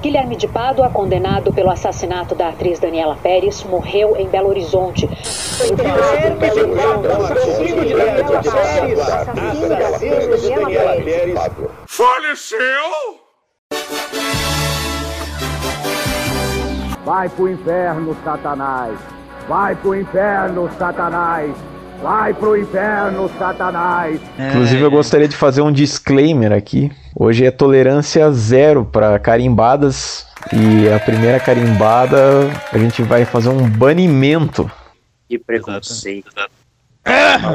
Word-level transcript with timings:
Guilherme 0.00 0.36
de 0.36 0.46
Pádua, 0.46 0.88
condenado 0.90 1.52
pelo 1.52 1.70
assassinato 1.70 2.34
da 2.34 2.48
atriz 2.48 2.78
Daniela 2.78 3.16
Pérez, 3.16 3.64
morreu 3.64 4.16
em 4.16 4.28
Belo 4.28 4.48
Horizonte. 4.48 5.08
Faleceu? 11.86 12.58
Vai 17.04 17.28
pro 17.28 17.48
inferno, 17.48 18.16
Satanás! 18.22 18.98
Vai 19.48 19.74
pro 19.76 19.94
inferno, 19.94 20.70
Satanás! 20.78 21.56
Vai 22.02 22.32
pro 22.32 22.56
inferno, 22.56 23.28
Satanás! 23.38 24.20
Inclusive, 24.38 24.82
eu 24.82 24.90
gostaria 24.90 25.26
de 25.26 25.36
fazer 25.36 25.62
um 25.62 25.72
disclaimer 25.72 26.52
aqui. 26.52 26.92
Hoje 27.14 27.44
é 27.44 27.50
tolerância 27.50 28.30
zero 28.30 28.84
para 28.84 29.18
carimbadas. 29.18 30.26
E 30.52 30.88
a 30.88 31.00
primeira 31.00 31.40
carimbada, 31.40 32.48
a 32.72 32.78
gente 32.78 33.02
vai 33.02 33.24
fazer 33.24 33.48
um 33.48 33.68
banimento. 33.68 34.70
Que 35.28 35.38
preconceito. 35.38 36.30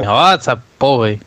Ó, 0.06 0.32
essa 0.32 0.62
porra 0.78 1.06
aí. 1.06 1.20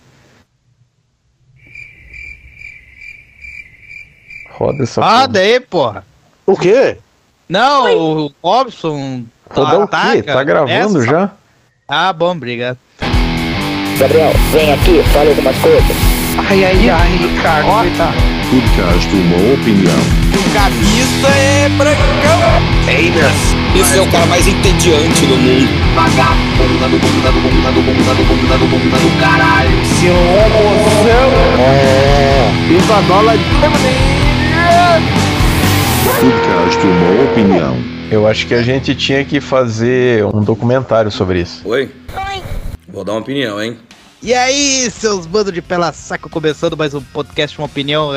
Roda 4.51 4.83
essa 4.83 5.01
Roda 5.01 5.39
aí, 5.39 5.59
porra. 5.59 6.05
O 6.45 6.55
quê? 6.55 6.97
Não, 7.49 8.25
o 8.25 8.31
Robson. 8.43 9.25
porra. 9.49 9.71
Rodar 9.77 10.11
o 10.11 10.13
quê? 10.13 10.23
Tá 10.23 10.43
gravando 10.43 10.99
essa. 10.99 11.05
já? 11.05 11.31
Ah, 11.87 12.13
bom, 12.13 12.31
obrigado. 12.31 12.77
Gabriel, 13.99 14.31
vem 14.51 14.71
aqui, 14.71 15.01
fala 15.11 15.29
algumas 15.29 15.57
coisas. 15.57 15.97
Ai, 16.37 16.63
ai, 16.65 16.89
ai, 16.89 17.17
Ricardo. 17.17 17.97
Tá. 17.97 18.13
Podcast 18.51 19.09
Uma 19.15 19.53
Opinião. 19.55 19.99
O 20.33 20.53
camisa 20.53 21.27
é 21.29 21.67
brancão. 21.69 22.77
Esse 23.75 23.97
é 23.97 24.01
o 24.01 24.07
cara 24.11 24.27
mais 24.27 24.45
entediante 24.45 25.25
do 25.25 25.35
mundo. 25.35 25.67
Vagabunda 25.95 26.87
do 26.89 26.99
bunda 26.99 27.31
do 27.31 27.41
bunda 27.41 27.71
do 27.71 27.81
bunda 27.81 28.13
do 28.13 28.23
bunda 28.23 28.57
do 28.57 28.67
bunda 28.67 28.97
do 28.97 29.19
caralho! 29.19 29.85
Seu 29.99 30.13
homozão! 30.13 31.31
Viva 32.67 33.01
dólar 33.07 33.37
Podcast 36.03 36.85
Uma 36.85 37.23
Opinião. 37.31 37.77
Eu 38.11 38.27
acho 38.27 38.45
que 38.45 38.53
a 38.53 38.61
gente 38.61 38.93
tinha 38.93 39.25
que 39.25 39.41
fazer 39.41 40.23
um 40.23 40.41
documentário 40.41 41.09
sobre 41.09 41.41
isso. 41.41 41.61
Oi? 41.65 41.89
Vou 42.97 43.05
dar 43.05 43.11
uma 43.11 43.19
opinião, 43.19 43.61
hein? 43.61 43.77
E 44.23 44.33
aí, 44.33 44.89
seus 44.89 45.27
bandos 45.27 45.53
de 45.53 45.61
pela 45.61 45.93
saco, 45.93 46.27
começando 46.31 46.75
mais 46.75 46.95
um 46.95 47.01
podcast, 47.01 47.55
uma 47.59 47.67
opinião. 47.67 48.09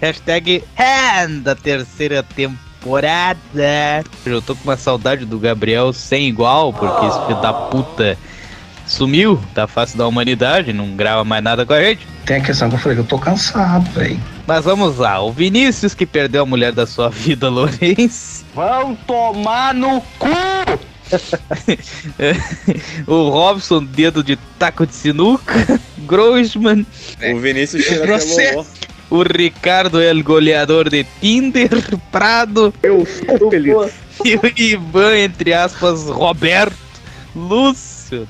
Hashtag 0.00 0.64
hand 0.78 1.42
da 1.42 1.54
terceira 1.54 2.22
temporada. 2.22 4.02
Eu 4.24 4.40
tô 4.40 4.56
com 4.56 4.64
uma 4.64 4.78
saudade 4.78 5.26
do 5.26 5.38
Gabriel 5.38 5.92
sem 5.92 6.26
igual, 6.26 6.72
porque 6.72 7.04
esse 7.04 7.20
filho 7.26 7.42
da 7.42 7.52
puta 7.52 8.16
sumiu 8.86 9.38
da 9.52 9.66
face 9.66 9.94
da 9.94 10.08
humanidade, 10.08 10.72
não 10.72 10.96
grava 10.96 11.22
mais 11.22 11.44
nada 11.44 11.66
com 11.66 11.74
a 11.74 11.82
gente. 11.82 12.08
Tem 12.24 12.38
a 12.38 12.40
questão 12.40 12.70
que 12.70 12.76
eu 12.76 12.78
falei 12.78 12.96
que 12.96 13.02
eu 13.02 13.06
tô 13.06 13.18
cansado, 13.18 13.90
velho. 13.90 14.18
Mas 14.46 14.64
vamos 14.64 14.96
lá, 14.96 15.20
o 15.20 15.30
Vinícius 15.30 15.92
que 15.92 16.06
perdeu 16.06 16.44
a 16.44 16.46
mulher 16.46 16.72
da 16.72 16.86
sua 16.86 17.10
vida, 17.12 17.50
Lourenço. 17.50 18.42
Vão 18.54 18.96
tomar 19.06 19.74
no 19.74 20.00
cu! 20.18 20.86
o 23.06 23.28
Robson, 23.28 23.84
dedo 23.84 24.22
de 24.22 24.36
taco 24.58 24.86
de 24.86 24.94
sinuca. 24.94 25.80
Grossman. 26.06 26.86
O 27.32 27.38
Vinícius 27.38 27.86
loló. 27.90 28.64
O 29.08 29.22
Ricardo 29.22 30.00
é 30.00 30.12
o 30.12 30.22
goleador 30.22 30.90
de 30.90 31.04
Tinder, 31.20 31.70
Prado. 32.10 32.74
Eu 32.82 33.06
sou 33.06 33.50
feliz. 33.50 33.76
E 34.24 34.34
o 34.34 34.40
Ivan, 34.56 35.18
entre 35.18 35.52
aspas, 35.52 36.04
Roberto. 36.04 36.74
Lúcio. 38.06 38.28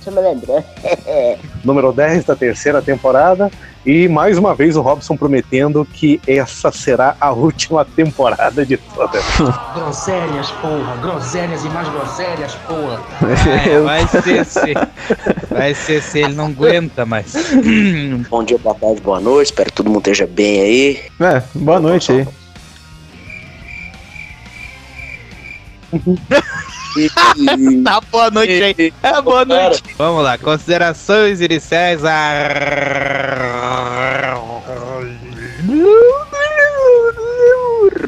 Você 0.00 0.10
me 0.10 0.20
lembra? 0.20 0.64
Número 1.64 1.92
10 1.92 2.24
da 2.24 2.36
terceira 2.36 2.82
temporada. 2.82 3.50
E 3.86 4.08
mais 4.08 4.36
uma 4.36 4.54
vez 4.54 4.76
o 4.76 4.82
Robson 4.82 5.16
prometendo 5.16 5.86
que 5.86 6.20
essa 6.26 6.70
será 6.70 7.16
a 7.18 7.32
última 7.32 7.84
temporada 7.84 8.66
de 8.66 8.76
todas. 8.76 9.24
Groselhas, 9.74 10.50
porra. 10.50 10.96
Groselhas 11.00 11.64
e 11.64 11.68
mais 11.70 11.88
groselhas, 11.88 12.54
porra. 12.66 13.00
Vai, 13.20 13.80
vai 13.80 14.22
ser 14.22 14.44
se. 14.44 14.74
Vai 15.48 15.74
ser 15.74 16.02
se 16.02 16.18
ele 16.18 16.34
não 16.34 16.46
aguenta 16.46 17.06
mais. 17.06 17.32
Bom 18.28 18.44
dia, 18.44 18.58
boa 18.58 18.74
tarde, 18.74 19.00
boa 19.00 19.20
noite. 19.20 19.48
Espero 19.48 19.70
que 19.70 19.76
todo 19.76 19.86
mundo 19.86 20.00
esteja 20.00 20.26
bem 20.26 20.60
aí. 20.60 21.00
É, 21.20 21.42
boa 21.54 21.80
noite 21.80 22.12
aí. 22.12 22.28
Tá, 27.84 28.00
boa 28.10 28.30
noite 28.30 28.52
aí. 28.52 28.92
É, 29.02 29.22
boa 29.22 29.44
noite. 29.44 29.82
Vamos 29.96 30.24
lá, 30.24 30.36
considerações 30.36 31.40
iniciais. 31.40 32.04
A... 32.04 32.48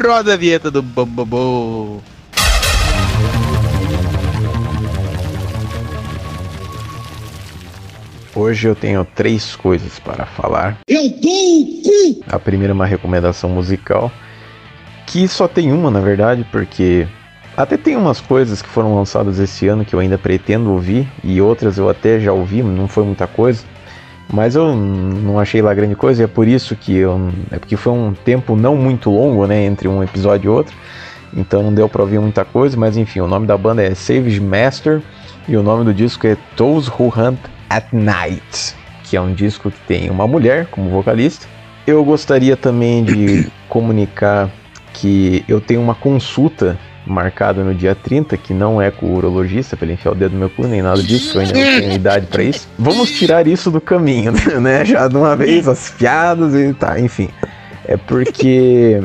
Roda 0.03 0.35
a 0.35 0.37
vinheta 0.37 0.71
do 0.71 0.83
Bambabu. 0.83 2.03
Hoje 8.35 8.69
eu 8.69 8.75
tenho 8.75 9.05
três 9.05 9.57
coisas 9.57 9.99
para 9.99 10.25
falar. 10.25 10.79
Eu 10.87 11.09
dou 11.11 11.61
o 11.61 11.83
cu! 11.83 12.25
A 12.29 12.39
primeira 12.39 12.73
é 12.73 12.75
uma 12.75 12.87
recomendação 12.87 13.51
musical, 13.51 14.11
que 15.07 15.27
só 15.29 15.47
tem 15.49 15.73
uma 15.73 15.91
na 15.91 16.01
verdade, 16.01 16.47
porque 16.51 17.07
até 17.63 17.77
tem 17.77 17.97
umas 17.97 18.21
coisas 18.21 18.63
que 18.63 18.69
foram 18.69 18.95
lançadas 18.95 19.39
esse 19.39 19.69
ano 19.69 19.85
que 19.85 19.95
eu 19.95 20.01
ainda 20.01 20.17
pretendo 20.17 20.73
ouvir, 20.73 21.09
e 21.23 21.41
outras 21.41 21.79
eu 21.79 21.89
até 21.89 22.19
já 22.19 22.33
ouvi, 22.33 22.63
não 22.63 22.89
foi 22.89 23.05
muita 23.05 23.27
coisa. 23.27 23.65
Mas 24.33 24.55
eu 24.55 24.75
não 24.77 25.39
achei 25.41 25.61
lá 25.61 25.75
grande 25.75 25.97
coisa, 25.97 26.23
e 26.23 26.25
é 26.25 26.29
por 26.29 26.47
isso 26.47 26.77
que 26.77 26.97
eu. 26.97 27.31
É 27.51 27.59
porque 27.59 27.77
foi 27.77 27.93
um 27.93 28.15
tempo 28.15 28.55
não 28.55 28.77
muito 28.77 29.11
longo, 29.11 29.47
né? 29.47 29.65
Entre 29.65 29.89
um 29.89 30.03
episódio 30.03 30.49
e 30.49 30.51
outro. 30.51 30.75
Então 31.37 31.63
não 31.63 31.75
deu 31.75 31.89
pra 31.89 32.03
ouvir 32.03 32.21
muita 32.21 32.45
coisa, 32.45 32.77
mas 32.77 32.97
enfim, 32.97 33.21
o 33.21 33.27
nome 33.27 33.47
da 33.47 33.57
banda 33.57 33.83
é 33.83 33.95
Savage 33.95 34.41
Master 34.41 35.03
e 35.49 35.57
o 35.57 35.63
nome 35.63 35.85
do 35.85 35.95
disco 35.95 36.27
é 36.27 36.37
Those 36.57 36.91
Who 36.91 37.13
Hunt 37.17 37.39
at 37.69 37.87
Night, 37.93 38.75
que 39.05 39.17
é 39.17 39.21
um 39.21 39.33
disco 39.33 39.71
que 39.71 39.81
tem 39.81 40.11
uma 40.11 40.27
mulher 40.27 40.67
como 40.67 40.91
vocalista. 40.91 41.47
Eu 41.87 42.05
gostaria 42.05 42.57
também 42.57 43.05
de 43.05 43.51
comunicar 43.69 44.51
que 44.93 45.45
eu 45.49 45.61
tenho 45.61 45.81
uma 45.81 45.95
consulta 45.95 46.79
marcada 47.11 47.63
no 47.63 47.75
dia 47.75 47.95
30, 47.95 48.37
que 48.37 48.55
não 48.55 48.81
é 48.81 48.91
com 48.91 49.07
o 49.07 49.17
urologista, 49.17 49.77
pra 49.77 49.85
ele 49.85 49.95
enfiar 49.95 50.13
o 50.13 50.15
dedo 50.15 50.33
no 50.33 50.39
meu 50.39 50.51
cu, 50.51 50.67
nem 50.67 50.81
nada 50.81 51.03
disso, 51.03 51.37
eu 51.37 51.43
ainda 51.43 51.55
não 51.55 51.81
tenho 51.81 51.93
idade 51.93 52.27
pra 52.27 52.43
isso. 52.43 52.69
Vamos 52.79 53.11
tirar 53.11 53.47
isso 53.47 53.71
do 53.71 53.81
caminho, 53.81 54.33
né? 54.61 54.85
Já 54.85 55.09
de 55.09 55.17
uma 55.17 55.37
vez, 55.37 55.69
as 55.69 55.91
piadas 55.91 56.55
e 56.55 56.73
tá, 56.73 56.99
enfim. 56.99 57.29
É 57.85 57.97
porque 57.97 59.03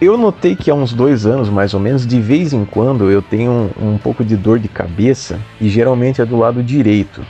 eu 0.00 0.18
notei 0.18 0.54
que 0.54 0.70
há 0.70 0.74
uns 0.74 0.92
dois 0.92 1.24
anos, 1.24 1.48
mais 1.48 1.72
ou 1.72 1.80
menos, 1.80 2.06
de 2.06 2.20
vez 2.20 2.52
em 2.52 2.64
quando 2.64 3.10
eu 3.10 3.22
tenho 3.22 3.70
um, 3.80 3.94
um 3.94 3.98
pouco 3.98 4.24
de 4.24 4.36
dor 4.36 4.58
de 4.58 4.68
cabeça 4.68 5.38
e 5.60 5.68
geralmente 5.68 6.20
é 6.20 6.24
do 6.24 6.36
lado 6.36 6.62
direito. 6.62 7.24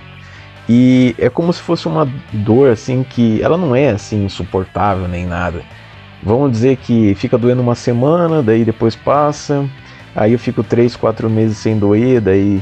E 0.69 1.15
é 1.19 1.31
como 1.31 1.53
se 1.53 1.63
fosse 1.63 1.87
uma 1.87 2.09
dor 2.33 2.71
assim 2.71 3.05
que 3.09 3.41
ela 3.41 3.57
não 3.57 3.75
é 3.75 3.91
assim 3.91 4.25
insuportável 4.25 5.07
nem 5.07 5.25
nada. 5.25 5.63
Vamos 6.27 6.51
dizer 6.51 6.77
que 6.79 7.15
fica 7.15 7.39
doendo 7.39 7.63
uma 7.63 7.77
semana, 7.77 8.43
daí 8.43 8.65
depois 8.65 8.97
passa, 8.97 9.65
aí 10.13 10.33
eu 10.33 10.39
fico 10.41 10.65
três, 10.65 10.97
quatro 10.97 11.31
meses 11.31 11.57
sem 11.57 11.79
doer, 11.79 12.21
daí 12.21 12.61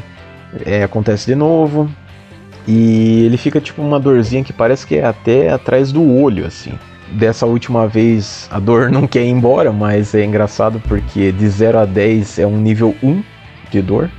é, 0.67 0.83
acontece 0.83 1.25
de 1.25 1.35
novo. 1.35 1.89
E 2.69 3.25
ele 3.25 3.39
fica 3.39 3.63
tipo 3.63 3.81
uma 3.81 3.99
dorzinha 3.99 4.45
que 4.45 4.53
parece 4.53 4.87
que 4.87 4.97
é 4.97 5.07
até 5.07 5.51
atrás 5.51 5.91
do 5.91 6.07
olho, 6.07 6.45
assim. 6.45 6.73
Dessa 7.13 7.47
última 7.47 7.89
vez 7.89 8.47
a 8.51 8.61
dor 8.61 8.91
não 8.93 9.07
quer 9.07 9.25
ir 9.25 9.31
embora, 9.31 9.73
mas 9.73 10.15
é 10.15 10.23
engraçado 10.23 10.79
porque 10.87 11.33
de 11.33 11.49
0 11.49 11.79
a 11.79 11.87
10 11.87 12.41
é 12.41 12.47
um 12.47 12.59
nível 12.59 12.95
1 13.03 13.23
de 13.71 13.81
dor. 13.81 14.11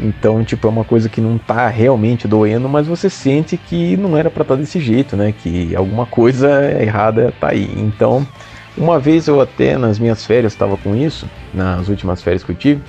Então, 0.00 0.42
tipo, 0.42 0.66
é 0.66 0.70
uma 0.70 0.84
coisa 0.84 1.08
que 1.08 1.20
não 1.20 1.38
tá 1.38 1.68
realmente 1.68 2.26
doendo, 2.26 2.68
mas 2.68 2.88
você 2.88 3.08
sente 3.08 3.56
que 3.56 3.96
não 3.96 4.18
era 4.18 4.28
pra 4.30 4.42
estar 4.42 4.56
desse 4.56 4.80
jeito, 4.80 5.16
né? 5.16 5.32
Que 5.32 5.76
alguma 5.76 6.06
coisa 6.06 6.48
errada 6.82 7.32
tá 7.38 7.50
aí. 7.50 7.70
Então, 7.76 8.26
uma 8.76 8.98
vez 8.98 9.28
eu 9.28 9.40
até 9.40 9.76
nas 9.76 9.98
minhas 9.98 10.24
férias 10.24 10.52
estava 10.52 10.76
com 10.76 10.94
isso, 10.94 11.28
nas 11.52 11.88
últimas 11.88 12.22
férias 12.22 12.44
que 12.44 12.52
eu 12.52 12.56
tive, 12.56 12.82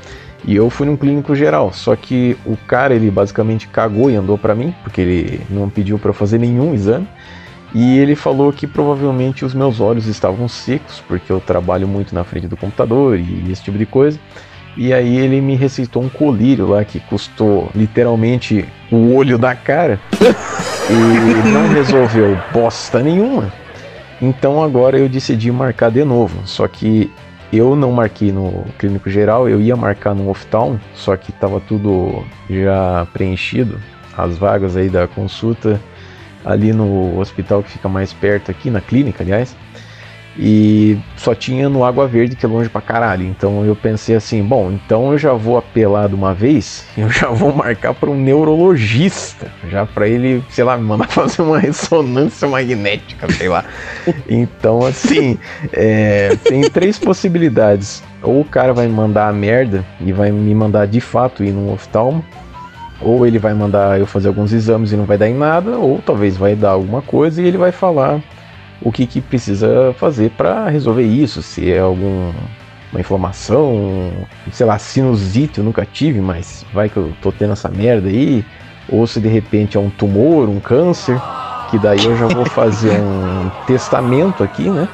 e 0.45 0.55
eu 0.55 0.69
fui 0.69 0.87
num 0.87 0.97
clínico 0.97 1.35
geral. 1.35 1.71
Só 1.73 1.95
que 1.95 2.37
o 2.45 2.55
cara, 2.55 2.93
ele 2.93 3.11
basicamente 3.11 3.67
cagou 3.67 4.09
e 4.09 4.15
andou 4.15 4.37
pra 4.37 4.55
mim, 4.55 4.73
porque 4.83 5.01
ele 5.01 5.41
não 5.49 5.69
pediu 5.69 5.99
eu 6.03 6.13
fazer 6.13 6.39
nenhum 6.39 6.73
exame. 6.73 7.07
E 7.73 7.97
ele 7.99 8.15
falou 8.15 8.51
que 8.51 8.67
provavelmente 8.67 9.45
os 9.45 9.53
meus 9.53 9.79
olhos 9.79 10.07
estavam 10.07 10.47
secos, 10.47 11.01
porque 11.07 11.31
eu 11.31 11.39
trabalho 11.39 11.87
muito 11.87 12.13
na 12.13 12.23
frente 12.23 12.47
do 12.47 12.57
computador 12.57 13.17
e 13.17 13.49
esse 13.49 13.63
tipo 13.63 13.77
de 13.77 13.85
coisa. 13.85 14.19
E 14.75 14.93
aí 14.93 15.17
ele 15.17 15.41
me 15.41 15.55
receitou 15.55 16.01
um 16.01 16.09
colírio 16.09 16.67
lá 16.67 16.83
que 16.83 16.99
custou 16.99 17.69
literalmente 17.75 18.65
o 18.91 19.13
olho 19.15 19.37
da 19.37 19.53
cara 19.53 19.99
e 20.89 21.49
não 21.49 21.67
resolveu 21.69 22.37
bosta 22.53 23.01
nenhuma. 23.01 23.51
Então 24.21 24.61
agora 24.61 24.97
eu 24.97 25.09
decidi 25.09 25.51
marcar 25.51 25.89
de 25.89 26.03
novo. 26.03 26.45
Só 26.45 26.67
que 26.67 27.11
eu 27.51 27.75
não 27.75 27.91
marquei 27.91 28.31
no 28.31 28.65
clínico 28.77 29.09
geral, 29.09 29.49
eu 29.49 29.59
ia 29.59 29.75
marcar 29.75 30.13
no 30.13 30.29
Oftalm, 30.29 30.77
só 30.93 31.17
que 31.17 31.31
estava 31.31 31.59
tudo 31.59 32.23
já 32.49 33.05
preenchido, 33.11 33.77
as 34.17 34.37
vagas 34.37 34.77
aí 34.77 34.89
da 34.89 35.07
consulta 35.07 35.81
ali 36.45 36.71
no 36.71 37.19
hospital 37.19 37.61
que 37.61 37.71
fica 37.71 37.89
mais 37.89 38.13
perto 38.13 38.49
aqui, 38.49 38.69
na 38.69 38.79
clínica, 38.79 39.23
aliás. 39.23 39.55
E 40.37 40.97
só 41.17 41.35
tinha 41.35 41.67
no 41.67 41.83
Água 41.83 42.07
Verde, 42.07 42.35
que 42.35 42.45
é 42.45 42.49
longe 42.49 42.69
pra 42.69 42.79
caralho. 42.79 43.25
Então 43.25 43.65
eu 43.65 43.75
pensei 43.75 44.15
assim: 44.15 44.41
bom, 44.41 44.71
então 44.71 45.11
eu 45.11 45.17
já 45.17 45.33
vou 45.33 45.57
apelar 45.57 46.07
de 46.07 46.15
uma 46.15 46.33
vez, 46.33 46.85
eu 46.97 47.09
já 47.09 47.27
vou 47.27 47.53
marcar 47.53 47.93
para 47.93 48.09
um 48.09 48.15
neurologista, 48.15 49.51
já 49.69 49.85
para 49.85 50.07
ele, 50.07 50.43
sei 50.49 50.63
lá, 50.63 50.77
me 50.77 50.83
mandar 50.83 51.07
fazer 51.11 51.41
uma 51.41 51.59
ressonância 51.59 52.47
magnética, 52.47 53.31
sei 53.33 53.49
lá. 53.49 53.65
Então, 54.27 54.85
assim, 54.85 55.37
é, 55.73 56.35
tem 56.43 56.61
três 56.61 56.97
possibilidades: 56.97 58.01
ou 58.23 58.41
o 58.41 58.45
cara 58.45 58.73
vai 58.73 58.87
me 58.87 58.93
mandar 58.93 59.27
a 59.27 59.33
merda 59.33 59.85
e 59.99 60.13
vai 60.13 60.31
me 60.31 60.55
mandar 60.55 60.87
de 60.87 61.01
fato 61.01 61.43
ir 61.43 61.51
num 61.51 61.73
oftalmo, 61.73 62.23
ou 63.01 63.27
ele 63.27 63.37
vai 63.37 63.53
mandar 63.53 63.99
eu 63.99 64.07
fazer 64.07 64.29
alguns 64.29 64.53
exames 64.53 64.93
e 64.93 64.95
não 64.95 65.05
vai 65.05 65.17
dar 65.17 65.27
em 65.27 65.35
nada, 65.35 65.77
ou 65.77 66.01
talvez 66.01 66.37
vai 66.37 66.55
dar 66.55 66.71
alguma 66.71 67.01
coisa 67.01 67.41
e 67.41 67.45
ele 67.45 67.57
vai 67.57 67.73
falar 67.73 68.21
o 68.81 68.91
que, 68.91 69.05
que 69.05 69.21
precisa 69.21 69.93
fazer 69.97 70.31
para 70.31 70.67
resolver 70.69 71.03
isso, 71.03 71.41
se 71.41 71.71
é 71.71 71.79
alguma 71.79 72.33
inflamação, 72.97 74.11
sei 74.51 74.65
lá, 74.65 74.77
sinusite 74.77 75.59
eu 75.59 75.63
nunca 75.63 75.85
tive, 75.85 76.19
mas 76.19 76.65
vai 76.73 76.89
que 76.89 76.97
eu 76.97 77.13
tô 77.21 77.31
tendo 77.31 77.53
essa 77.53 77.69
merda 77.69 78.09
aí, 78.09 78.43
ou 78.89 79.05
se 79.05 79.19
de 79.19 79.29
repente 79.29 79.77
é 79.77 79.79
um 79.79 79.89
tumor, 79.89 80.49
um 80.49 80.59
câncer, 80.59 81.19
que 81.69 81.77
daí 81.77 82.03
eu 82.03 82.17
já 82.17 82.27
vou 82.27 82.45
fazer 82.45 82.91
um 82.91 83.49
testamento 83.65 84.43
aqui, 84.43 84.69
né? 84.69 84.87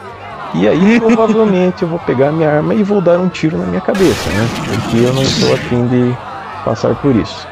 E 0.54 0.68
aí 0.68 1.00
provavelmente 1.00 1.82
eu 1.82 1.88
vou 1.88 2.00
pegar 2.00 2.32
minha 2.32 2.50
arma 2.50 2.74
e 2.74 2.84
vou 2.84 3.02
dar 3.02 3.20
um 3.20 3.28
tiro 3.28 3.58
na 3.58 3.66
minha 3.66 3.82
cabeça, 3.82 4.30
né? 4.30 4.48
Porque 4.66 4.98
eu 4.98 5.14
não 5.14 5.24
estou 5.24 5.54
afim 5.54 5.88
de 5.88 6.16
passar 6.64 6.96
por 6.96 7.16
isso. 7.16 7.48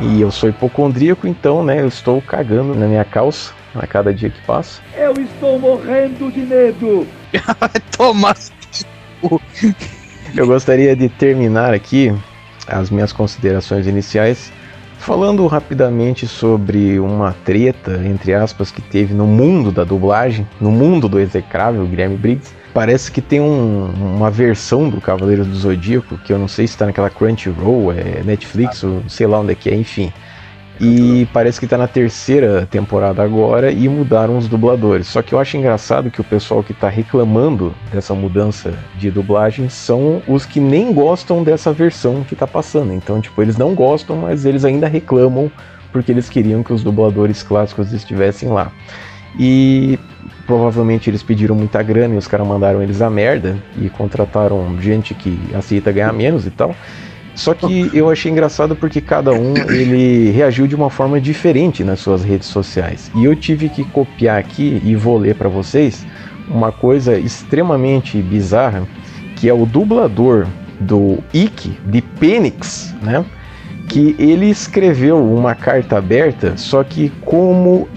E 0.00 0.20
eu 0.20 0.30
sou 0.30 0.48
hipocondríaco, 0.48 1.28
então, 1.28 1.62
né, 1.62 1.80
eu 1.80 1.88
estou 1.88 2.22
cagando 2.22 2.74
na 2.74 2.86
minha 2.86 3.04
calça 3.04 3.52
a 3.74 3.86
cada 3.86 4.14
dia 4.14 4.30
que 4.30 4.40
passa. 4.42 4.80
Eu 4.96 5.12
estou 5.12 5.58
morrendo 5.58 6.32
de 6.32 6.40
medo. 6.40 7.06
Toma. 7.96 8.34
Eu 10.34 10.46
gostaria 10.46 10.96
de 10.96 11.08
terminar 11.08 11.74
aqui 11.74 12.14
as 12.66 12.88
minhas 12.88 13.12
considerações 13.12 13.86
iniciais 13.86 14.50
falando 15.00 15.46
rapidamente 15.46 16.26
sobre 16.26 17.00
uma 17.00 17.34
treta, 17.44 18.00
entre 18.04 18.34
aspas, 18.34 18.70
que 18.70 18.82
teve 18.82 19.14
no 19.14 19.26
mundo 19.26 19.72
da 19.72 19.82
dublagem, 19.82 20.46
no 20.60 20.70
mundo 20.70 21.08
do 21.08 21.18
execrável 21.18 21.86
Guilherme 21.86 22.16
Briggs. 22.16 22.54
Parece 22.72 23.10
que 23.10 23.20
tem 23.20 23.40
um, 23.40 23.86
uma 24.16 24.30
versão 24.30 24.88
do 24.88 25.00
Cavaleiro 25.00 25.44
do 25.44 25.54
Zodíaco, 25.56 26.18
que 26.18 26.32
eu 26.32 26.38
não 26.38 26.48
sei 26.48 26.66
se 26.66 26.74
está 26.74 26.86
naquela 26.86 27.10
Crunchyroll, 27.10 27.92
é 27.92 28.22
Netflix, 28.24 28.84
ou 28.84 29.02
sei 29.08 29.26
lá 29.26 29.40
onde 29.40 29.52
é 29.52 29.54
que 29.54 29.68
é, 29.68 29.74
enfim 29.74 30.12
e 30.80 31.28
parece 31.30 31.60
que 31.60 31.66
tá 31.66 31.76
na 31.76 31.86
terceira 31.86 32.66
temporada 32.70 33.22
agora 33.22 33.70
e 33.70 33.86
mudaram 33.86 34.38
os 34.38 34.48
dubladores. 34.48 35.06
Só 35.08 35.20
que 35.20 35.34
eu 35.34 35.38
acho 35.38 35.58
engraçado 35.58 36.10
que 36.10 36.22
o 36.22 36.24
pessoal 36.24 36.62
que 36.62 36.72
tá 36.72 36.88
reclamando 36.88 37.74
dessa 37.92 38.14
mudança 38.14 38.72
de 38.96 39.10
dublagem 39.10 39.68
são 39.68 40.22
os 40.26 40.46
que 40.46 40.58
nem 40.58 40.92
gostam 40.92 41.44
dessa 41.44 41.70
versão 41.70 42.24
que 42.24 42.34
tá 42.34 42.46
passando. 42.46 42.94
Então, 42.94 43.20
tipo, 43.20 43.42
eles 43.42 43.58
não 43.58 43.74
gostam, 43.74 44.16
mas 44.16 44.46
eles 44.46 44.64
ainda 44.64 44.88
reclamam 44.88 45.52
porque 45.92 46.10
eles 46.10 46.30
queriam 46.30 46.62
que 46.62 46.72
os 46.72 46.82
dubladores 46.82 47.42
clássicos 47.42 47.92
estivessem 47.92 48.48
lá. 48.48 48.72
E 49.38 49.98
provavelmente 50.50 51.08
eles 51.08 51.22
pediram 51.22 51.54
muita 51.54 51.80
grana 51.80 52.16
e 52.16 52.18
os 52.18 52.26
caras 52.26 52.44
mandaram 52.44 52.82
eles 52.82 53.00
a 53.00 53.08
merda 53.08 53.56
e 53.80 53.88
contrataram 53.88 54.76
gente 54.80 55.14
que 55.14 55.38
aceita 55.54 55.92
ganhar 55.92 56.12
menos 56.12 56.44
e 56.44 56.50
tal. 56.50 56.74
Só 57.36 57.54
que 57.54 57.88
eu 57.94 58.10
achei 58.10 58.32
engraçado 58.32 58.74
porque 58.74 59.00
cada 59.00 59.32
um 59.32 59.54
ele 59.68 60.32
reagiu 60.32 60.66
de 60.66 60.74
uma 60.74 60.90
forma 60.90 61.20
diferente 61.20 61.84
nas 61.84 62.00
suas 62.00 62.24
redes 62.24 62.48
sociais. 62.48 63.12
E 63.14 63.24
eu 63.24 63.36
tive 63.36 63.68
que 63.68 63.84
copiar 63.84 64.40
aqui 64.40 64.82
e 64.84 64.96
vou 64.96 65.16
ler 65.18 65.36
para 65.36 65.48
vocês 65.48 66.04
uma 66.48 66.72
coisa 66.72 67.16
extremamente 67.16 68.20
bizarra, 68.20 68.82
que 69.36 69.48
é 69.48 69.54
o 69.54 69.64
dublador 69.64 70.48
do 70.80 71.18
Ikki 71.32 71.78
de 71.86 72.02
Penix, 72.02 72.92
né? 73.00 73.24
Que 73.88 74.16
ele 74.18 74.50
escreveu 74.50 75.24
uma 75.24 75.54
carta 75.54 75.96
aberta, 75.96 76.56
só 76.56 76.82
que 76.82 77.12
como 77.24 77.88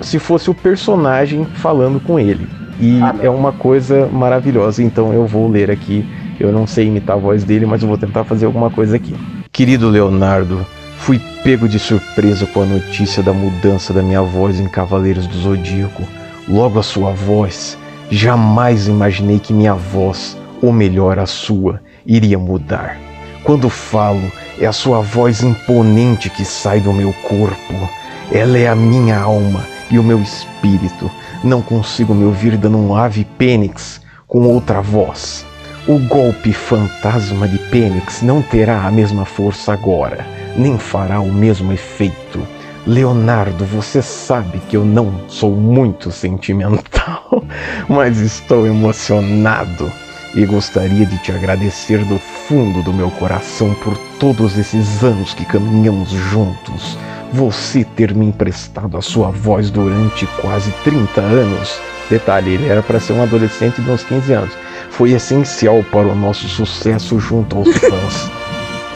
se 0.00 0.18
fosse 0.18 0.50
o 0.50 0.54
personagem 0.54 1.44
falando 1.44 2.00
com 2.00 2.18
ele. 2.18 2.46
E 2.78 3.00
ah, 3.02 3.14
é 3.22 3.30
uma 3.30 3.52
coisa 3.52 4.06
maravilhosa, 4.06 4.82
então 4.82 5.12
eu 5.12 5.26
vou 5.26 5.48
ler 5.48 5.70
aqui 5.70 6.04
eu 6.38 6.52
não 6.52 6.66
sei 6.66 6.86
imitar 6.86 7.16
a 7.16 7.18
voz 7.18 7.44
dele, 7.44 7.66
mas 7.66 7.82
eu 7.82 7.88
vou 7.88 7.96
tentar 7.96 8.24
fazer 8.24 8.46
alguma 8.46 8.70
coisa 8.70 8.96
aqui. 8.96 9.14
Querido 9.50 9.88
Leonardo, 9.88 10.66
fui 10.98 11.18
pego 11.42 11.68
de 11.68 11.78
surpresa 11.78 12.46
com 12.46 12.62
a 12.62 12.66
notícia 12.66 13.22
da 13.22 13.32
mudança 13.32 13.92
da 13.92 14.02
minha 14.02 14.22
voz 14.22 14.60
em 14.60 14.68
Cavaleiros 14.68 15.26
do 15.26 15.38
Zodíaco. 15.38 16.02
Logo 16.48 16.78
a 16.78 16.82
sua 16.82 17.12
voz. 17.12 17.78
Jamais 18.10 18.86
imaginei 18.86 19.38
que 19.38 19.52
minha 19.52 19.74
voz, 19.74 20.36
ou 20.62 20.72
melhor, 20.72 21.18
a 21.18 21.26
sua, 21.26 21.80
iria 22.06 22.38
mudar. 22.38 22.98
Quando 23.42 23.68
falo, 23.68 24.30
é 24.60 24.66
a 24.66 24.72
sua 24.72 25.00
voz 25.00 25.42
imponente 25.42 26.30
que 26.30 26.44
sai 26.44 26.80
do 26.80 26.92
meu 26.92 27.12
corpo. 27.28 27.90
Ela 28.30 28.58
é 28.58 28.68
a 28.68 28.76
minha 28.76 29.18
alma 29.18 29.64
e 29.90 29.98
o 29.98 30.02
meu 30.02 30.20
espírito. 30.20 31.10
Não 31.42 31.62
consigo 31.62 32.14
me 32.14 32.24
ouvir 32.24 32.56
dando 32.56 32.78
um 32.78 32.94
ave 32.94 33.24
pênix 33.24 34.00
com 34.26 34.42
outra 34.42 34.80
voz. 34.80 35.44
O 35.86 36.00
golpe 36.00 36.52
fantasma 36.52 37.46
de 37.46 37.58
Pênix 37.70 38.20
não 38.20 38.42
terá 38.42 38.88
a 38.88 38.90
mesma 38.90 39.24
força 39.24 39.72
agora, 39.72 40.26
nem 40.56 40.76
fará 40.76 41.20
o 41.20 41.32
mesmo 41.32 41.72
efeito. 41.72 42.44
Leonardo, 42.84 43.64
você 43.64 44.02
sabe 44.02 44.58
que 44.68 44.76
eu 44.76 44.84
não 44.84 45.28
sou 45.28 45.52
muito 45.52 46.10
sentimental, 46.10 47.44
mas 47.88 48.18
estou 48.18 48.66
emocionado 48.66 49.92
e 50.34 50.44
gostaria 50.44 51.06
de 51.06 51.18
te 51.18 51.30
agradecer 51.30 52.04
do 52.04 52.18
fundo 52.18 52.82
do 52.82 52.92
meu 52.92 53.10
coração 53.12 53.72
por 53.74 53.96
todos 54.18 54.58
esses 54.58 55.04
anos 55.04 55.34
que 55.34 55.44
caminhamos 55.44 56.10
juntos. 56.10 56.98
Você 57.32 57.84
ter 57.84 58.14
me 58.14 58.26
emprestado 58.26 58.96
a 58.96 59.02
sua 59.02 59.30
voz 59.30 59.70
durante 59.70 60.26
quase 60.40 60.70
30 60.84 61.20
anos. 61.20 61.78
Detalhe, 62.08 62.54
ele 62.54 62.68
era 62.68 62.82
para 62.82 63.00
ser 63.00 63.12
um 63.12 63.22
adolescente 63.22 63.80
de 63.80 63.90
uns 63.90 64.04
15 64.04 64.32
anos 64.32 64.66
foi 64.96 65.12
essencial 65.12 65.84
para 65.92 66.08
o 66.08 66.14
nosso 66.14 66.48
sucesso 66.48 67.20
junto 67.20 67.58
aos 67.58 67.68
fãs. 67.76 68.30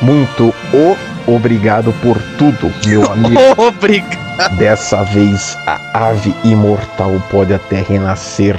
Muito 0.00 0.54
obrigado 1.26 1.92
por 2.02 2.16
tudo, 2.38 2.72
meu 2.86 3.04
amigo. 3.12 3.38
Obrigado. 3.58 4.56
Dessa 4.56 5.04
vez 5.04 5.58
a 5.66 6.08
ave 6.08 6.34
imortal 6.42 7.12
pode 7.30 7.52
até 7.52 7.82
renascer, 7.82 8.56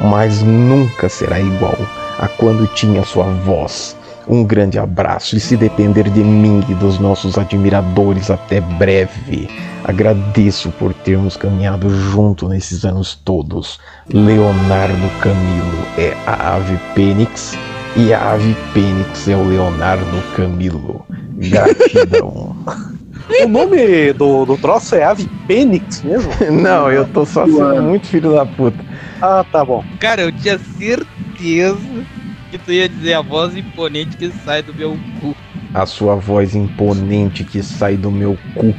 mas 0.00 0.42
nunca 0.42 1.08
será 1.08 1.38
igual 1.38 1.78
a 2.18 2.26
quando 2.26 2.66
tinha 2.74 3.04
sua 3.04 3.26
voz. 3.26 3.96
Um 4.30 4.44
grande 4.44 4.78
abraço 4.78 5.36
e 5.36 5.40
se 5.40 5.56
depender 5.56 6.08
de 6.08 6.22
mim 6.22 6.64
e 6.68 6.74
dos 6.74 7.00
nossos 7.00 7.36
admiradores 7.36 8.30
até 8.30 8.60
breve. 8.60 9.48
Agradeço 9.82 10.70
por 10.78 10.94
termos 10.94 11.36
caminhado 11.36 11.90
junto 11.90 12.48
nesses 12.48 12.84
anos 12.84 13.12
todos. 13.12 13.80
Leonardo 14.08 15.10
Camilo 15.20 15.84
é 15.98 16.16
a 16.28 16.54
ave 16.54 16.78
Pênix 16.94 17.58
e 17.96 18.14
a 18.14 18.30
ave 18.30 18.56
Pênix 18.72 19.26
é 19.26 19.34
o 19.34 19.42
Leonardo 19.42 20.22
Camilo. 20.36 21.04
Gratidão. 21.32 22.54
o 23.42 23.48
nome 23.48 24.12
do, 24.12 24.44
do 24.44 24.56
troço 24.58 24.94
é 24.94 25.02
ave 25.02 25.28
Pênix 25.48 26.02
mesmo? 26.02 26.30
Não, 26.52 26.88
eu 26.88 27.04
tô 27.08 27.26
só 27.26 27.46
sendo 27.46 27.82
muito 27.82 28.06
filho 28.06 28.32
da 28.32 28.46
puta. 28.46 28.78
Ah, 29.20 29.44
tá 29.50 29.64
bom. 29.64 29.84
Cara, 29.98 30.22
eu 30.22 30.30
tinha 30.30 30.56
certeza 30.78 32.06
que 32.50 32.58
tu 32.58 32.72
ia 32.72 32.88
dizer 32.88 33.14
a 33.14 33.22
voz 33.22 33.56
imponente 33.56 34.16
que 34.16 34.30
sai 34.44 34.62
do 34.62 34.74
meu 34.74 34.98
cu 35.20 35.34
a 35.72 35.86
sua 35.86 36.16
voz 36.16 36.54
imponente 36.54 37.44
que 37.44 37.62
sai 37.62 37.96
do 37.96 38.10
meu 38.10 38.36
cu. 38.54 38.74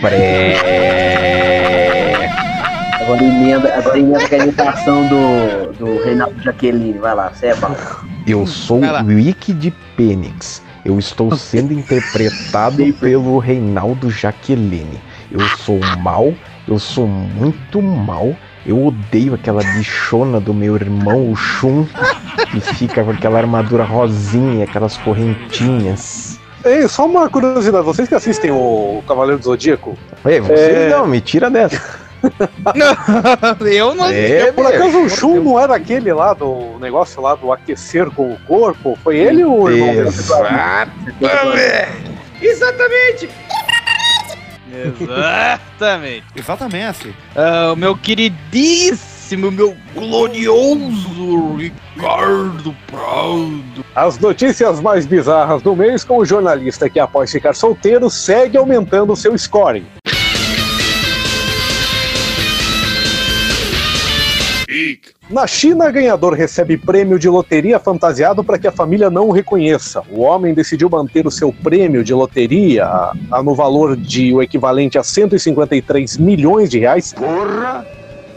Pré. 0.00 0.58
Agora 3.00 3.22
emenda, 3.22 3.74
agora 3.74 3.98
emenda 3.98 4.28
com 4.28 4.34
a 4.34 4.38
imitação 4.38 5.08
do, 5.08 5.72
do 5.72 6.02
Reinaldo 6.04 6.40
Jaqueline. 6.42 6.98
Vai 6.98 7.14
lá, 7.14 7.30
você 7.30 7.46
é 7.46 7.54
bom. 7.54 7.74
Eu 8.26 8.46
sou 8.46 8.80
o 8.80 9.06
Wiki 9.06 9.52
de 9.52 9.70
Pênix. 9.96 10.62
Eu 10.84 10.98
estou 10.98 11.36
sendo 11.36 11.72
interpretado 11.72 12.92
pelo 12.94 13.38
Reinaldo 13.38 14.10
Jaqueline. 14.10 15.00
Eu 15.30 15.40
sou 15.58 15.78
mal, 16.00 16.34
eu 16.66 16.78
sou 16.78 17.06
muito 17.06 17.80
mal. 17.80 18.36
Eu 18.64 18.86
odeio 18.86 19.34
aquela 19.34 19.62
bichona 19.62 20.40
do 20.40 20.54
meu 20.54 20.76
irmão, 20.76 21.30
o 21.30 21.36
Shun, 21.36 21.86
que 22.50 22.60
fica 22.60 23.02
com 23.02 23.10
aquela 23.10 23.38
armadura 23.38 23.82
rosinha, 23.82 24.64
aquelas 24.64 24.96
correntinhas. 24.98 26.38
Ei, 26.64 26.86
só 26.86 27.06
uma 27.06 27.28
curiosidade, 27.28 27.84
vocês 27.84 28.08
que 28.08 28.14
assistem 28.14 28.52
o 28.52 29.02
Cavaleiro 29.06 29.40
do 29.40 29.44
Zodíaco? 29.44 29.98
Ei, 30.24 30.40
vocês 30.40 30.76
é... 30.76 30.88
não, 30.90 31.08
me 31.08 31.20
tira 31.20 31.50
dessa. 31.50 32.00
eu 33.66 33.96
não 33.96 34.06
É, 34.06 34.52
Por 34.52 34.64
acaso 34.64 35.00
o 35.00 35.08
Shun 35.08 35.42
não 35.42 35.58
era 35.58 35.74
aquele 35.74 36.12
lá 36.12 36.32
do 36.32 36.78
negócio 36.78 37.20
lá 37.20 37.34
do 37.34 37.52
aquecer 37.52 38.08
com 38.12 38.32
o 38.32 38.38
corpo? 38.46 38.96
Foi 39.02 39.16
ele 39.16 39.44
ou 39.44 39.62
o 39.62 39.70
irmão 39.70 39.88
dele? 39.92 40.08
Exatamente! 40.08 40.92
Exatamente. 42.40 43.28
Exatamente. 45.00 46.24
Ah, 47.36 47.72
o 47.72 47.76
meu 47.76 47.96
queridíssimo, 47.96 49.50
meu 49.50 49.76
glorioso 49.94 51.56
Ricardo 51.56 52.74
Prado. 52.86 53.84
As 53.94 54.18
notícias 54.18 54.80
mais 54.80 55.06
bizarras 55.06 55.62
do 55.62 55.76
mês 55.76 56.04
com 56.04 56.18
o 56.18 56.24
jornalista 56.24 56.88
que, 56.88 56.98
após 56.98 57.30
ficar 57.30 57.54
solteiro, 57.54 58.08
segue 58.08 58.56
aumentando 58.56 59.14
seu 59.14 59.36
scoring. 59.36 59.86
Na 65.32 65.46
China, 65.46 65.90
ganhador 65.90 66.34
recebe 66.34 66.76
prêmio 66.76 67.18
de 67.18 67.26
loteria 67.26 67.78
fantasiado 67.78 68.44
para 68.44 68.58
que 68.58 68.68
a 68.68 68.72
família 68.72 69.08
não 69.08 69.28
o 69.28 69.32
reconheça. 69.32 70.02
O 70.10 70.20
homem 70.20 70.52
decidiu 70.52 70.90
manter 70.90 71.26
o 71.26 71.30
seu 71.30 71.50
prêmio 71.50 72.04
de 72.04 72.12
loteria 72.12 72.84
a- 72.84 73.14
a- 73.30 73.42
no 73.42 73.54
valor 73.54 73.96
de 73.96 74.30
o 74.34 74.42
equivalente 74.42 74.98
a 74.98 75.02
153 75.02 76.18
milhões 76.18 76.68
de 76.68 76.78
reais. 76.78 77.14
Porra! 77.14 77.86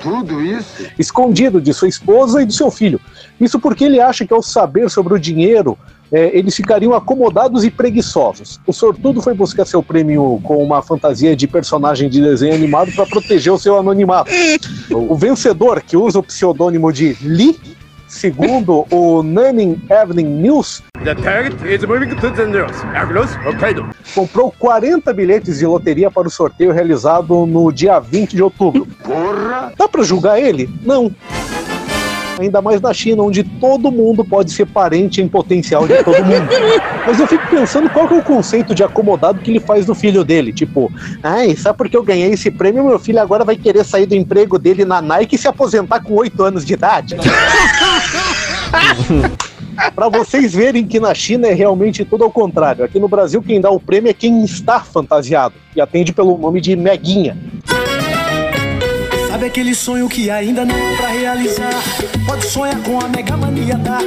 Tudo 0.01 0.39
isso? 0.41 0.85
escondido 0.99 1.59
de 1.59 1.73
sua 1.73 1.87
esposa 1.87 2.41
e 2.41 2.45
do 2.45 2.53
seu 2.53 2.69
filho. 2.69 3.01
Isso 3.41 3.59
porque 3.59 3.83
ele 3.85 3.99
acha 3.99 4.25
que 4.25 4.33
ao 4.33 4.41
saber 4.41 4.89
sobre 4.89 5.15
o 5.15 5.19
dinheiro, 5.19 5.77
é, 6.15 6.31
eles 6.33 6.55
ficariam 6.55 6.93
acomodados 6.93 7.65
e 7.65 7.69
preguiçosos. 7.69 8.57
O 8.65 8.71
sortudo 8.71 9.21
foi 9.21 9.33
buscar 9.33 9.65
seu 9.65 9.83
prêmio 9.83 10.39
com 10.43 10.63
uma 10.63 10.81
fantasia 10.81 11.35
de 11.35 11.45
personagem 11.45 12.09
de 12.09 12.21
desenho 12.21 12.55
animado 12.55 12.89
para 12.93 13.05
proteger 13.05 13.51
o 13.51 13.59
seu 13.59 13.77
anonimato. 13.77 14.31
O 14.89 15.15
vencedor, 15.15 15.81
que 15.81 15.97
usa 15.97 16.19
o 16.19 16.23
pseudônimo 16.23 16.93
de 16.93 17.17
Lee, 17.21 17.59
segundo 18.07 18.85
o 18.89 19.23
Nanning 19.23 19.81
Evening 19.89 20.41
News, 20.41 20.81
The 21.03 21.15
target 21.15 21.55
is 21.67 21.83
moving 21.83 22.15
to 22.15 22.31
the 22.31 22.45
north. 22.45 22.75
Across 22.95 23.35
Hokkaido. 23.45 23.89
comprou 24.13 24.53
40 24.57 25.11
bilhetes 25.13 25.59
de 25.59 25.65
loteria 25.65 26.09
para 26.09 26.27
o 26.27 26.31
sorteio 26.31 26.71
realizado 26.71 27.45
no 27.45 27.71
dia 27.71 27.99
20 27.99 28.35
de 28.35 28.41
outubro. 28.43 28.87
Porra! 29.03 29.73
Dá 29.77 29.87
pra 29.87 30.03
julgar 30.03 30.39
ele? 30.39 30.69
Não. 30.83 31.11
Ainda 32.39 32.61
mais 32.61 32.81
na 32.81 32.93
China, 32.93 33.23
onde 33.23 33.43
todo 33.43 33.91
mundo 33.91 34.23
pode 34.23 34.51
ser 34.51 34.65
parente 34.65 35.21
em 35.21 35.27
potencial 35.27 35.87
de 35.87 36.03
todo 36.03 36.23
mundo. 36.25 36.47
Mas 37.05 37.19
eu 37.19 37.27
fico 37.27 37.47
pensando 37.49 37.89
qual 37.89 38.07
que 38.07 38.13
é 38.13 38.17
o 38.17 38.23
conceito 38.23 38.75
de 38.75 38.83
acomodado 38.83 39.39
que 39.39 39.51
ele 39.51 39.59
faz 39.59 39.85
do 39.85 39.95
filho 39.95 40.23
dele. 40.23 40.51
Tipo, 40.51 40.91
ai, 41.23 41.55
só 41.55 41.73
porque 41.73 41.95
eu 41.95 42.03
ganhei 42.03 42.31
esse 42.31 42.51
prêmio, 42.51 42.83
meu 42.83 42.99
filho 42.99 43.21
agora 43.21 43.45
vai 43.45 43.55
querer 43.55 43.83
sair 43.85 44.05
do 44.05 44.15
emprego 44.15 44.59
dele 44.59 44.83
na 44.83 45.01
Nike 45.01 45.35
e 45.35 45.37
se 45.37 45.47
aposentar 45.47 46.01
com 46.01 46.13
8 46.13 46.43
anos 46.43 46.65
de 46.65 46.73
idade. 46.73 47.15
Pra 49.93 50.09
vocês 50.09 50.53
verem 50.53 50.85
que 50.85 50.99
na 50.99 51.13
China 51.13 51.47
é 51.47 51.53
realmente 51.53 52.05
tudo 52.05 52.23
ao 52.23 52.31
contrário. 52.31 52.83
Aqui 52.83 52.99
no 52.99 53.07
Brasil, 53.07 53.41
quem 53.41 53.59
dá 53.59 53.69
o 53.69 53.79
prêmio 53.79 54.09
é 54.09 54.13
quem 54.13 54.43
está 54.43 54.79
fantasiado 54.79 55.55
e 55.75 55.81
atende 55.81 56.13
pelo 56.13 56.37
nome 56.37 56.61
de 56.61 56.75
Meguinha. 56.75 57.37
Sabe 59.35 59.47
aquele 59.47 59.75
sonho 59.75 60.07
que 60.07 60.29
ainda 60.29 60.63
não 60.63 60.73
é 60.73 60.95
pra 60.95 61.07
realizar? 61.09 61.69
Pode 62.25 62.45
sonhar 62.45 62.81
com 62.83 63.01
a 63.01 63.09
mega 63.09 63.35
mania 63.35 63.75
da. 63.75 63.99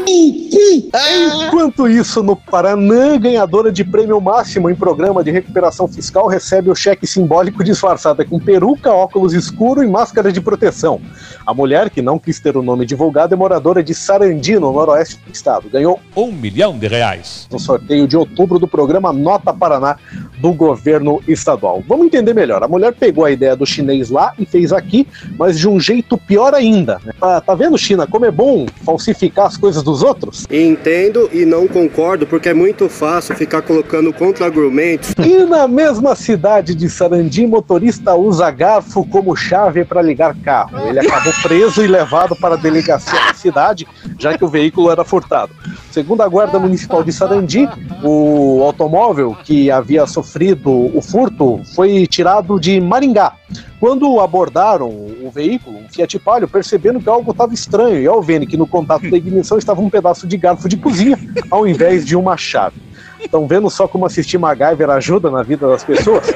Enquanto 1.44 1.86
isso, 1.86 2.22
no 2.22 2.34
Paraná, 2.34 3.18
ganhadora 3.18 3.70
de 3.70 3.84
prêmio 3.84 4.18
máximo 4.22 4.70
em 4.70 4.74
programa 4.74 5.22
de 5.22 5.30
recuperação 5.30 5.86
fiscal 5.86 6.28
recebe 6.28 6.70
o 6.70 6.74
cheque 6.74 7.06
simbólico 7.06 7.62
disfarçada 7.62 8.24
com 8.24 8.40
peruca, 8.40 8.90
óculos 8.90 9.34
escuro 9.34 9.82
e 9.82 9.86
máscara 9.86 10.32
de 10.32 10.40
proteção. 10.40 10.98
A 11.44 11.52
mulher, 11.52 11.90
que 11.90 12.00
não 12.00 12.18
quis 12.18 12.40
ter 12.40 12.56
o 12.56 12.62
nome 12.62 12.86
divulgado, 12.86 13.34
é 13.34 13.36
moradora 13.36 13.82
de 13.82 13.94
Sarandi, 13.94 14.54
no 14.54 14.72
noroeste 14.72 15.20
do 15.26 15.30
estado. 15.30 15.68
Ganhou 15.68 16.00
Um 16.16 16.32
milhão 16.32 16.78
de 16.78 16.88
reais. 16.88 17.46
no 17.52 17.58
sorteio 17.58 18.08
de 18.08 18.16
outubro 18.16 18.58
do 18.58 18.66
programa 18.66 19.12
Nota 19.12 19.52
Paraná 19.52 19.98
do 20.40 20.52
governo 20.52 21.20
estadual. 21.26 21.82
Vamos 21.86 22.06
entender 22.06 22.34
melhor. 22.34 22.62
A 22.62 22.68
mulher 22.68 22.92
pegou 22.94 23.24
a 23.24 23.30
ideia 23.30 23.56
do 23.56 23.66
chinês 23.66 24.10
lá 24.10 24.32
e 24.38 24.46
fez 24.46 24.72
aqui, 24.72 25.06
mas 25.38 25.58
de 25.58 25.68
um 25.68 25.80
jeito 25.80 26.16
pior 26.16 26.54
ainda. 26.54 27.00
né? 27.04 27.12
Tá, 27.18 27.40
tá 27.40 27.54
vendo, 27.54 27.76
China, 27.76 28.06
como 28.06 28.24
é 28.24 28.30
bom 28.30 28.66
falsificar 28.84 29.46
as 29.46 29.56
coisas 29.56 29.82
dos 29.82 30.02
outros? 30.02 30.46
Entendo 30.50 31.28
e 31.32 31.44
não 31.44 31.66
concordo, 31.66 32.26
porque 32.26 32.48
é 32.48 32.54
muito 32.54 32.88
fácil 32.88 33.34
ficar 33.34 33.62
colocando 33.62 34.12
contra-argumentos. 34.12 35.14
E 35.18 35.44
na 35.44 35.66
mesma 35.66 36.14
cidade 36.14 36.74
de 36.74 36.88
Sarandi, 36.88 37.46
motorista 37.46 38.14
usa 38.14 38.50
garfo 38.50 39.04
como 39.06 39.34
chave 39.34 39.84
para 39.84 40.00
ligar 40.02 40.36
carro. 40.36 40.88
Ele 40.88 41.00
acabou 41.00 41.32
preso 41.42 41.82
e 41.82 41.86
levado 41.86 42.36
para 42.36 42.54
a 42.54 42.58
delegacia 42.58 43.18
da 43.26 43.34
cidade, 43.34 43.86
já 44.18 44.36
que 44.36 44.44
o 44.44 44.48
veículo 44.48 44.90
era 44.90 45.04
furtado. 45.04 45.52
Segundo 45.90 46.22
a 46.22 46.28
Guarda 46.28 46.58
Municipal 46.58 47.02
de 47.02 47.12
Sarandi, 47.12 47.68
o 48.02 48.62
automóvel 48.64 49.36
que 49.44 49.70
havia 49.70 50.06
sofrido 50.06 50.27
o 50.64 51.00
furto 51.00 51.60
foi 51.74 52.06
tirado 52.06 52.58
de 52.58 52.80
Maringá. 52.80 53.32
Quando 53.80 54.20
abordaram 54.20 54.88
o 54.88 55.30
veículo, 55.32 55.78
um 55.78 55.88
Fiat 55.88 56.18
Palio, 56.18 56.48
perceberam 56.48 57.00
que 57.00 57.08
algo 57.08 57.30
estava 57.30 57.54
estranho 57.54 58.00
e 58.00 58.06
ao 58.06 58.20
verem 58.20 58.46
que 58.46 58.56
no 58.56 58.66
contato 58.66 59.08
da 59.08 59.16
ignição 59.16 59.56
estava 59.56 59.80
um 59.80 59.88
pedaço 59.88 60.26
de 60.26 60.36
garfo 60.36 60.68
de 60.68 60.76
cozinha 60.76 61.18
ao 61.50 61.66
invés 61.66 62.04
de 62.04 62.16
uma 62.16 62.36
chave. 62.36 62.88
Estão 63.20 63.46
vendo 63.46 63.68
só 63.68 63.88
como 63.88 64.06
assistir 64.06 64.38
MacGyver 64.38 64.90
ajuda 64.90 65.30
na 65.30 65.42
vida 65.42 65.68
das 65.68 65.82
pessoas? 65.82 66.26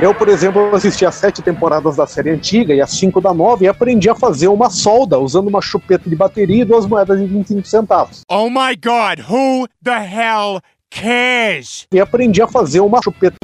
Eu, 0.00 0.14
por 0.14 0.28
exemplo, 0.28 0.74
assisti 0.74 1.04
as 1.04 1.14
sete 1.14 1.42
temporadas 1.42 1.96
da 1.96 2.06
série 2.06 2.30
antiga 2.30 2.72
e 2.74 2.80
as 2.80 2.90
cinco 2.90 3.20
da 3.20 3.34
nova 3.34 3.64
e 3.64 3.68
aprendi 3.68 4.08
a 4.08 4.14
fazer 4.14 4.48
uma 4.48 4.70
solda 4.70 5.18
usando 5.18 5.48
uma 5.48 5.60
chupeta 5.60 6.08
de 6.08 6.16
bateria 6.16 6.62
e 6.62 6.64
duas 6.64 6.86
moedas 6.86 7.18
de 7.18 7.26
25 7.26 7.66
centavos. 7.66 8.22
Oh 8.30 8.48
my 8.48 8.74
god, 8.74 9.20
who 9.28 9.68
the 9.82 9.98
hell 9.98 10.60
cares? 10.90 11.86
E 11.92 12.00
aprendi 12.00 12.42
a 12.42 12.48
fazer 12.48 12.80
uma 12.80 13.00
chupeta. 13.02 13.36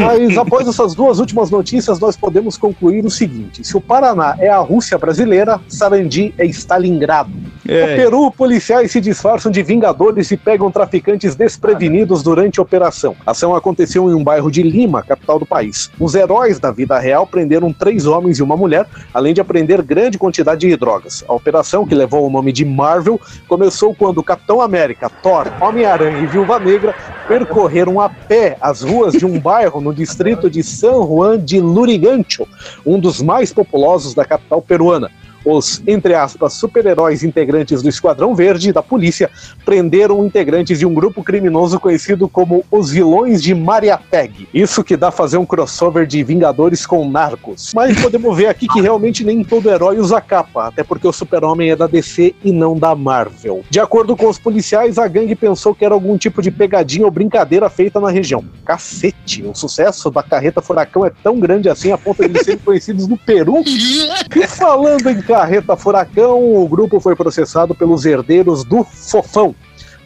Mas 0.00 0.36
após 0.38 0.66
essas 0.66 0.94
duas 0.94 1.18
últimas 1.18 1.50
notícias, 1.50 2.00
nós 2.00 2.16
podemos 2.16 2.56
concluir 2.56 3.04
o 3.04 3.10
seguinte: 3.10 3.64
se 3.64 3.76
o 3.76 3.80
Paraná 3.80 4.36
é 4.38 4.48
a 4.48 4.58
Rússia 4.58 4.96
brasileira, 4.96 5.60
Sarandi 5.68 6.34
é 6.38 6.44
Stalingrado. 6.46 7.30
É. 7.68 7.80
No 7.80 7.86
Peru, 7.96 8.30
policiais 8.32 8.90
se 8.90 9.00
disfarçam 9.00 9.52
de 9.52 9.62
vingadores 9.62 10.30
e 10.30 10.36
pegam 10.36 10.70
traficantes 10.70 11.34
desprevenidos 11.36 12.22
durante 12.22 12.58
a 12.58 12.62
operação. 12.62 13.14
A 13.24 13.30
ação 13.30 13.54
aconteceu 13.54 14.10
em 14.10 14.14
um 14.14 14.24
bairro 14.24 14.50
de 14.50 14.62
Lima, 14.62 15.02
capital 15.02 15.38
do 15.38 15.46
país. 15.46 15.90
Os 15.98 16.14
heróis 16.14 16.58
da 16.58 16.70
vida 16.70 16.98
real 16.98 17.26
prenderam 17.26 17.72
três 17.72 18.06
homens 18.06 18.38
e 18.38 18.42
uma 18.42 18.56
mulher, 18.56 18.86
além 19.12 19.34
de 19.34 19.40
apreender 19.40 19.82
grande 19.82 20.18
quantidade 20.18 20.66
de 20.66 20.76
drogas. 20.76 21.22
A 21.28 21.34
operação, 21.34 21.86
que 21.86 21.94
levou 21.94 22.26
o 22.26 22.30
nome 22.30 22.52
de 22.52 22.64
Marvel, 22.64 23.20
começou 23.46 23.94
quando 23.94 24.18
o 24.18 24.22
Capitão 24.22 24.60
América, 24.60 25.10
Thor, 25.22 25.46
Homem-Aranha 25.60 26.18
e 26.18 26.26
Viúva 26.26 26.58
Negra 26.58 26.94
percorreram 27.28 28.00
a 28.00 28.08
pé 28.08 28.56
as 28.60 28.82
ruas 28.82 29.12
de 29.12 29.24
um 29.24 29.38
bairro 29.38 29.80
no 29.80 29.89
distrito 29.92 30.50
de 30.50 30.62
San 30.62 31.02
Juan 31.02 31.44
de 31.44 31.60
Lurigancho, 31.60 32.46
um 32.84 32.98
dos 32.98 33.20
mais 33.20 33.52
populosos 33.52 34.14
da 34.14 34.24
capital 34.24 34.62
peruana. 34.62 35.10
Os, 35.44 35.82
entre 35.86 36.14
aspas, 36.14 36.54
super-heróis 36.54 37.22
integrantes 37.22 37.82
do 37.82 37.88
Esquadrão 37.88 38.34
Verde 38.34 38.72
da 38.72 38.82
polícia 38.82 39.30
prenderam 39.64 40.24
integrantes 40.24 40.78
de 40.78 40.86
um 40.86 40.94
grupo 40.94 41.22
criminoso 41.22 41.80
conhecido 41.80 42.28
como 42.28 42.64
os 42.70 42.90
Vilões 42.90 43.42
de 43.42 43.54
Mariateg. 43.54 44.48
Isso 44.52 44.84
que 44.84 44.96
dá 44.96 45.08
a 45.08 45.12
fazer 45.12 45.38
um 45.38 45.46
crossover 45.46 46.06
de 46.06 46.22
Vingadores 46.22 46.84
com 46.86 47.08
Narcos. 47.08 47.72
Mas 47.74 48.00
podemos 48.00 48.36
ver 48.36 48.46
aqui 48.46 48.66
que 48.68 48.80
realmente 48.80 49.24
nem 49.24 49.42
todo 49.42 49.70
herói 49.70 49.98
usa 49.98 50.20
capa, 50.20 50.68
até 50.68 50.82
porque 50.82 51.06
o 51.06 51.12
Super-Homem 51.12 51.70
é 51.70 51.76
da 51.76 51.86
DC 51.86 52.34
e 52.44 52.52
não 52.52 52.76
da 52.76 52.94
Marvel. 52.94 53.62
De 53.70 53.80
acordo 53.80 54.16
com 54.16 54.28
os 54.28 54.38
policiais, 54.38 54.98
a 54.98 55.08
gangue 55.08 55.34
pensou 55.34 55.74
que 55.74 55.84
era 55.84 55.94
algum 55.94 56.16
tipo 56.16 56.42
de 56.42 56.50
pegadinha 56.50 57.04
ou 57.04 57.10
brincadeira 57.10 57.68
feita 57.70 58.00
na 58.00 58.10
região. 58.10 58.44
Cacete, 58.64 59.42
o 59.42 59.54
sucesso 59.54 60.10
da 60.10 60.22
carreta 60.22 60.60
Furacão 60.60 61.04
é 61.04 61.10
tão 61.22 61.38
grande 61.38 61.68
assim 61.68 61.92
a 61.92 61.98
ponto 61.98 62.26
de 62.28 62.44
serem 62.44 62.58
conhecidos 62.64 63.06
no 63.06 63.16
Peru. 63.16 63.62
E 63.66 64.46
falando 64.46 65.08
em 65.08 65.20
carreta 65.40 65.74
Furacão, 65.74 66.54
o 66.54 66.68
grupo 66.68 67.00
foi 67.00 67.16
processado 67.16 67.74
pelos 67.74 68.04
herdeiros 68.04 68.62
do 68.62 68.84
Fofão. 68.84 69.54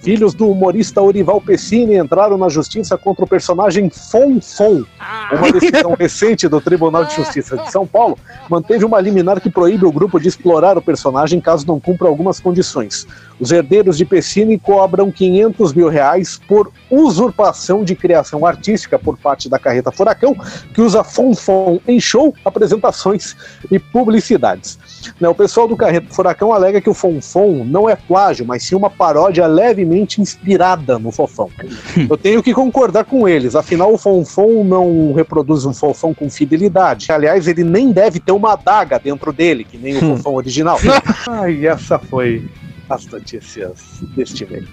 Filhos 0.01 0.33
do 0.33 0.49
humorista 0.49 1.03
Orival 1.03 1.41
Pessini 1.41 1.97
entraram 1.97 2.39
na 2.39 2.49
justiça 2.49 2.97
contra 2.97 3.25
o 3.25 3.29
personagem 3.29 3.91
Fonfon. 3.91 4.85
Uma 5.33 5.51
decisão 5.51 5.95
recente 5.99 6.47
do 6.47 6.61
Tribunal 6.61 7.05
de 7.07 7.17
Justiça 7.17 7.57
de 7.57 7.73
São 7.73 7.85
Paulo 7.85 8.17
manteve 8.49 8.85
uma 8.85 9.01
liminar 9.01 9.41
que 9.41 9.51
proíbe 9.51 9.85
o 9.85 9.91
grupo 9.91 10.21
de 10.21 10.29
explorar 10.29 10.79
o 10.79 10.83
personagem 10.83 11.41
caso 11.41 11.67
não 11.67 11.81
cumpra 11.81 12.07
algumas 12.07 12.39
condições. 12.39 13.05
Os 13.41 13.51
herdeiros 13.51 13.97
de 13.99 14.05
Pessini 14.05 14.59
cobram 14.59 15.11
500 15.11 15.73
mil 15.73 15.89
reais 15.89 16.41
por 16.49 16.71
usurpação 16.91 17.85
de 17.85 17.95
criação 17.95 18.47
artística 18.47 18.99
por 18.99 19.19
parte 19.19 19.49
da 19.49 19.59
Carreta 19.59 19.91
Furacão, 19.91 20.37
que 20.73 20.81
usa 20.81 21.03
fonfon 21.03 21.81
em 21.87 21.99
show, 21.99 22.35
apresentações 22.45 23.37
e 23.71 23.79
publicidades. 23.79 24.79
Né, 25.21 25.29
o 25.29 25.35
pessoal 25.35 25.67
do 25.67 25.77
Carreta 25.77 26.13
Furacão 26.15 26.53
alega 26.53 26.81
que 26.81 26.91
o 26.91 26.95
fonfon 26.95 27.65
não 27.65 27.89
é 27.89 27.97
plágio, 27.97 28.47
mas 28.47 28.63
sim 28.63 28.75
uma 28.75 28.91
paródia 28.91 29.47
levemente 29.47 30.21
inspirada 30.21 30.99
no 30.99 31.11
fofão. 31.11 31.51
Eu 32.09 32.17
tenho 32.17 32.43
que 32.43 32.55
concordar 32.55 33.05
com 33.05 33.29
eles, 33.29 33.57
afinal 33.57 33.93
o 33.93 33.99
fonfon 33.99 34.65
não 34.65 35.13
reproduz 35.13 35.65
um 35.65 35.75
fofão 35.75 36.15
com 36.15 36.31
fidelidade. 36.31 37.11
Aliás, 37.11 37.49
ele 37.49 37.65
nem 37.65 37.91
deve 37.91 38.21
ter 38.21 38.33
uma 38.33 38.53
adaga 38.53 38.99
dentro 38.99 39.33
dele, 39.33 39.65
que 39.65 39.77
nem 39.77 39.97
o 39.97 40.01
fofão 40.17 40.35
original. 40.35 40.79
Ai, 41.29 41.67
essa 41.67 41.99
foi 41.99 42.45
as 42.89 43.07
notícias 43.07 44.01
deste 44.17 44.45
mês. 44.47 44.65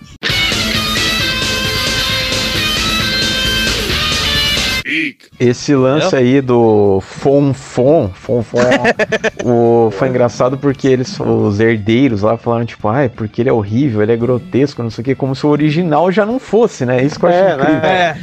Esse 5.39 5.73
lance 5.75 6.15
aí 6.15 6.41
do 6.41 6.99
Fonfon, 7.01 8.09
Fonfon, 8.13 8.59
o, 9.45 9.89
foi 9.91 10.09
engraçado 10.09 10.57
porque 10.57 10.87
eles, 10.87 11.17
os 11.19 11.59
herdeiros 11.59 12.21
lá 12.23 12.35
falaram, 12.35 12.65
tipo, 12.65 12.87
ai, 12.87 13.07
porque 13.07 13.41
ele 13.41 13.49
é 13.49 13.53
horrível, 13.53 14.01
ele 14.01 14.11
é 14.11 14.17
grotesco, 14.17 14.83
não 14.83 14.89
sei 14.89 15.01
o 15.01 15.05
que, 15.05 15.15
como 15.15 15.35
se 15.35 15.45
o 15.45 15.49
original 15.49 16.11
já 16.11 16.25
não 16.25 16.39
fosse, 16.39 16.85
né? 16.85 17.01
Isso 17.03 17.19
que 17.19 17.25
eu 17.25 17.29
acho 17.29 17.37
É, 17.37 17.53
incrível. 17.53 17.79
né? 17.81 18.21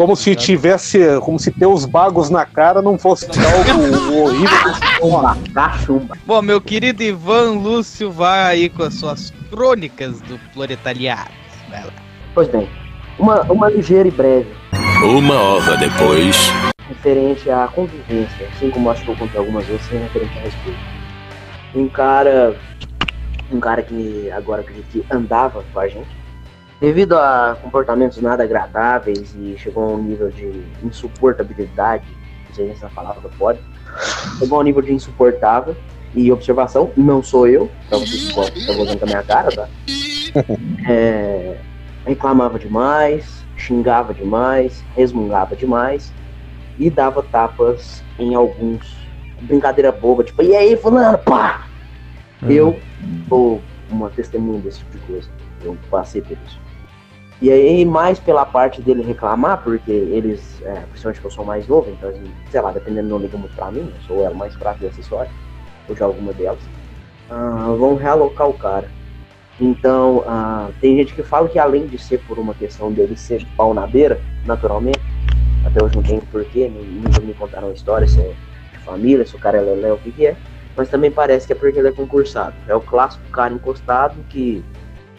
Como 0.00 0.16
se 0.16 0.34
tivesse, 0.34 0.98
como 1.20 1.38
se 1.38 1.50
ter 1.50 1.66
os 1.66 1.84
bagos 1.84 2.30
na 2.30 2.46
cara 2.46 2.80
não 2.80 2.96
fosse 2.96 3.26
algo 3.26 4.18
horrível. 4.18 5.52
Cachumba. 5.52 6.16
Bom, 6.24 6.40
meu 6.40 6.58
querido 6.58 7.02
Ivan 7.02 7.50
Lúcio 7.58 8.10
vai 8.10 8.40
aí 8.44 8.70
com 8.70 8.82
as 8.82 8.94
suas 8.94 9.30
crônicas 9.50 10.22
do 10.22 10.38
proletariado. 10.54 11.28
Vai 11.68 11.84
lá. 11.84 11.92
Pois 12.34 12.48
bem, 12.48 12.66
uma, 13.18 13.42
uma 13.42 13.68
ligeira 13.68 14.08
e 14.08 14.10
breve 14.10 14.48
Uma 15.04 15.34
hora 15.34 15.76
depois. 15.76 16.50
referente 16.88 17.50
à 17.50 17.68
convivência, 17.68 18.48
assim 18.56 18.70
como 18.70 18.90
acho 18.90 19.04
que 19.04 19.10
eu 19.10 19.16
contei 19.16 19.38
algumas 19.38 19.66
vezes, 19.66 19.82
sem 19.82 19.98
referente 19.98 20.38
a 20.38 20.40
respeito. 20.40 20.78
Um 21.74 21.88
cara, 21.90 22.56
um 23.52 23.60
cara 23.60 23.82
que 23.82 24.30
agora 24.30 24.62
acredito 24.62 24.86
que 24.90 25.04
andava 25.10 25.62
com 25.74 25.78
a 25.78 25.86
gente, 25.86 26.08
devido 26.80 27.16
a 27.18 27.56
comportamentos 27.60 28.20
nada 28.22 28.42
agradáveis 28.42 29.34
e 29.38 29.56
chegou 29.58 29.84
a 29.84 29.86
um 29.88 30.02
nível 30.02 30.30
de 30.30 30.64
insuportabilidade, 30.82 32.04
não 32.48 32.54
sei 32.54 32.66
se 32.68 32.72
essa 32.72 32.88
palavra 32.88 33.28
pode, 33.38 33.60
chegou 34.38 34.58
a 34.58 34.60
um 34.62 34.64
nível 34.64 34.82
de 34.82 34.92
insuportável 34.92 35.76
e 36.14 36.32
observação, 36.32 36.90
não 36.96 37.22
sou 37.22 37.46
eu, 37.46 37.70
pra 37.88 37.98
vocês 37.98 38.28
que 38.28 38.32
gostam, 38.32 38.56
estão 38.56 38.76
gostando 38.76 39.00
da 39.00 39.06
minha 39.06 39.22
cara, 39.22 39.50
tá? 39.50 39.68
É, 40.88 41.56
reclamava 42.06 42.56
demais, 42.56 43.44
xingava 43.56 44.14
demais, 44.14 44.84
resmungava 44.96 45.56
demais 45.56 46.12
e 46.78 46.88
dava 46.88 47.22
tapas 47.22 48.02
em 48.18 48.34
alguns. 48.34 48.96
Brincadeira 49.42 49.90
boba, 49.90 50.22
tipo, 50.22 50.42
e 50.42 50.54
aí, 50.54 50.76
fulano, 50.76 51.18
pá! 51.18 51.66
Eu 52.48 52.78
sou 53.28 53.60
uma 53.90 54.08
testemunha 54.10 54.60
desse 54.60 54.78
tipo 54.78 54.98
de 54.98 55.04
coisa. 55.04 55.28
Eu 55.62 55.76
passei 55.90 56.22
por 56.22 56.36
isso. 56.46 56.60
E 57.40 57.50
aí, 57.50 57.86
mais 57.86 58.18
pela 58.18 58.44
parte 58.44 58.82
dele 58.82 59.02
reclamar, 59.02 59.62
porque 59.62 59.90
eles, 59.90 60.60
é, 60.62 60.80
principalmente 60.90 61.20
que 61.20 61.26
eu 61.26 61.30
sou 61.30 61.44
mais 61.44 61.66
novo, 61.66 61.90
então, 61.90 62.10
assim, 62.10 62.30
sei 62.50 62.60
lá, 62.60 62.70
dependendo, 62.70 63.08
não 63.08 63.18
liga 63.18 63.38
muito 63.38 63.54
pra 63.56 63.70
mim, 63.70 63.90
eu 63.94 64.00
sou 64.06 64.22
ela 64.22 64.34
mais 64.34 64.54
fraca 64.54 64.78
dessa 64.78 65.00
história, 65.00 65.30
ou 65.88 65.94
de 65.94 66.02
alguma 66.02 66.34
delas, 66.34 66.60
ah, 67.30 67.74
vão 67.78 67.96
realocar 67.96 68.46
o 68.46 68.52
cara. 68.52 68.90
Então, 69.58 70.22
ah, 70.26 70.68
tem 70.82 70.96
gente 70.96 71.14
que 71.14 71.22
fala 71.22 71.48
que 71.48 71.58
além 71.58 71.86
de 71.86 71.98
ser 71.98 72.18
por 72.18 72.38
uma 72.38 72.52
questão 72.52 72.92
dele 72.92 73.16
ser 73.16 73.46
pau 73.56 73.72
na 73.72 73.86
beira, 73.86 74.20
naturalmente, 74.44 75.00
até 75.64 75.82
hoje 75.82 75.96
não 75.96 76.02
tem 76.02 76.20
porquê, 76.20 76.68
nunca 76.68 77.20
me 77.20 77.32
contaram 77.32 77.68
a 77.68 77.72
história, 77.72 78.06
se 78.06 78.20
é 78.20 78.34
de 78.72 78.78
família, 78.84 79.26
se 79.26 79.34
o 79.34 79.38
cara 79.38 79.56
é 79.56 79.60
lelé, 79.62 79.92
o 79.92 79.96
que 79.98 80.12
que 80.12 80.26
é, 80.26 80.36
mas 80.76 80.88
também 80.88 81.10
parece 81.10 81.46
que 81.46 81.52
é 81.52 81.56
porque 81.56 81.78
ele 81.78 81.88
é 81.88 81.92
concursado. 81.92 82.54
É 82.68 82.74
o 82.74 82.80
clássico 82.80 83.24
cara 83.30 83.52
encostado 83.52 84.16
que, 84.28 84.64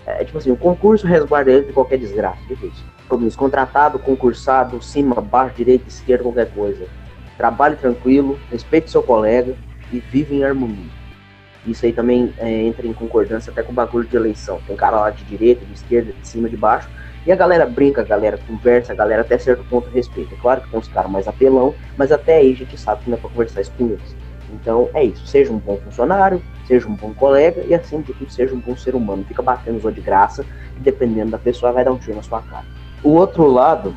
é 0.05 0.23
tipo 0.23 0.37
assim, 0.37 0.51
o 0.51 0.57
concurso 0.57 1.05
resguarda 1.05 1.51
ele 1.51 1.67
de 1.67 1.73
qualquer 1.73 1.97
desgraça, 1.97 2.39
difícil. 2.47 2.83
Como 3.07 3.27
isso, 3.27 3.37
contratado, 3.37 3.99
concursado, 3.99 4.81
cima, 4.81 5.15
baixo, 5.15 5.55
direita, 5.55 5.87
esquerda, 5.87 6.23
qualquer 6.23 6.49
coisa. 6.51 6.85
Trabalhe 7.37 7.75
tranquilo, 7.75 8.39
respeite 8.49 8.89
seu 8.89 9.03
colega 9.03 9.55
e 9.91 9.99
vive 9.99 10.35
em 10.35 10.43
harmonia. 10.43 10.89
Isso 11.65 11.85
aí 11.85 11.93
também 11.93 12.33
é, 12.37 12.49
entra 12.49 12.87
em 12.87 12.93
concordância 12.93 13.51
até 13.51 13.61
com 13.61 13.71
o 13.71 13.75
bagulho 13.75 14.07
de 14.07 14.15
eleição. 14.15 14.59
Tem 14.65 14.75
cara 14.75 14.99
lá 14.99 15.09
de 15.11 15.23
direita, 15.25 15.63
de 15.65 15.73
esquerda, 15.73 16.11
de 16.11 16.27
cima, 16.27 16.49
de 16.49 16.57
baixo. 16.57 16.89
E 17.25 17.31
a 17.31 17.35
galera 17.35 17.67
brinca, 17.67 18.01
a 18.01 18.03
galera 18.03 18.39
conversa, 18.47 18.93
a 18.93 18.95
galera 18.95 19.21
até 19.21 19.37
certo 19.37 19.63
ponto 19.65 19.87
respeita. 19.89 20.33
É 20.33 20.37
claro 20.37 20.61
que 20.61 20.69
tem 20.69 20.79
uns 20.79 20.87
caras 20.87 21.11
mais 21.11 21.27
apelão, 21.27 21.75
mas 21.95 22.11
até 22.11 22.37
aí 22.37 22.53
a 22.53 22.55
gente 22.55 22.79
sabe 22.79 23.03
que 23.03 23.09
não 23.11 23.17
é 23.17 23.21
pra 23.21 23.29
conversar 23.29 23.61
isso 23.61 23.71
com 23.77 23.85
eles. 23.85 24.15
Então 24.51 24.89
é 24.93 25.03
isso. 25.03 25.25
Seja 25.27 25.51
um 25.51 25.59
bom 25.59 25.77
funcionário, 25.77 26.41
seja 26.71 26.87
um 26.87 26.95
bom 26.95 27.13
colega 27.13 27.65
e 27.67 27.73
acima 27.73 28.01
de 28.01 28.13
tudo 28.13 28.31
seja 28.31 28.55
um 28.55 28.59
bom 28.59 28.77
ser 28.77 28.95
humano. 28.95 29.25
Fica 29.27 29.41
batendo 29.41 29.85
os 29.85 29.93
de 29.93 29.99
graça 29.99 30.45
e 30.77 30.79
dependendo 30.79 31.31
da 31.31 31.37
pessoa 31.37 31.73
vai 31.73 31.83
dar 31.83 31.91
um 31.91 31.97
tiro 31.97 32.15
na 32.15 32.23
sua 32.23 32.41
cara. 32.41 32.65
O 33.03 33.09
outro 33.09 33.45
lado 33.45 33.93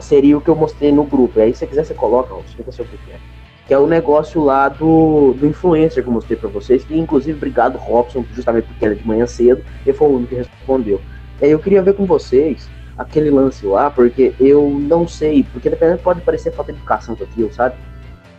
seria 0.00 0.36
o 0.36 0.40
que 0.40 0.48
eu 0.48 0.56
mostrei 0.56 0.90
no 0.90 1.04
grupo. 1.04 1.38
Aí 1.38 1.52
se 1.52 1.60
você 1.60 1.66
quiser 1.68 1.84
você 1.84 1.94
coloca, 1.94 2.34
ó, 2.34 2.40
explica 2.40 2.72
seu 2.72 2.84
que 2.84 2.96
é 3.12 3.18
que 3.66 3.74
é 3.74 3.78
o 3.78 3.86
negócio 3.86 4.40
lá 4.40 4.68
do, 4.68 5.34
do 5.34 5.44
influencer 5.44 6.00
que 6.00 6.08
eu 6.08 6.12
mostrei 6.12 6.36
pra 6.36 6.48
vocês, 6.48 6.84
que 6.84 6.96
inclusive 6.96 7.36
obrigado 7.36 7.76
Robson, 7.76 8.24
justamente 8.32 8.66
porque 8.66 8.84
era 8.84 8.94
de 8.94 9.04
manhã 9.04 9.26
cedo, 9.26 9.60
ele 9.84 9.96
foi 9.96 10.06
o 10.06 10.12
único 10.12 10.28
que 10.28 10.36
respondeu. 10.36 11.00
E 11.40 11.46
aí 11.46 11.50
eu 11.50 11.58
queria 11.58 11.82
ver 11.82 11.94
com 11.94 12.06
vocês 12.06 12.68
aquele 12.96 13.28
lance 13.28 13.66
lá, 13.66 13.90
porque 13.90 14.32
eu 14.38 14.70
não 14.70 15.08
sei, 15.08 15.44
porque 15.52 15.68
dependendo 15.68 15.98
pode 15.98 16.20
parecer 16.20 16.52
falta 16.52 16.72
de 16.72 16.78
educação 16.78 17.16
com 17.16 17.24
aquilo, 17.24 17.52
sabe? 17.52 17.74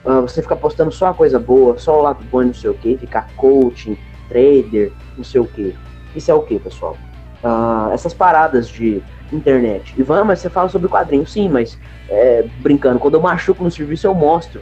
Ah, 0.08 0.22
você 0.22 0.42
ficar 0.42 0.56
postando 0.56 0.90
só 0.90 1.08
a 1.08 1.14
coisa 1.14 1.38
boa, 1.38 1.78
só 1.78 2.00
o 2.00 2.02
lado 2.02 2.24
bom 2.32 2.42
não 2.42 2.54
sei 2.54 2.70
o 2.70 2.74
que, 2.74 2.98
ficar 2.98 3.28
coaching, 3.36 3.98
trader, 4.30 4.94
não 5.18 5.24
sei 5.24 5.42
o 5.42 5.46
que. 5.46 5.76
Isso 6.16 6.32
é 6.32 6.34
o 6.34 6.42
que, 6.44 6.58
pessoal? 6.58 6.96
Ah, 7.44 7.90
essas 7.92 8.14
paradas 8.14 8.70
de 8.70 9.04
internet. 9.34 9.94
Ivan, 10.00 10.24
mas 10.24 10.40
você 10.40 10.50
fala 10.50 10.70
sobre 10.70 10.88
quadrinhos, 10.88 11.34
sim, 11.34 11.50
mas 11.50 11.78
é, 12.10 12.46
brincando, 12.60 13.00
quando 13.00 13.16
eu 13.16 13.22
machuco 13.22 13.62
no 13.62 13.70
serviço 13.70 14.08
eu 14.08 14.16
mostro. 14.16 14.62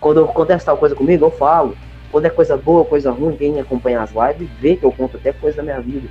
Quando 0.00 0.24
acontece 0.24 0.64
tal 0.64 0.76
coisa 0.76 0.96
comigo, 0.96 1.24
eu 1.24 1.30
falo. 1.30 1.76
Quando 2.10 2.24
é 2.24 2.30
coisa 2.30 2.56
boa, 2.56 2.84
coisa 2.84 3.12
ruim, 3.12 3.36
quem 3.36 3.60
acompanha 3.60 4.02
as 4.02 4.10
lives 4.10 4.50
vê 4.58 4.74
que 4.74 4.84
eu 4.84 4.90
conto 4.90 5.16
até 5.16 5.32
coisa 5.32 5.58
da 5.58 5.62
minha 5.62 5.80
vida. 5.80 6.08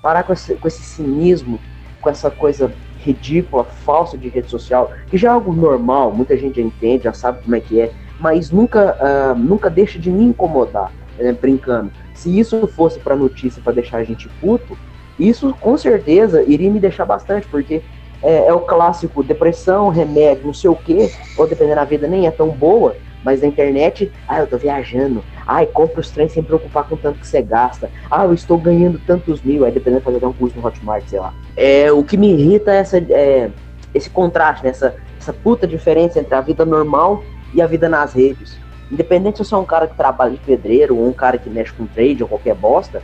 Parar 0.00 0.22
com 0.22 0.32
esse, 0.32 0.54
com 0.54 0.66
esse 0.66 0.82
cinismo, 0.82 1.60
com 2.00 2.08
essa 2.08 2.30
coisa 2.30 2.72
ridícula, 2.98 3.64
falsa 3.64 4.16
de 4.16 4.28
rede 4.28 4.50
social, 4.50 4.90
que 5.08 5.16
já 5.16 5.28
é 5.28 5.32
algo 5.32 5.52
normal, 5.52 6.12
muita 6.12 6.36
gente 6.36 6.56
já 6.56 6.62
entende, 6.62 7.04
já 7.04 7.12
sabe 7.12 7.42
como 7.42 7.54
é 7.54 7.60
que 7.60 7.80
é, 7.80 7.90
mas 8.18 8.50
nunca, 8.50 8.96
ah, 9.00 9.34
nunca 9.34 9.70
deixa 9.70 9.98
de 9.98 10.10
me 10.10 10.24
incomodar, 10.24 10.92
né, 11.18 11.32
brincando. 11.32 11.90
Se 12.14 12.36
isso 12.38 12.66
fosse 12.66 12.98
para 12.98 13.14
notícia 13.14 13.62
para 13.62 13.72
deixar 13.72 13.98
a 13.98 14.04
gente 14.04 14.28
puto, 14.40 14.76
isso 15.18 15.54
com 15.60 15.76
certeza 15.76 16.42
iria 16.42 16.70
me 16.70 16.80
deixar 16.80 17.04
bastante, 17.04 17.46
porque 17.48 17.82
é, 18.22 18.46
é 18.46 18.52
o 18.52 18.60
clássico 18.60 19.22
depressão, 19.22 19.88
remédio, 19.88 20.46
não 20.46 20.54
sei 20.54 20.70
o 20.70 20.76
que, 20.76 21.10
ou 21.36 21.46
dependendo 21.46 21.76
da 21.76 21.84
vida 21.84 22.08
nem 22.08 22.26
é 22.26 22.30
tão 22.30 22.50
boa, 22.50 22.96
mas 23.24 23.40
na 23.42 23.48
internet, 23.48 24.10
ah, 24.26 24.40
eu 24.40 24.46
tô 24.46 24.56
viajando, 24.56 25.24
ai, 25.46 25.66
compra 25.66 26.00
os 26.00 26.10
trens 26.10 26.32
sem 26.32 26.42
preocupar 26.42 26.84
com 26.84 26.96
tanto 26.96 27.18
que 27.18 27.26
você 27.26 27.42
gasta, 27.42 27.90
ah, 28.10 28.24
eu 28.24 28.32
estou 28.32 28.58
ganhando 28.58 29.00
tantos 29.06 29.42
mil, 29.42 29.64
aí 29.64 29.72
dependendo 29.72 30.00
de 30.00 30.04
fazer 30.04 30.26
um 30.26 30.32
curso 30.32 30.58
no 30.58 30.66
Hotmart, 30.66 31.04
sei 31.06 31.20
lá. 31.20 31.34
É, 31.56 31.90
o 31.90 32.04
que 32.04 32.16
me 32.16 32.32
irrita 32.32 32.72
é, 32.72 32.78
essa, 32.78 32.98
é 32.98 33.50
esse 33.94 34.10
contraste, 34.10 34.64
né, 34.64 34.70
essa, 34.70 34.94
essa 35.18 35.32
puta 35.32 35.66
diferença 35.66 36.18
entre 36.18 36.34
a 36.34 36.40
vida 36.40 36.64
normal 36.64 37.22
e 37.54 37.60
a 37.60 37.66
vida 37.66 37.88
nas 37.88 38.12
redes. 38.12 38.58
Independente 38.90 39.38
se 39.38 39.44
você 39.44 39.54
é 39.54 39.58
um 39.58 39.64
cara 39.64 39.86
que 39.86 39.96
trabalha 39.96 40.32
de 40.32 40.38
pedreiro 40.38 40.96
ou 40.96 41.08
um 41.08 41.12
cara 41.12 41.36
que 41.36 41.50
mexe 41.50 41.72
com 41.72 41.86
trade 41.86 42.22
ou 42.22 42.28
qualquer 42.28 42.54
bosta, 42.54 43.02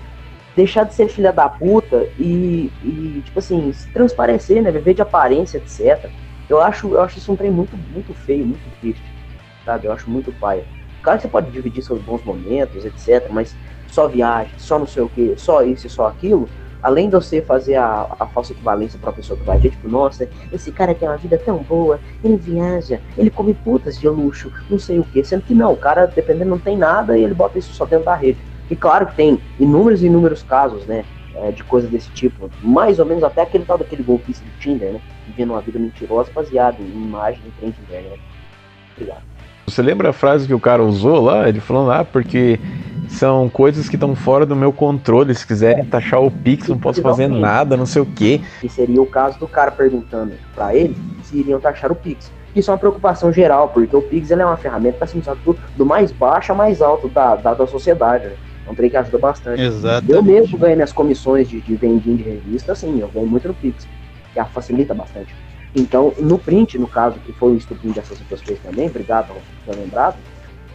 deixar 0.57 0.85
de 0.85 0.95
ser 0.95 1.09
filha 1.09 1.33
da 1.33 1.49
puta 1.49 2.07
e, 2.19 2.71
e, 2.83 3.23
tipo 3.25 3.39
assim, 3.39 3.73
se 3.73 3.89
transparecer, 3.91 4.63
né? 4.63 4.71
Viver 4.71 4.95
de 4.95 5.03
aparência, 5.03 5.59
etc. 5.59 6.09
Eu 6.49 6.61
acho, 6.61 6.89
eu 6.95 7.01
acho 7.01 7.19
isso 7.19 7.33
um 7.33 7.37
trem 7.37 7.51
muito, 7.51 7.77
muito 7.93 8.15
feio, 8.15 8.47
muito 8.47 8.63
triste. 8.81 9.03
Sabe? 9.65 9.87
Eu 9.87 9.93
acho 9.93 10.09
muito 10.11 10.33
paia. 10.33 10.65
Claro 11.03 11.19
que 11.19 11.23
você 11.23 11.29
pode 11.29 11.51
dividir 11.51 11.83
seus 11.83 12.01
bons 12.01 12.23
momentos, 12.25 12.85
etc. 12.85 13.29
Mas 13.31 13.57
só 13.87 14.09
viagem, 14.09 14.53
só 14.57 14.79
não 14.79 14.87
sei 14.87 15.03
o 15.03 15.09
que, 15.09 15.35
só 15.37 15.63
isso 15.63 15.87
e 15.87 15.91
só 15.91 16.07
aquilo. 16.07 16.49
Além 16.83 17.09
de 17.09 17.15
você 17.15 17.41
fazer 17.41 17.77
a, 17.77 18.07
a 18.19 18.27
falsa 18.27 18.53
equivalência 18.53 18.99
pra 18.99 19.11
pessoa 19.11 19.39
que 19.39 19.45
vai 19.45 19.59
ver, 19.59 19.71
tipo, 19.71 19.89
nossa, 19.89 20.29
esse 20.53 20.71
cara 20.71 20.95
tem 20.95 21.09
uma 21.09 21.17
vida 21.17 21.39
tão 21.39 21.59
boa, 21.59 21.99
ele 22.23 22.37
viaja, 22.37 23.01
ele 23.17 23.31
come 23.31 23.55
putas 23.55 23.99
de 23.99 24.07
luxo, 24.07 24.53
não 24.69 24.79
sei 24.79 24.99
o 24.99 25.05
que. 25.05 25.25
Sendo 25.25 25.43
que 25.43 25.55
não, 25.55 25.73
o 25.73 25.77
cara, 25.77 26.07
dependendo, 26.07 26.51
não 26.51 26.59
tem 26.59 26.77
nada 26.77 27.17
e 27.17 27.25
ele 27.25 27.33
bota 27.33 27.59
isso 27.59 27.73
só 27.73 27.87
dentro 27.87 28.05
da 28.05 28.15
rede. 28.15 28.39
E 28.71 28.77
claro 28.77 29.07
que 29.07 29.15
tem 29.15 29.41
inúmeros 29.59 30.03
e 30.03 30.07
inúmeros 30.07 30.43
casos, 30.43 30.85
né? 30.87 31.05
é, 31.35 31.51
de 31.51 31.63
coisas 31.65 31.91
desse 31.91 32.11
tipo. 32.11 32.51
Mais 32.63 32.99
ou 32.99 33.07
menos 33.07 33.25
até 33.25 33.43
aquele 33.43 33.65
tal 33.65 33.79
daquele 33.79 34.03
golpista 34.03 34.45
do 34.45 34.51
Tinder, 34.59 34.93
né? 34.93 35.01
Vivendo 35.27 35.51
uma 35.51 35.61
vida 35.61 35.79
mentirosa 35.79 36.31
baseada 36.33 36.81
em 36.81 36.87
imagem 36.87 37.43
e 37.47 37.51
trem 37.53 37.71
de 37.71 37.81
internet. 37.81 38.21
Obrigado. 38.93 39.34
Você 39.67 39.83
lembra 39.83 40.11
a 40.11 40.13
frase 40.13 40.47
que 40.47 40.55
o 40.55 40.61
cara 40.61 40.83
usou 40.83 41.21
lá? 41.21 41.49
Ele 41.49 41.61
falou 41.61 41.87
lá, 41.87 42.05
porque 42.05 42.59
São 43.09 43.49
coisas 43.49 43.89
que 43.89 43.97
estão 43.97 44.15
fora 44.17 44.45
do 44.45 44.57
meu 44.57 44.73
controle. 44.73 45.35
Se 45.35 45.47
quiserem 45.47 45.85
taxar 45.85 46.21
o 46.23 46.31
Pix, 46.31 46.69
não 46.69 46.79
posso 46.79 47.01
fazer 47.03 47.29
nada, 47.29 47.77
não 47.77 47.87
sei 47.87 48.03
o 48.03 48.07
quê. 48.07 48.41
Que 48.61 48.69
seria 48.69 49.01
o 49.01 49.07
caso 49.07 49.39
do 49.39 49.47
cara 49.47 49.71
perguntando 49.71 50.33
pra 50.55 50.75
ele 50.75 50.97
se 51.23 51.37
iriam 51.39 51.61
taxar 51.61 51.93
o 51.93 51.95
Pix. 51.95 52.33
Isso 52.57 52.71
é 52.71 52.73
uma 52.73 52.79
preocupação 52.79 53.33
geral, 53.33 53.69
porque 53.69 53.95
o 53.95 54.03
Pix 54.03 54.31
ele 54.31 54.43
é 54.43 54.47
uma 54.47 54.57
ferramenta 54.57 54.99
para 54.99 55.07
ser 55.07 55.19
usado 55.19 55.39
do, 55.45 55.57
do 55.77 55.87
mais 55.87 56.13
baixo 56.13 56.53
a 56.53 56.55
mais 56.55 56.81
alto 56.81 57.09
da, 57.09 57.37
da, 57.37 57.55
da 57.55 57.67
sociedade. 57.67 58.27
Né? 58.27 58.35
É 58.67 58.71
um 58.71 58.75
trem 58.75 58.89
que 58.89 58.97
ajuda 58.97 59.19
bastante. 59.19 59.61
Exato. 59.61 60.11
Eu 60.11 60.23
mesmo 60.23 60.57
ganho 60.57 60.77
minhas 60.77 60.93
comissões 60.93 61.49
de, 61.49 61.61
de 61.61 61.77
vendinho 61.77 62.17
de 62.17 62.23
revista, 62.23 62.73
assim, 62.73 63.01
eu 63.01 63.09
ganho 63.09 63.27
muito 63.27 63.49
no 63.49 63.55
Pix, 63.55 63.87
que 64.33 64.41
a 64.41 64.45
facilita 64.45 64.95
bastante. 64.95 65.35
Então, 65.75 66.15
no 66.19 66.39
print, 66.39 66.79
no 66.79 66.87
caso, 66.87 67.19
que 67.21 67.33
foi 67.33 67.53
o 67.53 67.57
estupim 67.57 67.91
dessas 67.91 68.19
pessoas 68.21 68.43
fez 68.43 68.61
também, 68.61 68.89
obrigado 68.89 69.35
por 69.35 69.43
ter 69.67 69.81
lembrado, 69.81 70.17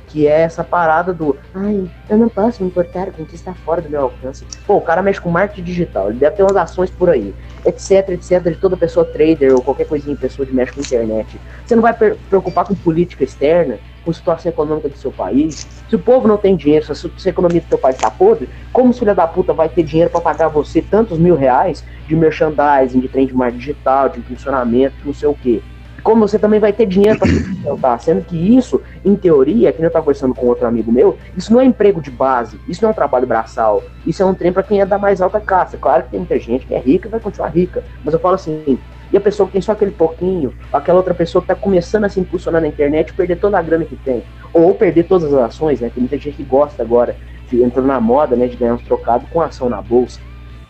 que 0.10 0.28
é 0.28 0.42
essa 0.42 0.64
parada 0.64 1.14
do 1.14 1.38
ai, 1.54 1.88
eu 2.10 2.18
não 2.18 2.28
posso 2.28 2.64
me 2.64 2.70
importar 2.70 3.12
com 3.12 3.22
o 3.22 3.26
que 3.26 3.36
está 3.36 3.54
fora 3.54 3.82
do 3.82 3.90
meu 3.90 4.02
alcance. 4.02 4.44
Pô, 4.66 4.76
o 4.76 4.82
cara 4.82 5.02
mexe 5.02 5.22
com 5.22 5.30
marketing 5.30 5.64
digital, 5.64 6.10
ele 6.10 6.20
deve 6.20 6.36
ter 6.36 6.44
umas 6.44 6.58
ações 6.58 6.90
por 6.90 7.10
aí, 7.10 7.34
etc, 7.64 8.10
etc, 8.10 8.44
de 8.44 8.56
toda 8.56 8.76
pessoa 8.76 9.06
trader 9.06 9.54
ou 9.54 9.62
qualquer 9.62 9.86
coisinha, 9.86 10.16
pessoa 10.16 10.46
que 10.46 10.54
mexe 10.54 10.74
com 10.74 10.82
internet. 10.82 11.40
Você 11.66 11.76
não 11.76 11.84
vai 11.84 11.94
per- 11.94 12.18
preocupar 12.28 12.66
com 12.66 12.74
política 12.76 13.24
externa, 13.24 13.80
com 14.04 14.12
situação 14.12 14.50
econômica 14.50 14.90
do 14.90 14.98
seu 14.98 15.12
país. 15.12 15.68
Se 15.88 15.96
o 15.96 16.00
povo 16.00 16.28
não 16.28 16.38
tem 16.38 16.56
dinheiro, 16.56 16.86
se 16.94 17.28
a, 17.28 17.30
economia 17.30 17.62
do 17.62 17.68
seu 17.68 17.78
país 17.78 17.96
está 17.96 18.10
podre, 18.10 18.50
como 18.74 18.94
filho 18.94 19.14
da 19.14 19.28
puta 19.28 19.54
vai 19.54 19.70
ter 19.70 19.84
dinheiro 19.84 20.10
para 20.10 20.22
pagar 20.22 20.48
você 20.48 20.82
tantos 20.82 21.20
mil 21.20 21.36
reais 21.36 21.84
de 22.08 22.16
merchandising, 22.16 23.00
de 23.00 23.08
trem 23.08 23.28
de 23.28 23.36
marketing 23.36 23.60
digital, 23.60 24.10
de 24.10 24.20
impulsionamento, 24.20 24.96
não 25.06 25.14
sei 25.14 25.30
o 25.30 25.36
quê? 25.36 25.62
Como 26.00 26.28
você 26.28 26.40
também 26.40 26.60
vai 26.60 26.74
ter 26.74 26.86
dinheiro 26.86 27.18
para 27.20 27.28
se 27.28 27.44
sustentar, 27.44 28.00
sendo 28.00 28.24
que 28.24 28.36
isso, 28.36 28.82
em 29.04 29.16
teoria, 29.16 29.72
que 29.72 29.82
eu 29.82 29.88
estava 29.88 30.04
conversando 30.04 30.34
com 30.34 30.48
outro 30.48 30.68
amigo 30.68 30.92
meu, 30.92 31.18
isso 31.36 31.52
não 31.52 31.62
é 31.62 31.66
emprego 31.66 32.02
de 32.02 32.12
base, 32.12 32.60
isso 32.68 32.82
não 32.82 32.90
é 32.90 32.92
um 32.92 32.96
trabalho 32.96 33.28
braçal, 33.28 33.84
isso 34.06 34.22
é 34.22 34.26
um 34.26 34.34
trem 34.34 34.52
para 34.54 34.64
quem 34.64 34.82
é 34.82 34.86
da 34.86 34.98
mais 34.98 35.22
alta 35.22 35.40
classe. 35.40 35.78
Claro 35.78 36.04
que 36.04 36.10
tem 36.10 36.20
muita 36.20 36.40
gente 36.40 36.66
que 36.66 36.74
é 36.74 36.80
rica 36.80 37.08
e 37.08 37.12
vai 37.12 37.20
continuar 37.20 37.50
rica, 37.50 37.84
mas 38.04 38.14
eu 38.14 38.20
falo 38.20 38.36
assim, 38.36 38.78
e 39.12 39.18
a 39.18 39.22
pessoa 39.22 39.48
que 39.48 39.54
tem 39.54 39.62
só 39.62 39.72
aquele 39.72 39.92
pouquinho, 39.92 40.54
aquela 40.72 41.00
outra 41.00 41.14
pessoa 41.14 41.42
que 41.42 41.52
está 41.52 41.56
começando 41.56 42.06
a 42.06 42.10
se 42.10 42.20
impulsionar 42.20 42.62
na 42.62 42.68
internet, 42.68 43.14
perder 43.14 43.38
toda 43.38 43.58
a 43.58 43.62
grana 43.62 43.84
que 43.84 43.96
tem, 43.96 44.24
ou 44.54 44.76
perder 44.76 45.04
todas 45.04 45.34
as 45.34 45.42
ações, 45.42 45.82
né? 45.82 45.90
Tem 45.94 46.02
muita 46.02 46.18
gente 46.18 46.38
que 46.38 46.44
gosta 46.44 46.84
agora, 46.84 47.16
entrando 47.52 47.88
na 47.88 48.00
moda, 48.00 48.36
né, 48.36 48.46
de 48.46 48.56
ganhar 48.56 48.76
uns 48.76 48.84
trocados 48.84 49.28
com 49.30 49.42
ação 49.42 49.68
na 49.68 49.82
bolsa. 49.82 50.20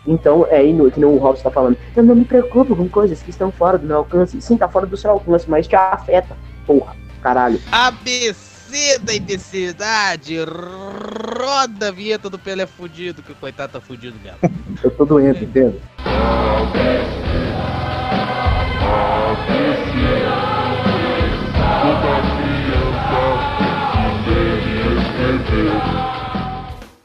Então, 0.06 0.46
é 0.48 0.62
no, 0.64 0.90
que 0.90 1.04
o 1.04 1.16
Robson 1.18 1.38
está 1.38 1.50
falando, 1.50 1.76
eu 1.94 2.02
não 2.02 2.14
me 2.14 2.24
preocupo 2.24 2.74
com 2.74 2.88
coisas 2.88 3.22
que 3.22 3.30
estão 3.30 3.52
fora 3.52 3.76
do 3.78 3.86
meu 3.86 3.98
alcance. 3.98 4.40
Sim, 4.40 4.56
tá 4.56 4.68
fora 4.68 4.86
do 4.86 4.96
seu 4.96 5.10
alcance, 5.10 5.48
mas 5.48 5.66
te 5.66 5.76
afeta. 5.76 6.36
Porra, 6.66 6.96
caralho. 7.22 7.60
ABC 7.70 8.98
da 9.00 9.14
imbecilidade. 9.14 10.36
Roda 10.38 11.88
a 11.88 11.92
vinheta 11.92 12.30
do 12.30 12.38
Pelé 12.38 12.66
fudido, 12.66 13.22
que 13.22 13.32
o 13.32 13.34
coitado 13.34 13.74
tá 13.74 13.80
fudido 13.80 14.16
mesmo. 14.22 14.38
Eu 14.82 14.90
tô 14.90 15.04
doente, 15.04 15.44
entendo? 15.44 15.80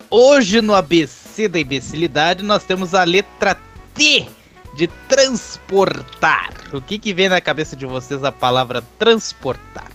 Hoje 0.10 0.62
no 0.62 0.74
ABC 0.74 1.25
da 1.50 1.60
imbecilidade 1.60 2.44
nós 2.44 2.64
temos 2.64 2.94
a 2.94 3.04
letra 3.04 3.58
T 3.94 4.28
de 4.76 4.88
transportar. 5.08 6.52
O 6.74 6.82
que 6.82 6.98
que 6.98 7.14
vem 7.14 7.30
na 7.30 7.40
cabeça 7.40 7.76
de 7.76 7.86
vocês 7.86 8.24
a 8.24 8.32
palavra 8.32 8.84
transportar? 8.98 9.95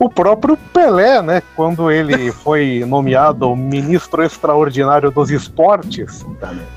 O 0.00 0.08
próprio 0.08 0.56
Pelé, 0.56 1.20
né, 1.20 1.42
quando 1.54 1.90
ele 1.90 2.32
foi 2.42 2.82
nomeado 2.88 3.54
ministro 3.54 4.22
extraordinário 4.22 5.10
dos 5.10 5.30
esportes, 5.30 6.24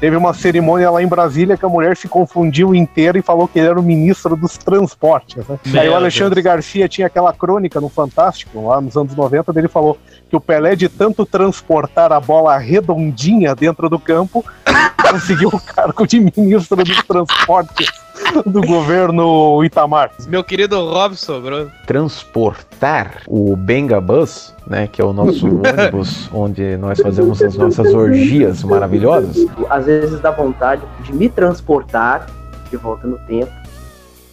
teve 0.01 0.17
uma 0.17 0.33
cerimônia 0.33 0.91
lá 0.91 1.01
em 1.01 1.07
Brasília 1.07 1.55
que 1.55 1.63
a 1.63 1.69
mulher 1.69 1.95
se 1.95 2.09
confundiu 2.09 2.75
inteira 2.75 3.17
e 3.17 3.21
falou 3.21 3.47
que 3.47 3.59
ele 3.59 3.69
era 3.69 3.79
o 3.79 3.83
ministro 3.83 4.35
dos 4.35 4.57
transportes. 4.57 5.47
Né? 5.47 5.57
Aí 5.79 5.87
o 5.87 5.95
Alexandre 5.95 6.41
Garcia 6.41 6.89
tinha 6.89 7.07
aquela 7.07 7.31
crônica 7.31 7.79
no 7.79 7.87
Fantástico, 7.87 8.67
lá 8.67 8.81
nos 8.81 8.97
anos 8.97 9.15
90, 9.15 9.53
dele 9.53 9.69
falou 9.69 9.97
que 10.29 10.35
o 10.35 10.41
Pelé, 10.41 10.75
de 10.75 10.89
tanto 10.89 11.25
transportar 11.25 12.11
a 12.11 12.19
bola 12.19 12.57
redondinha 12.57 13.55
dentro 13.55 13.87
do 13.87 13.97
campo, 13.97 14.43
conseguiu 15.01 15.47
o 15.47 15.61
cargo 15.61 16.05
de 16.05 16.19
ministro 16.19 16.83
dos 16.83 17.01
transportes 17.03 18.03
do 18.45 18.61
governo 18.61 19.63
Itamar. 19.63 20.11
Meu 20.27 20.43
querido 20.43 20.89
Robson, 20.89 21.41
bro. 21.41 21.71
transportar 21.85 23.12
o 23.27 23.55
Benga 23.55 23.99
Bus, 23.99 24.53
né, 24.67 24.87
que 24.87 25.01
é 25.01 25.05
o 25.05 25.13
nosso 25.13 25.47
ônibus 25.47 26.29
onde 26.33 26.77
nós 26.77 26.99
fazemos 26.99 27.41
as 27.41 27.55
nossas 27.55 27.93
orgias 27.93 28.63
maravilhosas. 28.63 29.45
Às 29.69 29.85
vezes 29.85 30.19
dá 30.19 30.31
vontade 30.31 30.81
de 31.03 31.13
me 31.13 31.29
transportar 31.29 32.27
de 32.69 32.77
volta 32.77 33.07
no 33.07 33.17
tempo. 33.19 33.51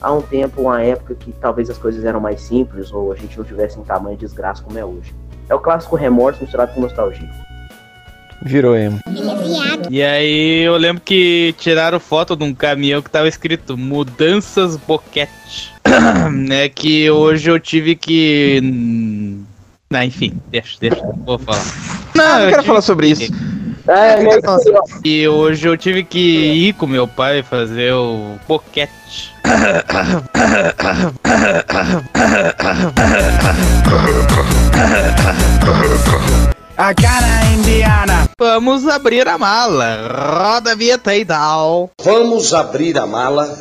Há 0.00 0.12
um 0.12 0.22
tempo, 0.22 0.62
uma 0.62 0.82
época 0.82 1.14
que 1.14 1.32
talvez 1.32 1.68
as 1.68 1.76
coisas 1.76 2.04
eram 2.04 2.20
mais 2.20 2.40
simples 2.40 2.90
ou 2.92 3.12
a 3.12 3.16
gente 3.16 3.36
não 3.36 3.44
tivesse 3.44 3.78
em 3.78 3.82
tamanho 3.82 4.16
de 4.16 4.24
desgraça 4.24 4.62
como 4.62 4.78
é 4.78 4.84
hoje. 4.84 5.14
É 5.48 5.54
o 5.54 5.58
clássico 5.58 5.96
remorso 5.96 6.40
misturado 6.40 6.72
com 6.72 6.80
nostalgia. 6.80 7.28
Virou 8.42 8.74
emo. 8.74 8.98
E 9.90 10.02
aí 10.02 10.62
eu 10.62 10.76
lembro 10.76 11.02
que 11.04 11.54
tiraram 11.58 12.00
foto 12.00 12.34
de 12.34 12.44
um 12.44 12.54
caminhão 12.54 13.02
que 13.02 13.10
tava 13.10 13.28
escrito 13.28 13.76
Mudanças 13.76 14.76
Boquete. 14.76 15.69
né, 16.32 16.68
que 16.68 17.10
hoje 17.10 17.50
eu 17.50 17.58
tive 17.58 17.96
que. 17.96 18.62
Ah, 19.92 20.04
enfim, 20.04 20.34
deixa, 20.50 20.76
deixa, 20.80 21.02
vou 21.24 21.38
falar. 21.38 21.64
Não, 22.14 22.40
eu 22.40 22.44
eu 22.44 22.50
quero 22.50 22.64
falar 22.64 22.82
sobre 22.82 23.08
isso. 23.08 23.32
É, 23.88 24.22
é. 24.22 24.28
E 25.04 25.26
hoje 25.26 25.66
eu 25.66 25.76
tive 25.76 26.04
que 26.04 26.18
ir 26.18 26.74
com 26.74 26.86
meu 26.86 27.08
pai 27.08 27.42
fazer 27.42 27.92
o 27.92 28.36
boquete. 28.46 29.34
A 36.76 36.94
cara 36.94 37.44
indiana. 37.58 38.28
Vamos 38.38 38.86
abrir 38.88 39.26
a 39.28 39.36
mala. 39.36 40.08
Roda 40.08 40.72
a 40.72 40.74
vinheta 40.74 41.10
aí, 41.10 41.24
Dal. 41.24 41.90
Vamos 42.02 42.54
abrir 42.54 42.96
a 42.96 43.06
mala. 43.06 43.58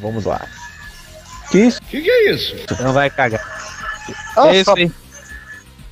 Vamos 0.00 0.24
lá. 0.24 0.40
Que 1.50 1.58
isso? 1.58 1.80
Que 1.88 2.00
que 2.02 2.10
é 2.10 2.30
isso? 2.32 2.54
Não 2.82 2.92
vai 2.92 3.08
cagar. 3.10 3.40
Ah, 4.36 4.48
É 4.48 4.60
isso 4.60 4.70
essa, 4.70 4.78
aí. 4.78 4.92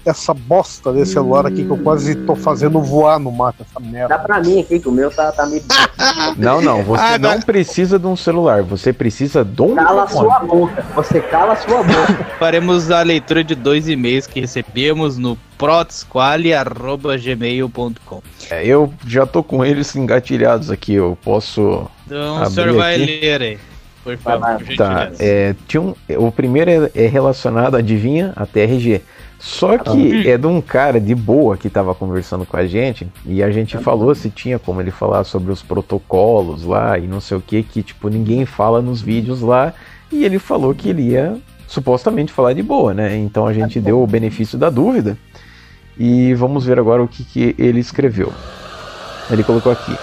essa 0.05 0.35
bosta 0.35 0.93
desse 0.93 1.15
celular 1.15 1.47
aqui 1.47 1.65
que 1.65 1.71
eu 1.71 1.79
quase 1.79 2.15
tô 2.15 2.37
fazendo 2.37 2.81
voar 2.81 3.19
no 3.19 3.33
mato, 3.33 3.65
essa 3.69 3.81
merda. 3.81 4.09
Dá 4.09 4.19
pra 4.19 4.41
mim 4.41 4.61
aqui, 4.61 4.79
que 4.79 4.89
o 4.89 4.93
meu 4.93 5.11
tá, 5.11 5.33
tá 5.33 5.47
meio. 5.47 5.63
Não, 6.37 6.61
não, 6.61 6.83
você 6.83 7.03
Ah, 7.03 7.19
não 7.19 7.31
agora- 7.31 7.47
precisa 7.47 7.99
de 7.99 8.07
um 8.07 8.15
celular, 8.17 8.63
você 8.63 8.93
precisa 8.93 9.43
de 9.45 9.63
um 9.63 9.75
Cala 9.75 10.03
a 10.03 10.07
microfone. 10.07 10.29
sua 10.31 10.39
boca. 10.41 10.83
Você 10.95 11.21
cala 11.21 11.53
a 11.55 11.57
sua 11.57 11.83
boca. 11.83 12.27
Faremos 12.39 12.91
a 12.91 13.01
leitura 13.03 13.43
de 13.43 13.55
dois 13.55 13.89
e-mails 13.89 14.27
que 14.27 14.41
recebemos 14.41 15.17
no 15.17 15.37
protsquale.gmail.com. 15.57 18.23
É, 18.51 18.67
Eu 18.67 18.93
já 19.07 19.25
tô 19.27 19.43
com 19.43 19.65
eles 19.65 19.97
engatilhados 19.97 20.71
aqui, 20.71 20.93
eu 20.95 21.17
posso. 21.25 21.89
Então 22.07 22.35
o 22.35 22.39
Abrir 22.43 22.51
senhor 22.55 22.73
vai 22.75 22.95
aqui. 22.97 23.07
ler 23.21 23.43
aí. 23.43 23.59
Por 24.07 24.17
favor, 24.19 24.59
por 24.65 24.77
Tá, 24.77 25.07
gentileza. 25.07 25.17
é, 25.25 25.55
tinha 25.67 25.81
um, 25.83 25.95
o 26.19 26.31
primeiro 26.31 26.71
é, 26.71 26.91
é 26.95 27.07
relacionado, 27.09 27.77
adivinha, 27.77 28.33
a 28.37 28.47
TRG. 28.47 29.03
Só 29.39 29.77
que 29.77 30.29
é 30.29 30.39
de 30.39 30.47
um 30.47 30.61
cara 30.63 30.99
de 31.01 31.15
boa 31.15 31.57
que 31.57 31.69
tava 31.69 31.95
conversando 31.95 32.47
com 32.47 32.57
a 32.57 32.65
gente 32.67 33.07
e 33.27 33.43
a 33.43 33.51
gente 33.51 33.77
falou 33.77 34.15
se 34.15 34.31
tinha 34.31 34.59
como 34.59 34.81
ele 34.81 34.91
falar 34.91 35.25
sobre 35.25 35.53
os 35.53 35.63
protocolos 35.63 36.65
lá 36.65 36.97
e 36.99 37.07
não 37.07 37.21
sei 37.21 37.37
o 37.37 37.41
que, 37.41 37.63
que 37.63 37.83
tipo 37.83 38.09
ninguém 38.09 38.47
fala 38.47 38.81
nos 38.81 39.03
vídeos 39.03 39.43
lá. 39.43 39.75
E 40.11 40.25
ele 40.25 40.39
falou 40.39 40.75
que 40.75 40.89
ele 40.89 41.11
ia 41.11 41.37
supostamente 41.67 42.33
falar 42.33 42.53
de 42.55 42.63
boa, 42.63 42.95
né? 42.95 43.17
Então 43.17 43.47
a 43.47 43.53
gente 43.53 43.79
deu 43.81 44.03
o 44.03 44.07
benefício 44.07 44.57
da 44.57 44.71
dúvida 44.71 45.19
e 45.99 46.33
vamos 46.35 46.65
ver 46.65 46.79
agora 46.79 47.03
o 47.03 47.09
que, 47.09 47.25
que 47.25 47.55
ele 47.59 47.81
escreveu. 47.81 48.33
Ele 49.31 49.43
colocou 49.43 49.73
aqui. 49.73 49.95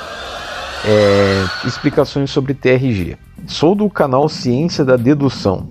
É, 0.85 1.45
explicações 1.65 2.29
sobre 2.29 2.53
TRG. 2.53 3.17
Sou 3.47 3.75
do 3.75 3.89
canal 3.89 4.29
Ciência 4.29 4.85
da 4.85 4.95
Dedução. 4.95 5.67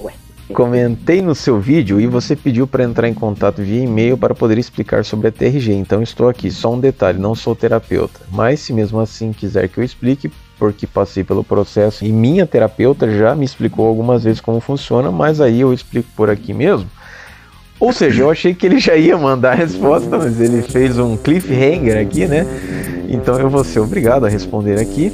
Ué. 0.00 0.12
Comentei 0.52 1.22
no 1.22 1.34
seu 1.34 1.58
vídeo 1.58 1.98
e 1.98 2.06
você 2.06 2.36
pediu 2.36 2.66
para 2.66 2.84
entrar 2.84 3.08
em 3.08 3.14
contato 3.14 3.62
via 3.62 3.82
e-mail 3.82 4.18
para 4.18 4.34
poder 4.34 4.58
explicar 4.58 5.04
sobre 5.04 5.28
a 5.28 5.32
TRG. 5.32 5.72
Então 5.72 6.02
estou 6.02 6.28
aqui. 6.28 6.50
Só 6.50 6.74
um 6.74 6.78
detalhe, 6.80 7.18
não 7.18 7.34
sou 7.34 7.54
terapeuta. 7.54 8.20
Mas 8.30 8.60
se 8.60 8.72
mesmo 8.72 9.00
assim 9.00 9.32
quiser 9.32 9.68
que 9.68 9.78
eu 9.78 9.84
explique, 9.84 10.30
porque 10.58 10.86
passei 10.86 11.24
pelo 11.24 11.42
processo 11.42 12.04
e 12.04 12.12
minha 12.12 12.46
terapeuta 12.46 13.10
já 13.10 13.34
me 13.34 13.44
explicou 13.44 13.86
algumas 13.86 14.22
vezes 14.22 14.40
como 14.40 14.60
funciona, 14.60 15.10
mas 15.10 15.40
aí 15.40 15.60
eu 15.60 15.72
explico 15.72 16.08
por 16.14 16.28
aqui 16.28 16.52
mesmo. 16.52 16.88
Ou 17.80 17.92
seja, 17.92 18.22
eu 18.22 18.30
achei 18.30 18.54
que 18.54 18.66
ele 18.66 18.78
já 18.78 18.94
ia 18.94 19.16
mandar 19.16 19.52
a 19.52 19.56
resposta, 19.56 20.16
mas 20.16 20.40
ele 20.40 20.62
fez 20.62 20.98
um 20.98 21.16
cliffhanger 21.16 22.00
aqui, 22.00 22.26
né? 22.26 22.46
Então 23.08 23.38
eu 23.38 23.50
vou 23.50 23.64
ser 23.64 23.80
obrigado 23.80 24.26
a 24.26 24.28
responder 24.28 24.78
aqui, 24.78 25.12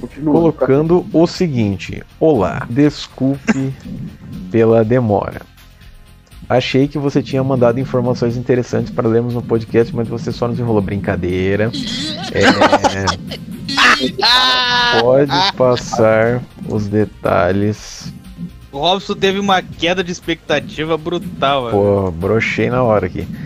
Continua. 0.00 0.32
colocando 0.32 1.06
o 1.12 1.26
seguinte: 1.26 2.02
Olá, 2.20 2.66
desculpe 2.70 3.72
pela 4.50 4.84
demora. 4.84 5.42
Achei 6.48 6.88
que 6.88 6.96
você 6.96 7.22
tinha 7.22 7.44
mandado 7.44 7.78
informações 7.78 8.36
interessantes 8.36 8.90
para 8.90 9.06
lermos 9.06 9.34
no 9.34 9.42
podcast, 9.42 9.94
mas 9.94 10.08
você 10.08 10.32
só 10.32 10.48
nos 10.48 10.58
enrolou. 10.58 10.80
Brincadeira. 10.80 11.70
É, 12.32 12.40
pode 15.00 15.52
passar 15.56 16.42
os 16.66 16.88
detalhes. 16.88 18.10
O 18.72 18.78
Robson 18.78 19.14
teve 19.14 19.38
uma 19.38 19.60
queda 19.60 20.02
de 20.02 20.10
expectativa 20.10 20.96
brutal, 20.96 21.66
velho. 21.66 21.76
Pô, 21.76 22.10
brochei 22.10 22.70
na 22.70 22.82
hora 22.82 23.06
aqui. 23.06 23.26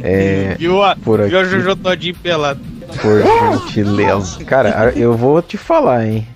É, 0.00 0.54
viu 0.60 0.80
a, 0.80 0.94
por 0.94 1.20
viu 1.26 1.36
a 1.36 1.42
aqui. 1.42 1.50
Jojo 1.50 1.74
Todinho 1.74 2.14
pelado. 2.14 2.60
Por 3.00 3.22
gentileza. 3.22 4.44
Cara, 4.44 4.92
eu 4.96 5.16
vou 5.16 5.40
te 5.42 5.56
falar, 5.56 6.06
hein? 6.06 6.26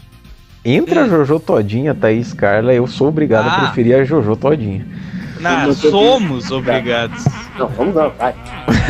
Entre 0.65 0.99
a 0.99 1.07
Jojo 1.07 1.39
Todinha 1.39 1.93
a 1.93 1.95
Thaís 1.95 2.33
Carla, 2.33 2.73
eu 2.75 2.87
sou 2.87 3.09
obrigado 3.09 3.47
a 3.47 3.53
Ah. 3.55 3.61
preferir 3.67 3.97
a 3.97 4.05
Jojo 4.05 4.35
Todinha. 4.37 4.87
Não, 5.41 5.73
somos 5.75 6.51
obrigados. 6.51 7.25
Não, 7.59 7.69
vamos 7.69 7.95
não, 7.95 8.11
vai. 8.11 8.35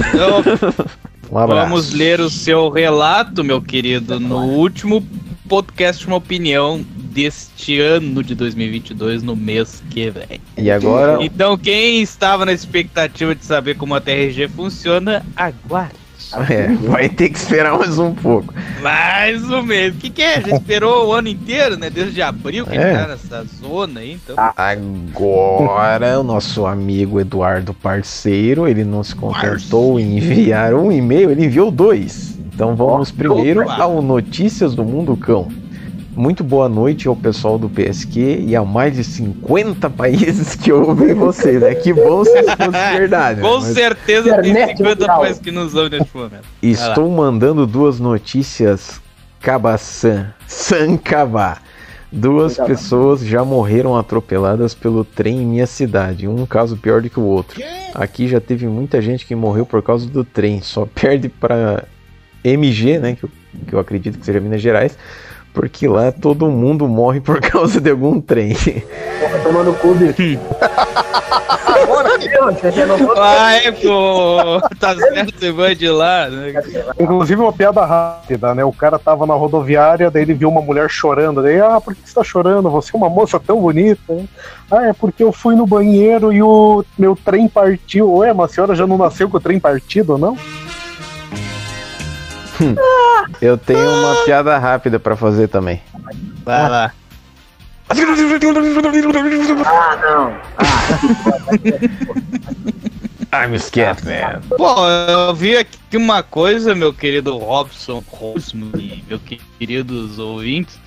Então, 0.09 0.43
Um 1.31 1.47
vamos 1.47 1.93
ler 1.93 2.21
o 2.21 2.31
seu 2.31 2.69
relato, 2.71 3.43
meu 3.43 3.61
querido, 3.61 4.21
no 4.21 4.45
último 4.45 5.05
podcast 5.49 6.07
Uma 6.07 6.17
Opinião 6.17 6.85
deste 6.97 7.81
ano 7.81 8.23
de 8.23 8.35
2022, 8.35 9.23
no 9.25 9.35
mês 9.35 9.83
que 9.91 10.09
vem. 10.09 10.41
E 10.57 10.71
agora, 10.71 11.19
Então, 11.21 11.59
quem 11.59 12.01
estava 12.01 12.47
na 12.47 12.53
expectativa 12.53 13.35
de 13.35 13.45
saber 13.45 13.77
como 13.77 13.95
a 13.95 14.01
TRG 14.01 14.49
funciona, 14.49 15.25
aguarde. 15.37 15.95
É, 16.51 16.69
vai 16.89 17.09
ter 17.09 17.29
que 17.31 17.39
esperar 17.39 17.79
mais 17.79 17.99
um 17.99 18.15
pouco. 18.15 18.53
Mais 18.83 19.43
um 19.51 19.63
mês. 19.63 19.95
O 19.95 19.99
que, 19.99 20.11
que 20.11 20.23
é? 20.23 20.41
Já 20.41 20.57
esperou 20.57 21.09
o 21.09 21.13
ano 21.13 21.29
inteiro, 21.29 21.77
né? 21.77 21.89
Desde 21.91 22.21
abril 22.23 22.65
que 22.67 22.77
É. 22.77 22.83
ele 22.83 22.99
tá 22.99 23.09
nessa 23.09 23.45
zona 23.61 24.01
aí, 24.01 24.13
então. 24.13 24.35
Agora, 24.57 26.21
o 26.21 26.23
nosso 26.23 26.67
amigo 26.67 27.21
Eduardo 27.21 27.73
Parceiro, 27.75 28.67
ele 28.69 28.85
não 28.85 29.03
se 29.03 29.15
contentou 29.15 29.99
em 30.01 30.17
enviar 30.19 30.75
um 30.75 30.91
e-mail, 30.93 31.31
ele 31.31 31.47
enviou 31.47 31.71
dois. 31.71 32.37
Então 32.55 32.75
vamos 32.75 33.11
primeiro 33.11 33.69
ao 33.71 34.01
Notícias 34.01 34.75
do 34.75 34.83
Mundo 34.85 35.17
Cão. 35.17 35.49
Muito 36.17 36.43
boa 36.43 36.67
noite 36.67 37.07
ao 37.07 37.15
pessoal 37.15 37.59
do 37.59 37.69
PSQ 37.69 38.45
e 38.47 38.57
a 38.57 38.65
mais 38.65 38.95
de 38.95 39.05
50 39.05 39.91
países 39.91 40.55
que 40.57 40.73
ouvem 40.73 41.13
vocês. 41.13 41.63
É 41.63 41.75
que 41.75 41.93
bom 41.93 42.25
se 42.25 42.31
isso 42.41 42.57
fosse 42.57 42.71
verdade. 42.97 43.43
né? 43.43 43.47
Com 43.47 43.57
Mas 43.61 43.75
certeza 43.75 44.23
tem 44.41 44.51
Internet 44.51 44.79
50 44.79 44.89
mundial. 45.01 45.21
países 45.21 45.43
que 45.43 45.51
nos 45.51 45.75
ouvem 45.75 46.01
neste 46.01 46.17
momento. 46.17 46.45
Estou 46.63 47.11
mandando 47.11 47.67
duas 47.67 48.01
notícias 48.01 48.99
Cabaçan, 49.41 50.33
Sancabá. 50.47 51.59
Duas 52.11 52.57
pessoas 52.57 53.21
já 53.21 53.45
morreram 53.45 53.95
atropeladas 53.95 54.73
pelo 54.73 55.05
trem 55.05 55.43
em 55.43 55.47
minha 55.47 55.67
cidade, 55.67 56.27
um 56.27 56.47
caso 56.47 56.79
pior 56.79 57.03
do 57.03 57.11
que 57.11 57.21
o 57.21 57.25
outro. 57.25 57.61
Aqui 57.95 58.27
já 58.27 58.41
teve 58.41 58.67
muita 58.67 59.03
gente 59.03 59.27
que 59.27 59.35
morreu 59.35 59.67
por 59.67 59.83
causa 59.83 60.07
do 60.09 60.25
trem, 60.25 60.63
só 60.63 60.87
perde 60.87 61.29
para 61.29 61.85
MG, 62.43 62.99
né, 63.01 63.17
que 63.17 63.25
eu, 63.25 63.31
que 63.67 63.75
eu 63.75 63.79
acredito 63.79 64.19
que 64.19 64.25
seja 64.25 64.41
Minas 64.41 64.63
Gerais, 64.63 64.97
porque 65.57 65.89
lá 65.89 66.13
todo 66.13 66.51
mundo 66.51 66.87
morre 66.87 67.19
por 67.19 67.41
causa 67.41 67.81
de 67.81 67.91
algum 67.91 68.21
trem. 68.21 68.55
Porra, 68.55 69.39
tomando 69.43 69.73
cu, 69.79 69.95
bicho. 69.95 70.39
Agora, 71.67 72.19
vou- 72.99 73.15
Ah, 73.17 73.55
é, 73.55 73.73
pô. 73.73 74.61
Tá 74.79 74.95
certo, 74.95 75.39
você 75.39 75.51
vai 75.53 75.75
de 75.75 75.89
lá, 75.89 76.29
né? 76.29 76.53
Inclusive 77.01 77.41
uma 77.41 77.53
piada 77.53 77.85
rápida, 77.87 78.55
né? 78.55 78.65
O 78.65 78.73
cara 78.73 78.99
tava 78.99 79.27
na 79.27 79.33
rodoviária, 79.35 80.11
daí 80.11 80.23
ele 80.23 80.35
viu 80.35 80.49
uma 80.51 80.61
mulher 80.61 80.91
chorando. 80.91 81.43
Daí, 81.43 81.59
ah, 81.59 81.81
por 81.81 81.95
que 81.95 82.01
você 82.07 82.15
tá 82.15 82.23
chorando? 82.23 82.71
Você 82.71 82.95
é 82.95 82.97
uma 82.99 83.09
moça 83.09 83.41
tão 83.41 83.59
bonita. 83.61 84.13
né? 84.13 84.25
Ah, 84.71 84.89
é 84.89 84.93
porque 84.93 85.25
eu 85.25 85.33
fui 85.33 85.55
no 85.55 85.67
banheiro 85.67 86.33
e 86.33 86.43
o 86.43 86.85
meu 86.99 87.17
trem 87.17 87.49
partiu. 87.49 88.13
Ué, 88.17 88.33
mas 88.35 88.51
a 88.51 88.55
senhora 88.55 88.75
já 88.75 88.87
não 88.87 88.99
nasceu 88.99 89.29
com 89.31 89.39
o 89.39 89.41
trem 89.41 89.59
partido, 89.59 90.19
não? 90.19 90.37
Eu 93.41 93.59
tenho 93.59 93.89
uma 93.89 94.25
piada 94.25 94.57
rápida 94.59 94.99
para 94.99 95.17
fazer 95.17 95.49
também. 95.49 95.83
Vai 96.45 96.69
lá. 96.69 96.93
Ah, 99.65 99.97
não. 100.03 100.33
I'm 103.33 103.59
scared, 103.59 104.03
man. 104.05 104.41
Pô, 104.57 104.89
eu 104.89 105.35
vi 105.35 105.57
aqui 105.57 105.97
uma 105.97 106.23
coisa, 106.23 106.75
meu 106.75 106.93
querido 106.93 107.37
Robson 107.37 108.03
Rosmo 108.09 108.71
e 108.77 109.05
meu 109.09 109.21
queridos 109.59 110.19
ouvintes, 110.19 110.79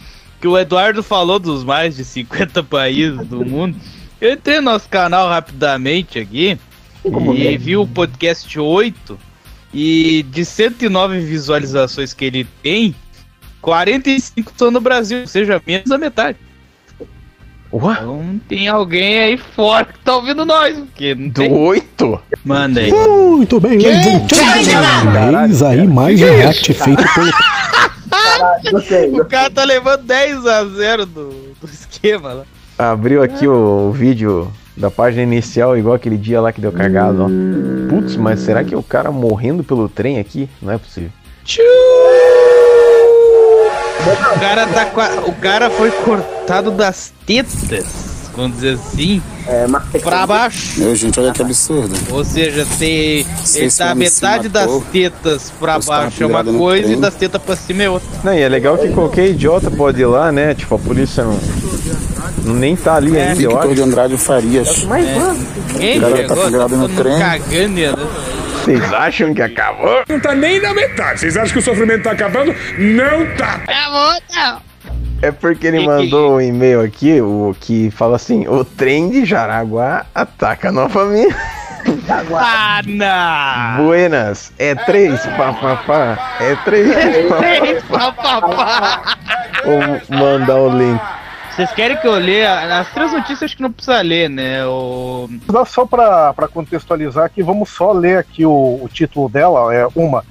que 0.42 0.48
o 0.48 0.58
Eduardo 0.58 1.04
falou 1.04 1.40
dos 1.40 1.64
mais 1.64 1.96
de 1.96 2.04
50 2.04 2.64
países 2.64 3.26
do 3.28 3.46
mundo. 3.46 3.78
Eu 4.20 4.34
entrei 4.34 4.58
no 4.58 4.72
nosso 4.72 4.90
canal 4.90 5.30
rapidamente 5.30 6.20
aqui 6.20 6.58
e 7.06 7.58
vi 7.58 7.78
o 7.78 7.88
podcast 7.88 8.60
8 8.60 9.29
e 9.74 10.24
de 10.24 10.44
109 10.46 11.20
visualizações 11.20 12.14
que 12.14 12.26
ele 12.26 12.48
tem, 12.64 12.96
45 13.62 14.52
estão 14.52 14.72
no 14.72 14.82
Brasil, 14.82 15.22
ou 15.22 15.28
seja, 15.28 15.62
menos 15.66 15.90
da 15.90 15.98
metade. 15.98 16.38
Ué? 17.72 17.94
Então 17.94 18.42
tem 18.48 18.68
alguém 18.68 19.20
aí 19.20 19.38
fora 19.38 19.86
que 19.86 20.00
tá 20.00 20.16
ouvindo 20.16 20.44
nós, 20.44 20.76
porque 20.76 21.14
não 21.14 21.28
Do 21.30 21.42
tem. 21.42 21.52
oito? 21.54 22.20
Manda 22.44 22.80
aí. 22.80 22.92
Muito 22.92 23.60
bem. 23.60 23.78
Eis 25.44 25.62
aí 25.62 25.88
mais 25.88 26.20
um 26.20 26.26
react 26.26 26.74
feito 26.74 27.04
pelo 27.14 27.32
Caralho, 28.10 28.72
gostei. 28.72 29.10
O 29.12 29.26
cara 29.26 29.50
tá 29.52 29.64
levando 29.64 30.04
10 30.04 30.48
a 30.48 30.66
0 30.66 31.06
do, 31.06 31.30
do 31.62 31.68
esquema 31.68 32.34
lá. 32.34 32.44
Abriu 32.78 33.22
aqui 33.22 33.48
o, 33.48 33.90
o 33.90 33.92
vídeo 33.92 34.52
da 34.80 34.90
página 34.90 35.22
inicial, 35.24 35.78
igual 35.78 35.96
aquele 35.96 36.18
dia 36.18 36.40
lá 36.42 36.52
que 36.52 36.62
deu 36.62 36.72
cagado, 36.72 37.24
ó. 37.24 37.90
Putz, 37.90 38.16
mas 38.16 38.40
será 38.40 38.64
que 38.64 38.74
é 38.74 38.78
o 38.78 38.82
cara 38.84 39.12
morrendo 39.12 39.64
pelo 39.64 39.88
trem 39.90 40.18
aqui? 40.20 40.50
Não 40.62 40.72
é 40.74 40.78
possível. 40.78 41.10
O 44.36 44.40
cara 44.40 44.66
tá 44.68 44.86
com 44.86 45.02
a- 45.02 45.24
O 45.28 45.34
cara 45.34 45.70
foi 45.70 45.92
cortado 45.92 46.72
das 46.72 47.12
tetas, 47.26 48.30
vamos 48.36 48.56
dizer 48.58 48.76
assim, 48.76 49.22
É, 49.46 49.68
mas 49.68 49.84
pra 50.02 50.26
baixo. 50.26 50.80
Meu, 50.80 50.96
gente, 50.96 51.20
olha 51.20 51.34
que 51.34 51.42
absurdo. 51.42 51.94
Ou 52.12 52.24
seja, 52.24 52.66
tem. 52.78 53.20
Ele 53.20 53.26
Vocês 53.44 53.76
tá 53.78 53.94
metade 53.96 54.44
se 54.44 54.50
das 54.50 54.66
matou. 54.68 54.84
tetas 54.92 55.52
pra 55.60 55.78
estava 55.78 56.02
baixo 56.04 56.24
é 56.24 56.26
uma 56.28 56.44
coisa 56.44 56.94
e 56.94 56.96
das 56.96 57.16
tetas 57.16 57.42
pra 57.42 57.56
cima 57.56 57.84
é 57.84 57.90
outra. 57.90 58.08
Não, 58.24 58.34
e 58.34 58.40
é 58.42 58.48
legal 58.48 58.78
que 58.78 58.90
qualquer 58.90 59.28
idiota 59.30 59.70
pode 59.70 60.00
ir 60.02 60.06
lá, 60.06 60.32
né? 60.32 60.54
Tipo, 60.54 60.76
a 60.76 60.80
polícia 60.80 61.24
não. 61.26 61.38
Não 62.44 62.54
nem 62.56 62.76
tá 62.76 62.96
ali 62.96 63.18
É. 63.18 63.24
ainda, 63.30 63.36
Victor 63.36 63.76
de 63.76 63.82
Andrade 63.82 64.18
Farias. 64.18 64.84
Mas, 64.86 65.06
mano, 65.18 65.46
Quem 65.78 65.98
O 65.98 66.02
cara 66.02 66.28
tá 66.28 66.36
pendurado 66.36 66.72
no 66.72 66.78
mundo 66.78 66.96
trem. 66.96 67.20
cagando, 67.20 67.76
né? 67.76 67.94
Vocês 68.64 68.94
acham 68.94 69.34
que 69.34 69.42
acabou? 69.42 70.04
Não 70.08 70.20
tá 70.20 70.36
nem 70.36 70.62
na 70.62 70.74
metade. 70.74 71.20
Vocês 71.22 71.38
acham 71.38 71.54
que 71.54 71.60
o 71.60 71.62
sofrimento 71.62 72.04
tá 72.04 72.12
acabando? 72.12 72.54
Não 72.78 73.26
tá. 73.38 73.62
É 75.22 75.32
porque 75.32 75.68
ele 75.68 75.86
mandou 75.86 76.36
um 76.36 76.42
e-mail 76.42 76.82
aqui, 76.82 77.20
o 77.22 77.56
que 77.60 77.92
fala 77.92 78.16
assim: 78.16 78.48
o 78.48 78.64
trem 78.64 79.10
de 79.10 79.26
Jaraguá 79.26 80.06
ataca 80.16 80.72
novamente. 80.72 81.36
Ah, 82.36 82.82
não! 82.86 83.86
Buenas, 83.86 84.52
é 84.60 84.76
três, 84.76 85.20
papapá, 85.38 86.38
é 86.40 86.56
três, 86.64 87.84
papapá. 87.90 89.16
Vou 89.66 90.18
mandar 90.18 90.56
o 90.58 90.78
link. 90.78 91.02
Vocês 91.60 91.74
querem 91.74 91.98
que 91.98 92.08
eu 92.08 92.14
leia? 92.14 92.80
As 92.80 92.90
três 92.94 93.12
notícias 93.12 93.54
que 93.54 93.62
não 93.62 93.70
precisa 93.70 94.02
ler, 94.02 94.30
né? 94.30 94.66
O... 94.66 95.28
Dá 95.52 95.66
só 95.66 95.86
pra 95.86 96.34
contextualizar 96.54 97.26
aqui, 97.26 97.44
vamos 97.44 97.68
só 97.68 97.92
ler 97.92 98.18
aqui 98.18 98.46
o, 98.46 98.80
o 98.82 98.88
título 98.88 99.28
dela, 99.28 99.76
é 99.76 99.86
uma. 99.94 100.24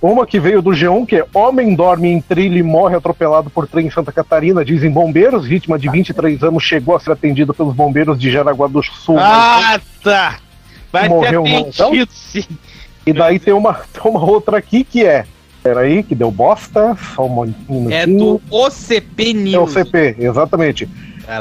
Uma 0.00 0.24
que 0.24 0.38
veio 0.38 0.62
do 0.62 0.70
G1, 0.70 1.06
que 1.06 1.16
é 1.16 1.26
Homem 1.34 1.74
dorme 1.74 2.08
em 2.08 2.20
trilho 2.20 2.56
e 2.56 2.62
morre 2.62 2.94
atropelado 2.94 3.50
por 3.50 3.66
trem 3.66 3.88
em 3.88 3.90
Santa 3.90 4.12
Catarina, 4.12 4.64
dizem 4.64 4.92
bombeiros. 4.92 5.44
Vítima 5.44 5.76
de 5.76 5.90
23 5.90 6.40
anos 6.44 6.62
chegou 6.62 6.94
a 6.94 7.00
ser 7.00 7.10
atendido 7.10 7.52
pelos 7.52 7.74
bombeiros 7.74 8.16
de 8.16 8.30
Jaraguá 8.30 8.68
do 8.68 8.80
Sul. 8.80 9.18
Ah, 9.18 9.80
tá! 10.04 10.38
Vai 10.92 11.08
Morreu, 11.08 11.44
então? 11.48 11.88
atendido, 11.88 12.12
sim. 12.12 12.46
E 13.04 13.12
daí 13.12 13.40
tem 13.40 13.52
uma, 13.52 13.74
tem 13.92 14.02
uma 14.04 14.22
outra 14.22 14.58
aqui 14.58 14.84
que 14.84 15.04
é. 15.04 15.26
Peraí, 15.64 16.02
que 16.02 16.14
deu 16.14 16.30
bosta. 16.30 16.94
Só 17.16 17.26
um 17.26 17.40
minutinho. 17.40 17.90
É 17.90 18.06
do 18.06 18.38
OCP 18.50 19.30
É 19.30 19.32
o 19.32 19.34
News. 19.34 19.72
CP, 19.72 20.16
exatamente. 20.18 20.86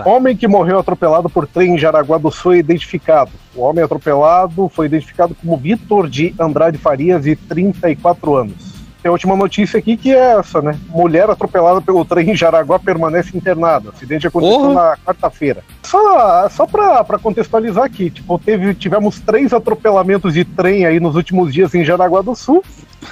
Homem 0.05 0.33
que 0.33 0.47
morreu 0.47 0.79
atropelado 0.79 1.29
por 1.29 1.45
trem 1.45 1.75
em 1.75 1.77
Jaraguá 1.77 2.17
do 2.17 2.31
Sul 2.31 2.53
é 2.53 2.59
identificado. 2.59 3.31
O 3.53 3.61
homem 3.61 3.83
atropelado 3.83 4.69
foi 4.69 4.85
identificado 4.85 5.35
como 5.35 5.57
Vitor 5.57 6.09
de 6.09 6.33
Andrade 6.39 6.77
Farias, 6.77 7.23
de 7.23 7.35
34 7.35 8.33
anos. 8.33 8.73
Tem 9.01 9.09
a 9.09 9.11
última 9.11 9.35
notícia 9.35 9.77
aqui 9.77 9.97
que 9.97 10.15
é 10.15 10.39
essa, 10.39 10.61
né? 10.61 10.79
Mulher 10.87 11.29
atropelada 11.29 11.81
pelo 11.81 12.05
trem 12.05 12.31
em 12.31 12.35
Jaraguá 12.37 12.79
permanece 12.79 13.35
internada. 13.35 13.89
O 13.89 13.91
acidente 13.91 14.25
aconteceu 14.25 14.57
Porra. 14.57 14.73
na 14.73 14.97
quarta-feira. 15.05 15.61
Só, 15.83 16.47
só 16.47 16.65
pra, 16.65 17.03
pra 17.03 17.19
contextualizar 17.19 17.83
aqui, 17.83 18.09
tipo, 18.09 18.39
teve, 18.39 18.73
tivemos 18.73 19.19
três 19.19 19.51
atropelamentos 19.51 20.33
de 20.33 20.45
trem 20.45 20.85
aí 20.85 21.01
nos 21.01 21.17
últimos 21.17 21.53
dias 21.53 21.75
em 21.75 21.83
Jaraguá 21.83 22.21
do 22.21 22.33
Sul. 22.33 22.63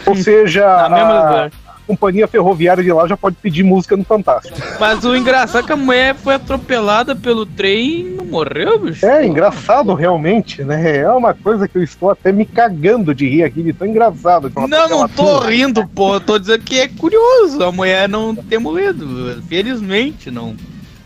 Ou 0.06 0.16
seja, 0.18 0.66
a- 0.68 0.88
lugar. 0.88 1.52
companhia 1.88 2.28
ferroviária 2.28 2.84
de 2.84 2.92
lá 2.92 3.06
já 3.08 3.18
pode 3.18 3.36
pedir 3.42 3.64
música 3.64 3.98
no 3.98 4.04
Fantástico. 4.06 4.58
Mas 4.80 5.04
o 5.04 5.16
engraçado 5.16 5.64
é 5.64 5.68
que 5.68 5.74
a 5.74 5.76
mulher 5.76 6.16
foi 6.16 6.36
atropelada 6.36 7.16
pelo 7.16 7.46
trem 7.46 8.00
e 8.00 8.04
não 8.04 8.26
morreu, 8.26 8.80
bicho. 8.80 9.06
É 9.06 9.26
engraçado 9.26 9.94
realmente, 9.94 10.64
né? 10.64 10.98
É 11.00 11.10
uma 11.10 11.34
coisa 11.34 11.68
que 11.68 11.78
eu 11.78 11.84
estou 11.84 12.10
até 12.10 12.32
me 12.32 12.46
cagando 12.46 13.14
de 13.14 13.28
rir 13.28 13.44
aqui, 13.44 13.62
de 13.62 13.74
tão 13.74 13.88
engraçado. 13.88 14.50
que 14.50 14.58
ela 14.58 14.68
Não, 14.68 14.88
não 14.90 15.08
tô 15.10 15.24
turma. 15.40 15.50
rindo, 15.50 15.86
pô. 15.88 16.14
Eu 16.16 16.22
tô 16.22 16.40
dizendo 16.40 16.64
que 16.64 16.80
é 16.80 16.88
curioso 16.88 17.62
a 17.64 17.72
mulher 17.72 18.08
não 18.08 18.34
ter 18.36 18.58
morrido. 18.60 19.42
Felizmente, 19.50 20.32
não. 20.32 20.56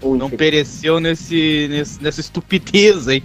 Não 0.04 0.30
pereceu 0.30 1.00
nesse, 1.00 1.66
nesse, 1.68 2.04
nessa 2.04 2.20
estupidez 2.22 3.08
aí. 3.08 3.24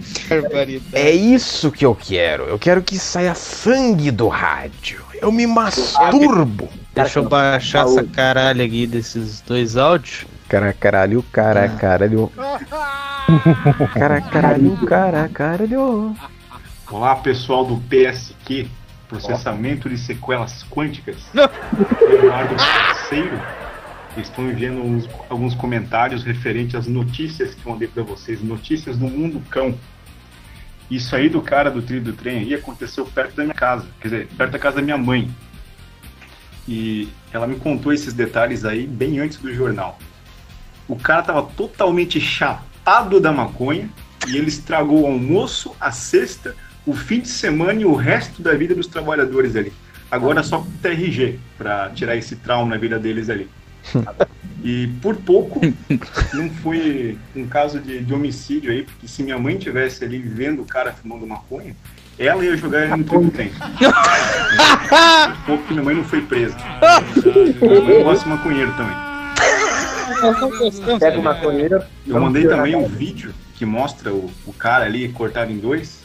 É 0.93 1.11
isso 1.11 1.69
que 1.71 1.85
eu 1.85 1.93
quero. 1.93 2.45
Eu 2.45 2.57
quero 2.57 2.81
que 2.81 2.97
saia 2.97 3.35
sangue 3.35 4.09
do 4.09 4.27
rádio. 4.27 4.99
Eu 5.21 5.31
me 5.31 5.45
masturbo. 5.45 6.67
Deixa 6.93 7.19
eu 7.19 7.29
baixar 7.29 7.85
essa 7.85 8.03
caralho 8.03 8.63
aqui 8.65 8.85
desses 8.87 9.39
dois 9.41 9.77
áudios. 9.77 10.25
Cara, 10.49 10.73
caralho, 10.73 11.23
cara, 11.31 11.69
caralho. 11.69 12.31
Cara, 13.93 14.19
caralho, 14.19 14.75
cara, 14.85 15.29
caralho. 15.29 16.13
Olá, 16.91 17.15
pessoal 17.15 17.63
do 17.63 17.77
PSQ, 17.77 18.67
Processamento 19.07 19.87
de 19.87 19.97
Sequelas 19.97 20.65
Quânticas. 20.69 21.15
Leonardo 21.33 22.55
Parceiro. 22.55 23.39
Estão 24.17 24.49
enviando 24.49 24.81
uns- 24.83 25.07
alguns 25.29 25.55
comentários 25.55 26.23
referentes 26.25 26.75
às 26.75 26.87
notícias 26.87 27.55
que 27.55 27.65
eu 27.65 27.71
mandei 27.71 27.87
para 27.87 28.03
vocês, 28.03 28.43
notícias 28.43 28.97
do 28.97 29.07
mundo 29.07 29.41
cão. 29.49 29.73
Isso 30.91 31.15
aí 31.15 31.29
do 31.29 31.41
cara 31.41 31.71
do 31.71 31.81
trilho 31.81 32.03
do 32.03 32.11
trem 32.11 32.39
aí 32.39 32.53
aconteceu 32.53 33.05
perto 33.05 33.33
da 33.33 33.43
minha 33.43 33.55
casa, 33.55 33.87
quer 34.01 34.09
dizer, 34.09 34.27
perto 34.37 34.51
da 34.51 34.59
casa 34.59 34.75
da 34.75 34.81
minha 34.81 34.97
mãe. 34.97 35.31
E 36.67 37.07
ela 37.31 37.47
me 37.47 37.55
contou 37.55 37.93
esses 37.93 38.13
detalhes 38.13 38.65
aí 38.65 38.85
bem 38.85 39.17
antes 39.19 39.37
do 39.37 39.53
jornal. 39.53 39.97
O 40.89 40.97
cara 40.97 41.23
tava 41.23 41.43
totalmente 41.43 42.19
chapado 42.19 43.21
da 43.21 43.31
maconha 43.31 43.89
e 44.27 44.35
ele 44.35 44.49
estragou 44.49 45.03
o 45.03 45.05
almoço, 45.05 45.73
a 45.79 45.91
sexta, 45.91 46.57
o 46.85 46.93
fim 46.93 47.21
de 47.21 47.29
semana 47.29 47.79
e 47.81 47.85
o 47.85 47.95
resto 47.95 48.41
da 48.41 48.53
vida 48.53 48.75
dos 48.75 48.87
trabalhadores 48.87 49.55
ali. 49.55 49.71
Agora 50.11 50.43
só 50.43 50.59
com 50.59 50.69
TRG 50.81 51.39
para 51.57 51.89
tirar 51.91 52.17
esse 52.17 52.35
trauma 52.35 52.75
na 52.75 52.77
vida 52.77 52.99
deles 52.99 53.29
ali. 53.29 53.49
E 54.63 54.87
por 55.01 55.15
pouco 55.15 55.59
não 56.33 56.49
foi 56.49 57.17
um 57.35 57.47
caso 57.47 57.79
de, 57.79 58.03
de 58.03 58.13
homicídio 58.13 58.71
aí, 58.71 58.83
porque 58.83 59.07
se 59.07 59.23
minha 59.23 59.39
mãe 59.39 59.57
tivesse 59.57 60.03
ali 60.03 60.19
vendo 60.19 60.61
o 60.61 60.65
cara 60.65 60.93
fumando 60.93 61.25
maconha, 61.25 61.75
ela 62.19 62.45
ia 62.45 62.55
jogar 62.55 62.83
ele 62.83 62.95
no 62.97 63.03
tribo 63.03 63.31
tem. 63.31 63.49
Por 63.49 65.45
pouco 65.47 65.63
que 65.63 65.73
minha 65.73 65.83
mãe 65.83 65.95
não 65.95 66.03
foi 66.03 66.21
presa. 66.21 66.55
Minha 67.59 67.81
mãe 67.81 68.03
gosta 68.03 68.23
de 68.23 68.29
maconheiro 68.29 68.71
também. 68.77 68.95
Pega 70.99 71.19
o 71.19 71.23
maconheiro. 71.23 71.83
Eu 72.05 72.21
mandei 72.21 72.47
também 72.47 72.75
um 72.75 72.87
vídeo 72.87 73.33
que 73.55 73.65
mostra 73.65 74.13
o, 74.13 74.29
o 74.45 74.53
cara 74.53 74.85
ali 74.85 75.09
cortado 75.09 75.51
em 75.51 75.57
dois. 75.57 76.01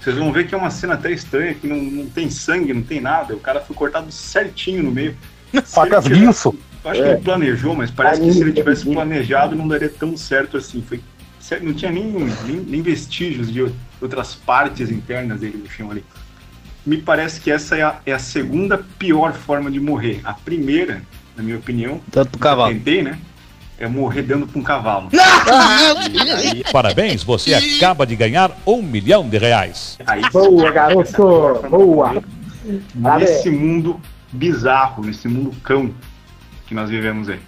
Vocês 0.00 0.16
vão 0.16 0.32
ver 0.32 0.48
que 0.48 0.54
é 0.54 0.58
uma 0.58 0.70
cena 0.70 0.94
até 0.94 1.12
estranha, 1.12 1.54
que 1.54 1.68
não, 1.68 1.76
não 1.76 2.06
tem 2.06 2.28
sangue, 2.28 2.74
não 2.74 2.82
tem 2.82 3.00
nada. 3.00 3.34
O 3.34 3.40
cara 3.40 3.60
foi 3.60 3.76
cortado 3.76 4.10
certinho 4.10 4.82
no 4.82 4.90
meio. 4.90 5.16
Facas 5.64 6.08
guinso. 6.08 6.48
Eu 6.48 6.69
acho 6.84 7.02
que 7.02 7.08
ele 7.08 7.20
planejou, 7.20 7.74
mas 7.74 7.90
parece 7.90 8.20
que 8.20 8.32
se 8.32 8.40
ele 8.40 8.52
tivesse 8.52 8.84
planejado 8.84 9.54
não 9.56 9.68
daria 9.68 9.88
tão 9.88 10.16
certo 10.16 10.56
assim. 10.56 10.82
Foi, 10.82 11.00
não 11.62 11.72
tinha 11.74 11.90
nem, 11.90 12.04
nem, 12.04 12.56
nem 12.56 12.82
vestígios 12.82 13.52
de 13.52 13.70
outras 14.00 14.34
partes 14.34 14.90
internas 14.90 15.40
dele 15.40 15.58
no 15.58 15.68
chão 15.70 15.90
ali. 15.90 16.04
Me 16.86 16.96
parece 16.96 17.40
que 17.40 17.50
essa 17.50 17.76
é 17.76 17.82
a, 17.82 17.96
é 18.06 18.12
a 18.12 18.18
segunda 18.18 18.78
pior 18.98 19.32
forma 19.32 19.70
de 19.70 19.78
morrer. 19.78 20.20
A 20.24 20.32
primeira, 20.32 21.02
na 21.36 21.42
minha 21.42 21.56
opinião, 21.56 22.00
Tanto 22.10 22.38
cavalo. 22.38 22.72
tentei, 22.72 23.02
né? 23.02 23.18
É 23.78 23.88
morrer 23.88 24.22
dando 24.22 24.46
pra 24.46 24.58
um 24.58 24.62
cavalo. 24.62 25.08
Parabéns, 26.70 27.22
você 27.22 27.54
acaba 27.54 28.06
de 28.06 28.14
ganhar 28.14 28.50
um 28.66 28.82
milhão 28.82 29.28
de 29.28 29.38
reais. 29.38 29.98
Aí, 30.06 30.22
Boa, 30.30 30.70
garoto! 30.70 31.66
Boa! 31.68 32.22
nesse 33.18 33.50
mundo 33.50 33.98
bizarro, 34.30 35.04
nesse 35.04 35.26
mundo 35.26 35.50
cão 35.62 35.90
que 36.70 36.74
nós 36.74 36.88
vivemos 36.88 37.28
aí. 37.28 37.40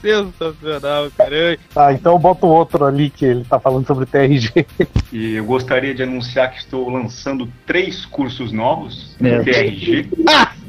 Sensacional, 0.00 1.10
cara. 1.10 1.58
Ah, 1.76 1.92
então 1.92 2.14
eu 2.14 2.18
boto 2.18 2.46
outro 2.46 2.86
ali 2.86 3.10
que 3.10 3.26
ele 3.26 3.44
tá 3.44 3.60
falando 3.60 3.86
sobre 3.86 4.06
TRG. 4.06 4.66
E 5.12 5.34
eu 5.34 5.44
gostaria 5.44 5.94
de 5.94 6.02
anunciar 6.02 6.50
que 6.50 6.58
estou 6.58 6.88
lançando 6.88 7.46
três 7.66 8.06
cursos 8.06 8.50
novos 8.50 9.14
do 9.20 9.44
TRG. 9.44 10.08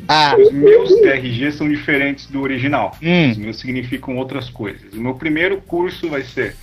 Ah, 0.06 0.36
Os 0.38 0.52
meus 0.52 0.90
TRG 1.00 1.54
são 1.54 1.70
diferentes 1.70 2.26
do 2.26 2.42
original. 2.42 2.98
Hum. 3.02 3.32
Os 3.32 3.38
meus 3.38 3.60
significam 3.60 4.18
outras 4.18 4.50
coisas. 4.50 4.92
O 4.94 5.00
meu 5.00 5.14
primeiro 5.16 5.62
curso 5.62 6.10
vai 6.10 6.24
ser 6.24 6.58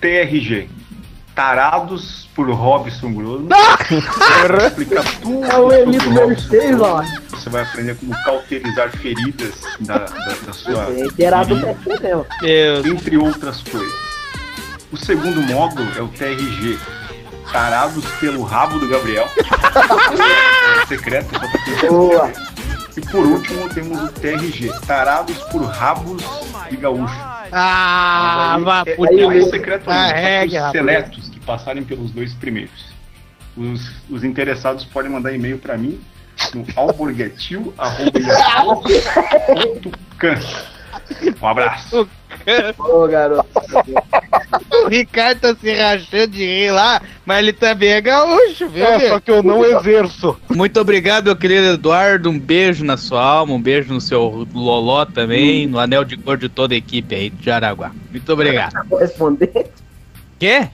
TRG. 0.00 0.68
Tarados 1.34 2.28
por 2.34 2.48
Robson 2.50 3.12
Grosso. 3.12 3.46
Vai 3.48 4.66
explicar 4.66 5.04
tudo. 5.20 5.44
É 5.44 5.56
o 5.58 5.72
Elito 5.72 6.10
Mercedes, 6.10 6.80
ó. 6.80 7.02
Você 7.30 7.50
vai 7.50 7.62
aprender 7.62 7.96
como 7.96 8.14
cauterizar 8.24 8.90
feridas 8.90 9.54
da, 9.80 9.98
da, 9.98 10.34
da 10.46 10.52
sua. 10.52 10.90
Inteirado 10.90 11.56
ferida 11.56 11.74
do 11.74 11.84
PC 11.84 12.02
mesmo. 12.02 12.26
entre 12.96 13.16
outras 13.16 13.62
coisas. 13.62 13.92
O 14.92 14.96
segundo 14.96 15.42
módulo 15.42 15.90
é 15.96 16.02
o 16.02 16.08
TRG. 16.08 16.78
Tarados 17.52 18.04
pelo 18.20 18.42
rabo 18.42 18.78
do 18.78 18.88
Gabriel. 18.88 19.28
é 20.82 20.86
secreto, 20.86 21.30
só 21.32 21.40
pra 21.40 21.78
quem 21.80 21.88
Boa. 21.90 22.32
E 22.96 23.00
por 23.00 23.26
último 23.26 23.68
temos 23.70 24.00
o 24.00 24.08
TRG. 24.08 24.70
Tarados 24.86 25.36
por 25.50 25.62
rabos 25.64 26.22
de 26.70 26.76
gaúcho. 26.76 27.14
Ah, 27.52 28.56
vá, 28.62 28.82
é- 28.86 28.94
puta. 28.94 29.12
é 29.12 29.42
secreto 29.42 29.80
que 29.82 29.86
Carregue, 29.86 30.58
os 30.58 30.70
seletos 30.70 31.28
que 31.28 31.40
passarem 31.40 31.82
pelos 31.84 32.10
dois 32.12 32.32
primeiros. 32.34 32.92
Os, 33.56 33.90
os 34.10 34.24
interessados 34.24 34.84
podem 34.84 35.10
mandar 35.10 35.32
e-mail 35.32 35.58
para 35.58 35.76
mim 35.76 36.00
no 36.54 36.64
alborguetil.com. 36.76 37.74
Um 41.42 41.46
abraço. 41.46 42.08
Ô, 42.78 43.06
garoto. 43.06 43.48
O 44.84 44.88
Ricardo 44.88 45.40
tá 45.40 45.54
se 45.54 45.72
rachando 45.72 46.28
de 46.28 46.44
rir 46.44 46.70
lá, 46.70 47.00
mas 47.24 47.38
ele 47.38 47.52
também 47.52 47.90
é 47.90 48.00
gaúcho, 48.00 48.68
viu? 48.68 48.84
É, 48.84 49.08
só 49.08 49.20
que 49.20 49.30
eu 49.30 49.42
não 49.42 49.64
exerço. 49.64 50.36
Muito 50.48 50.80
obrigado, 50.80 51.26
meu 51.26 51.36
querido 51.36 51.68
Eduardo. 51.68 52.28
Um 52.28 52.38
beijo 52.38 52.84
na 52.84 52.96
sua 52.96 53.22
alma, 53.22 53.54
um 53.54 53.60
beijo 53.60 53.92
no 53.92 54.00
seu 54.00 54.46
loló 54.52 55.04
também, 55.04 55.66
no 55.66 55.78
anel 55.78 56.04
de 56.04 56.16
cor 56.16 56.36
de 56.36 56.48
toda 56.48 56.74
a 56.74 56.76
equipe 56.76 57.14
aí 57.14 57.30
de 57.30 57.50
Araguá. 57.50 57.92
Muito 58.10 58.32
obrigado. 58.32 58.74
Responder. 58.98 59.70
Quê? 60.38 60.68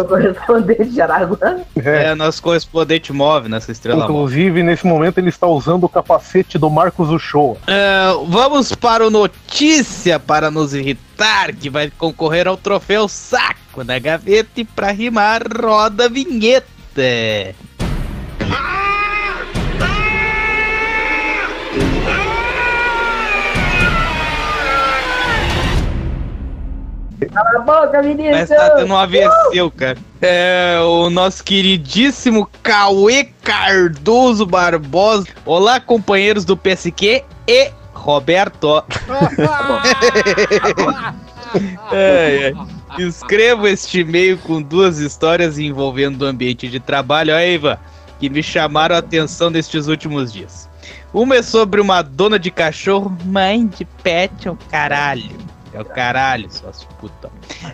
Eu 0.00 0.08
vou 0.08 0.16
responder 0.16 0.84
de 0.86 1.00
Araguá. 1.00 1.58
É, 1.76 2.14
nosso 2.14 2.42
correspondente 2.42 3.12
móvel 3.12 3.50
nessa 3.50 3.70
estrela. 3.70 4.04
Inclusive, 4.04 4.62
nesse 4.62 4.86
momento, 4.86 5.18
ele 5.18 5.28
está 5.28 5.46
usando 5.46 5.84
o 5.84 5.88
capacete 5.88 6.58
do 6.58 6.70
Marcos 6.70 7.10
Uchoa. 7.10 7.58
É, 7.66 8.12
vamos 8.26 8.74
para 8.74 9.06
o 9.06 9.10
Notícia 9.10 10.18
para 10.18 10.50
nos 10.50 10.72
irritar, 10.72 11.54
que 11.54 11.68
vai 11.68 11.90
concorrer 11.90 12.48
ao 12.48 12.56
troféu 12.56 13.08
Saco 13.08 13.84
da 13.84 13.98
Gaveta 13.98 14.60
e 14.60 14.64
para 14.64 14.90
rimar, 14.90 15.42
roda 15.62 16.06
a 16.06 16.08
vinheta. 16.08 16.64
Cala 27.32 27.56
a 27.56 27.60
boca, 27.60 28.02
menino! 28.02 28.32
Mas 28.32 28.48
tá 28.48 28.70
tendo 28.70 28.92
um 28.92 28.96
AVC, 28.96 29.70
cara. 29.76 29.98
É, 30.20 30.78
o 30.82 31.08
nosso 31.08 31.44
queridíssimo 31.44 32.48
Cauê 32.62 33.28
Cardoso 33.42 34.44
Barbosa. 34.44 35.28
Olá, 35.44 35.80
companheiros 35.80 36.44
do 36.44 36.56
PSQ 36.56 37.24
e 37.46 37.70
Roberto. 37.94 38.82
É, 41.90 42.52
é. 42.96 43.02
Escrevo 43.02 43.66
este 43.66 44.00
e-mail 44.00 44.38
com 44.38 44.62
duas 44.62 44.98
histórias 44.98 45.58
envolvendo 45.58 46.22
o 46.22 46.26
ambiente 46.26 46.68
de 46.68 46.78
trabalho, 46.78 47.34
ó, 47.34 47.40
Ivan, 47.40 47.76
que 48.20 48.30
me 48.30 48.40
chamaram 48.40 48.94
a 48.94 49.00
atenção 49.00 49.50
nestes 49.50 49.88
últimos 49.88 50.32
dias. 50.32 50.68
Uma 51.12 51.36
é 51.36 51.42
sobre 51.42 51.80
uma 51.80 52.02
dona 52.02 52.38
de 52.38 52.52
cachorro, 52.52 53.16
mãe 53.24 53.66
de 53.66 53.84
pet, 53.84 54.48
o 54.48 54.56
caralho. 54.70 55.36
É 55.72 55.80
o 55.80 55.84
caralho, 55.84 56.50
suas 56.50 56.84
putas. 57.00 57.30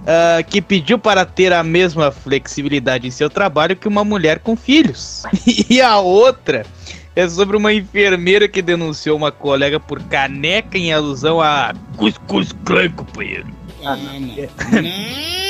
Ah, 0.07 0.43
que 0.43 0.61
pediu 0.61 0.99
para 0.99 1.25
ter 1.25 1.53
a 1.53 1.63
mesma 1.63 2.11
flexibilidade 2.11 3.07
em 3.07 3.11
seu 3.11 3.31
trabalho 3.31 3.77
que 3.77 3.89
uma 3.89 4.05
mulher 4.05 4.39
com 4.41 4.57
filhos. 4.57 5.23
E 5.69 5.81
a 5.81 5.99
outra 5.99 6.67
é 7.15 7.29
sobre 7.29 7.57
uma 7.57 7.73
enfermeira 7.73 8.47
que 8.47 8.61
denunciou 8.61 9.17
uma 9.17 9.33
colega 9.33 9.81
por 9.81 10.03
caneca 10.03 10.77
em 10.77 10.93
alusão 10.93 11.41
a 11.41 11.73
cuscuz 11.97 12.53
clã, 12.65 12.91
companheiro. 12.91 13.47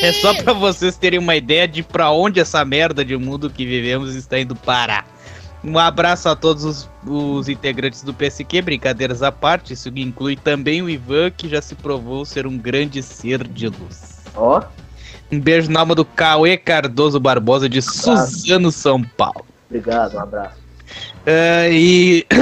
É 0.02 0.12
só 0.12 0.34
pra 0.34 0.52
vocês 0.52 0.96
terem 0.96 1.18
uma 1.18 1.34
ideia 1.34 1.66
de 1.66 1.82
pra 1.82 2.10
onde 2.10 2.38
essa 2.38 2.64
merda 2.64 3.04
de 3.04 3.16
mundo 3.16 3.50
que 3.50 3.64
vivemos 3.64 4.14
está 4.14 4.38
indo 4.38 4.54
parar. 4.54 5.06
Um 5.66 5.78
abraço 5.80 6.28
a 6.28 6.36
todos 6.36 6.64
os, 6.64 6.88
os 7.04 7.48
integrantes 7.48 8.04
do 8.04 8.14
PSQ, 8.14 8.62
brincadeiras 8.62 9.20
à 9.20 9.32
parte, 9.32 9.72
isso 9.72 9.88
inclui 9.96 10.36
também 10.36 10.80
o 10.80 10.88
Ivan, 10.88 11.28
que 11.28 11.48
já 11.48 11.60
se 11.60 11.74
provou 11.74 12.24
ser 12.24 12.46
um 12.46 12.56
grande 12.56 13.02
ser 13.02 13.42
de 13.48 13.66
luz. 13.66 14.20
Ó. 14.36 14.62
Um 15.32 15.40
beijo 15.40 15.68
na 15.68 15.80
alma 15.80 15.96
do 15.96 16.04
Cauê 16.04 16.56
Cardoso 16.56 17.18
Barbosa 17.18 17.68
de 17.68 17.82
Suzano, 17.82 18.70
São 18.70 19.02
Paulo. 19.02 19.44
Obrigado, 19.68 20.14
um 20.14 20.20
abraço. 20.20 20.54
Ah, 21.26 21.68
e. 21.68 22.24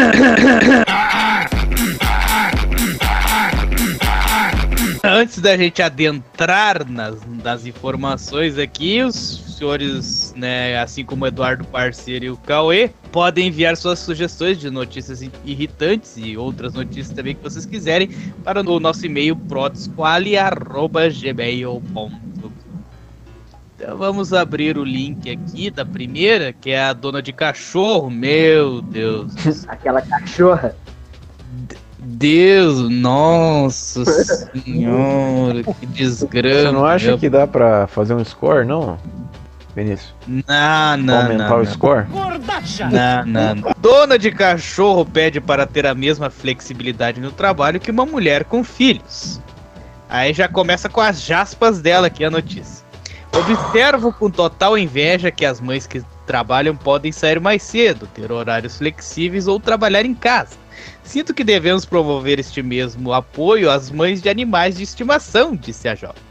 Antes 5.02 5.38
da 5.38 5.56
gente 5.56 5.80
adentrar 5.80 6.86
nas, 6.86 7.16
nas 7.42 7.64
informações 7.64 8.58
aqui, 8.58 9.02
os 9.02 9.56
senhores, 9.58 10.34
né, 10.36 10.78
assim 10.80 11.04
como 11.04 11.24
o 11.24 11.26
Eduardo 11.28 11.64
Parceiro 11.64 12.24
e 12.24 12.30
o 12.30 12.36
Cauê, 12.38 12.90
podem 13.14 13.46
enviar 13.46 13.76
suas 13.76 14.00
sugestões 14.00 14.58
de 14.58 14.68
notícias 14.68 15.22
irritantes 15.44 16.16
e 16.16 16.36
outras 16.36 16.74
notícias 16.74 17.10
também 17.10 17.36
que 17.36 17.42
vocês 17.44 17.64
quiserem 17.64 18.08
para 18.42 18.60
o 18.60 18.80
nosso 18.80 19.06
e-mail 19.06 19.36
protsquali.gmail.com 19.36 22.10
Então 23.76 23.96
vamos 23.96 24.32
abrir 24.32 24.76
o 24.76 24.82
link 24.82 25.30
aqui 25.30 25.70
da 25.70 25.86
primeira, 25.86 26.52
que 26.52 26.72
é 26.72 26.82
a 26.82 26.92
dona 26.92 27.22
de 27.22 27.32
cachorro. 27.32 28.10
Meu 28.10 28.82
Deus. 28.82 29.32
Aquela 29.68 30.02
cachorra. 30.02 30.74
Deus, 32.00 32.90
nossa 32.90 34.04
senhora, 34.04 35.62
que 35.62 35.86
desgrama. 35.94 36.62
Você 36.62 36.72
não 36.72 36.84
acha 36.84 37.06
meu. 37.10 37.18
que 37.18 37.30
dá 37.30 37.46
pra 37.46 37.86
fazer 37.86 38.14
um 38.14 38.24
score, 38.24 38.66
não? 38.66 38.98
Vinícius? 39.74 40.14
Não, 40.26 40.96
não, 40.98 41.16
aumentar 41.16 41.48
não, 41.48 41.56
o 41.56 41.64
não. 41.64 41.66
score? 41.66 42.06
Não, 42.10 43.26
não, 43.26 43.54
não. 43.54 43.72
Dona 43.78 44.18
de 44.18 44.30
cachorro 44.30 45.04
pede 45.04 45.40
para 45.40 45.66
ter 45.66 45.86
a 45.86 45.94
mesma 45.94 46.30
flexibilidade 46.30 47.20
no 47.20 47.32
trabalho 47.32 47.80
que 47.80 47.90
uma 47.90 48.06
mulher 48.06 48.44
com 48.44 48.62
filhos. 48.62 49.40
Aí 50.08 50.32
já 50.32 50.48
começa 50.48 50.88
com 50.88 51.00
as 51.00 51.22
jaspas 51.22 51.80
dela 51.80 52.06
aqui 52.06 52.24
a 52.24 52.30
notícia. 52.30 52.84
Observo 53.32 54.12
com 54.12 54.30
total 54.30 54.78
inveja 54.78 55.30
que 55.30 55.44
as 55.44 55.60
mães 55.60 55.88
que 55.88 56.02
trabalham 56.24 56.76
podem 56.76 57.10
sair 57.10 57.40
mais 57.40 57.62
cedo, 57.62 58.06
ter 58.06 58.30
horários 58.30 58.78
flexíveis 58.78 59.48
ou 59.48 59.58
trabalhar 59.58 60.04
em 60.04 60.14
casa. 60.14 60.56
Sinto 61.02 61.34
que 61.34 61.42
devemos 61.42 61.84
promover 61.84 62.38
este 62.38 62.62
mesmo 62.62 63.12
apoio 63.12 63.70
às 63.70 63.90
mães 63.90 64.22
de 64.22 64.28
animais 64.28 64.76
de 64.76 64.84
estimação, 64.84 65.56
disse 65.56 65.88
a 65.88 65.94
jovem. 65.94 66.22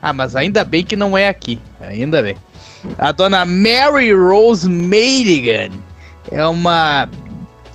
Ah, 0.00 0.12
mas 0.12 0.36
ainda 0.36 0.62
bem 0.62 0.84
que 0.84 0.94
não 0.94 1.16
é 1.16 1.28
aqui. 1.28 1.58
Ainda 1.80 2.22
bem. 2.22 2.36
A 2.98 3.12
dona 3.12 3.44
Mary 3.44 4.12
Rose 4.12 4.68
Madigan 4.68 5.70
é 6.30 6.46
uma 6.46 7.08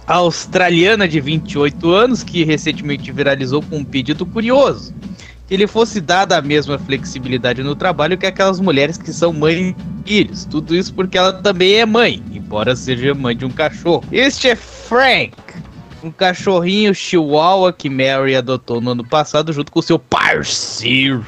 australiana 0.07 1.07
de 1.07 1.22
28 1.22 1.89
anos 1.89 2.24
que 2.24 2.43
recentemente 2.43 3.12
viralizou 3.12 3.62
com 3.62 3.78
um 3.78 3.84
pedido 3.84 4.26
curioso. 4.26 4.93
Que 5.47 5.57
lhe 5.57 5.68
fosse 5.68 5.99
dada 5.99 6.38
a 6.38 6.41
mesma 6.41 6.80
flexibilidade 6.80 7.62
no 7.62 7.76
trabalho 7.76 8.18
que 8.18 8.26
aquelas 8.26 8.59
mulheres 8.59 8.97
que 8.97 9.12
são 9.12 9.34
mães 9.34 9.57
e 9.57 9.76
filhos. 10.05 10.45
Tudo 10.45 10.76
isso 10.76 10.93
porque 10.93 11.18
ela 11.18 11.34
também 11.34 11.76
é 11.76 11.86
mãe, 11.86 12.24
embora 12.32 12.76
seja 12.76 13.14
mãe 13.14 13.36
de 13.36 13.45
um 13.45 13.49
cachorro. 13.49 14.03
Este 14.12 14.49
é 14.49 14.55
Frank, 14.55 15.34
um 16.03 16.11
cachorrinho 16.11 16.93
chihuahua 16.93 17.71
que 17.71 17.89
Mary 17.89 18.35
adotou 18.35 18.81
no 18.81 18.91
ano 18.91 19.03
passado 19.03 19.53
junto 19.53 19.71
com 19.71 19.81
seu 19.81 19.99
parceiro. 19.99 21.25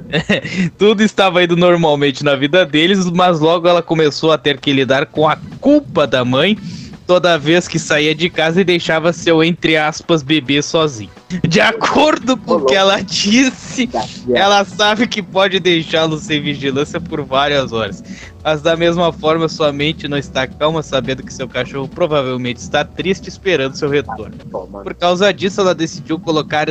Tudo 0.78 1.02
estava 1.02 1.42
indo 1.42 1.56
normalmente 1.56 2.24
na 2.24 2.36
vida 2.36 2.64
deles, 2.64 3.04
mas 3.10 3.40
logo 3.40 3.68
ela 3.68 3.82
começou 3.82 4.32
a 4.32 4.38
ter 4.38 4.60
que 4.60 4.72
lidar 4.72 5.06
com 5.06 5.28
a 5.28 5.36
culpa 5.60 6.06
da 6.06 6.24
mãe 6.24 6.58
toda 7.06 7.38
vez 7.38 7.68
que 7.68 7.78
saía 7.78 8.14
de 8.14 8.28
casa 8.28 8.60
e 8.60 8.64
deixava 8.64 9.12
seu, 9.12 9.42
entre 9.42 9.76
aspas, 9.76 10.22
bebê 10.22 10.60
sozinho. 10.60 11.10
De 11.46 11.60
acordo 11.60 12.36
com 12.36 12.54
o 12.54 12.66
que 12.66 12.74
ela 12.74 13.00
disse, 13.00 13.88
ela 14.34 14.64
sabe 14.64 15.06
que 15.06 15.22
pode 15.22 15.60
deixá-lo 15.60 16.18
sem 16.18 16.42
vigilância 16.42 17.00
por 17.00 17.22
várias 17.22 17.72
horas. 17.72 18.02
Mas 18.44 18.62
da 18.62 18.76
mesma 18.76 19.12
forma, 19.12 19.48
sua 19.48 19.72
mente 19.72 20.06
não 20.08 20.16
está 20.16 20.46
calma, 20.46 20.82
sabendo 20.82 21.22
que 21.22 21.32
seu 21.32 21.48
cachorro 21.48 21.88
provavelmente 21.88 22.58
está 22.58 22.84
triste 22.84 23.28
esperando 23.28 23.76
seu 23.76 23.88
retorno. 23.88 24.36
Por 24.82 24.94
causa 24.94 25.32
disso, 25.32 25.60
ela 25.60 25.74
decidiu 25.74 26.18
colocar 26.18 26.66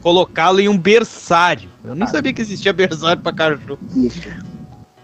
colocá-lo 0.00 0.60
em 0.60 0.68
um 0.68 0.78
berçário. 0.78 1.68
Eu 1.84 1.94
nem 1.94 2.06
sabia 2.08 2.32
que 2.32 2.40
existia 2.40 2.72
berçário 2.72 3.22
para 3.22 3.32
cachorro. 3.32 3.78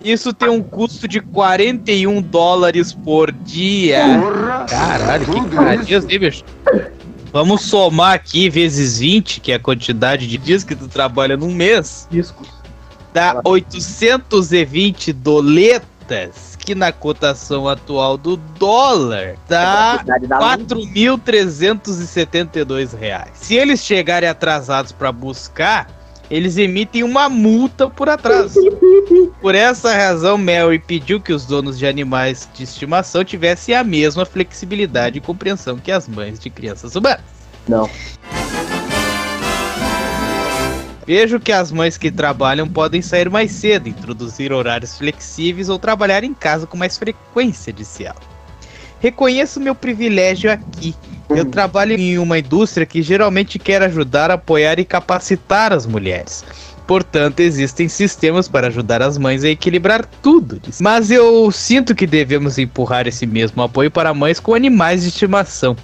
Isso 0.07 0.33
tem 0.33 0.49
um 0.49 0.63
custo 0.63 1.07
de 1.09 1.21
41 1.21 2.23
dólares 2.23 2.93
por 2.93 3.33
dia. 3.33 4.21
Porra! 4.21 4.65
Caralho, 4.69 5.27
que 5.85 5.93
isso? 5.93 6.07
hein, 6.09 6.19
bicho? 6.21 6.45
Vamos 7.33 7.63
somar 7.63 8.15
aqui 8.15 8.49
vezes 8.49 9.01
20, 9.01 9.41
que 9.41 9.51
é 9.51 9.57
a 9.57 9.59
quantidade 9.59 10.29
de 10.29 10.39
dias 10.39 10.63
que 10.63 10.77
tu 10.77 10.87
trabalha 10.87 11.37
num 11.37 11.53
mês. 11.53 12.07
Discos. 12.09 12.47
Dá 13.13 13.41
820 13.45 15.13
doletas, 15.13 16.57
que 16.57 16.73
na 16.73 16.93
cotação 16.93 17.69
atual 17.69 18.17
do 18.17 18.37
dólar 18.37 19.35
dá 19.49 20.05
da 20.07 20.39
luz. 20.39 20.69
4.372 20.69 22.97
reais. 22.97 23.31
Se 23.35 23.57
eles 23.57 23.81
chegarem 23.81 24.29
atrasados 24.29 24.93
para 24.93 25.11
buscar, 25.11 25.96
eles 26.31 26.57
emitem 26.57 27.03
uma 27.03 27.29
multa 27.29 27.89
por 27.89 28.09
atraso. 28.09 28.61
Por 29.41 29.55
essa 29.55 29.95
razão, 29.95 30.37
Mary 30.37 30.79
pediu 30.79 31.21
que 31.21 31.33
os 31.33 31.47
donos 31.47 31.79
de 31.79 31.87
animais 31.87 32.49
de 32.55 32.65
estimação 32.65 33.25
tivessem 33.25 33.75
a 33.75 33.85
mesma 33.85 34.25
flexibilidade 34.25 35.19
e 35.19 35.21
compreensão 35.21 35.79
que 35.79 35.93
as 35.93 36.09
mães 36.09 36.39
de 36.41 36.51
crianças 36.51 36.97
humanas. 36.97 37.21
Não. 37.69 37.89
Vejo 41.07 41.39
que 41.39 41.53
as 41.53 41.71
mães 41.71 41.97
que 41.97 42.11
trabalham 42.11 42.69
podem 42.69 43.01
sair 43.01 43.31
mais 43.31 43.53
cedo, 43.53 43.89
introduzir 43.89 44.53
horários 44.53 44.99
flexíveis 44.99 45.69
ou 45.69 45.79
trabalhar 45.79 46.25
em 46.25 46.35
casa 46.35 46.67
com 46.67 46.77
mais 46.77 46.99
frequência, 46.99 47.73
disse 47.73 48.05
ela. 48.05 48.17
Reconheço 49.01 49.61
meu 49.61 49.75
privilégio 49.75 50.51
aqui. 50.51 50.97
Eu 51.29 51.45
trabalho 51.45 51.93
em 51.93 52.19
uma 52.19 52.39
indústria 52.39 52.87
que 52.87 53.03
geralmente 53.03 53.59
quer 53.59 53.83
ajudar, 53.83 54.31
apoiar 54.31 54.79
e 54.79 54.85
capacitar 54.85 55.73
as 55.73 55.87
mulheres. 55.87 56.45
Portanto, 56.87 57.41
existem 57.41 57.89
sistemas 57.89 58.47
para 58.47 58.69
ajudar 58.69 59.03
as 59.03 59.19
mães 59.19 59.43
a 59.43 59.49
equilibrar 59.49 60.07
tudo. 60.23 60.61
Mas 60.81 61.11
eu 61.11 61.51
sinto 61.51 61.97
que 61.97 62.07
devemos 62.07 62.59
empurrar 62.59 63.09
esse 63.09 63.27
mesmo 63.27 63.61
apoio 63.63 63.91
para 63.91 64.15
mães 64.15 64.39
com 64.39 64.55
animais 64.55 65.03
de 65.03 65.09
estimação. 65.09 65.77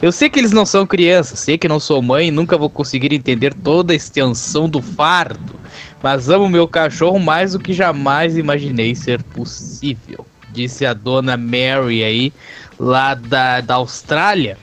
Eu 0.00 0.12
sei 0.12 0.28
que 0.28 0.38
eles 0.38 0.52
não 0.52 0.66
são 0.66 0.86
crianças, 0.86 1.40
sei 1.40 1.56
que 1.56 1.68
não 1.68 1.80
sou 1.80 2.02
mãe 2.02 2.28
e 2.28 2.30
nunca 2.30 2.58
vou 2.58 2.68
conseguir 2.68 3.14
entender 3.14 3.54
toda 3.54 3.92
a 3.92 3.96
extensão 3.96 4.68
do 4.68 4.82
fardo, 4.82 5.58
mas 6.02 6.28
amo 6.28 6.50
meu 6.50 6.68
cachorro 6.68 7.18
mais 7.18 7.52
do 7.52 7.58
que 7.58 7.72
jamais 7.72 8.36
imaginei 8.36 8.94
ser 8.94 9.22
possível, 9.22 10.26
disse 10.52 10.84
a 10.84 10.92
dona 10.92 11.34
Mary 11.38 12.04
aí, 12.04 12.32
lá 12.78 13.14
da, 13.14 13.62
da 13.62 13.76
Austrália, 13.76 14.58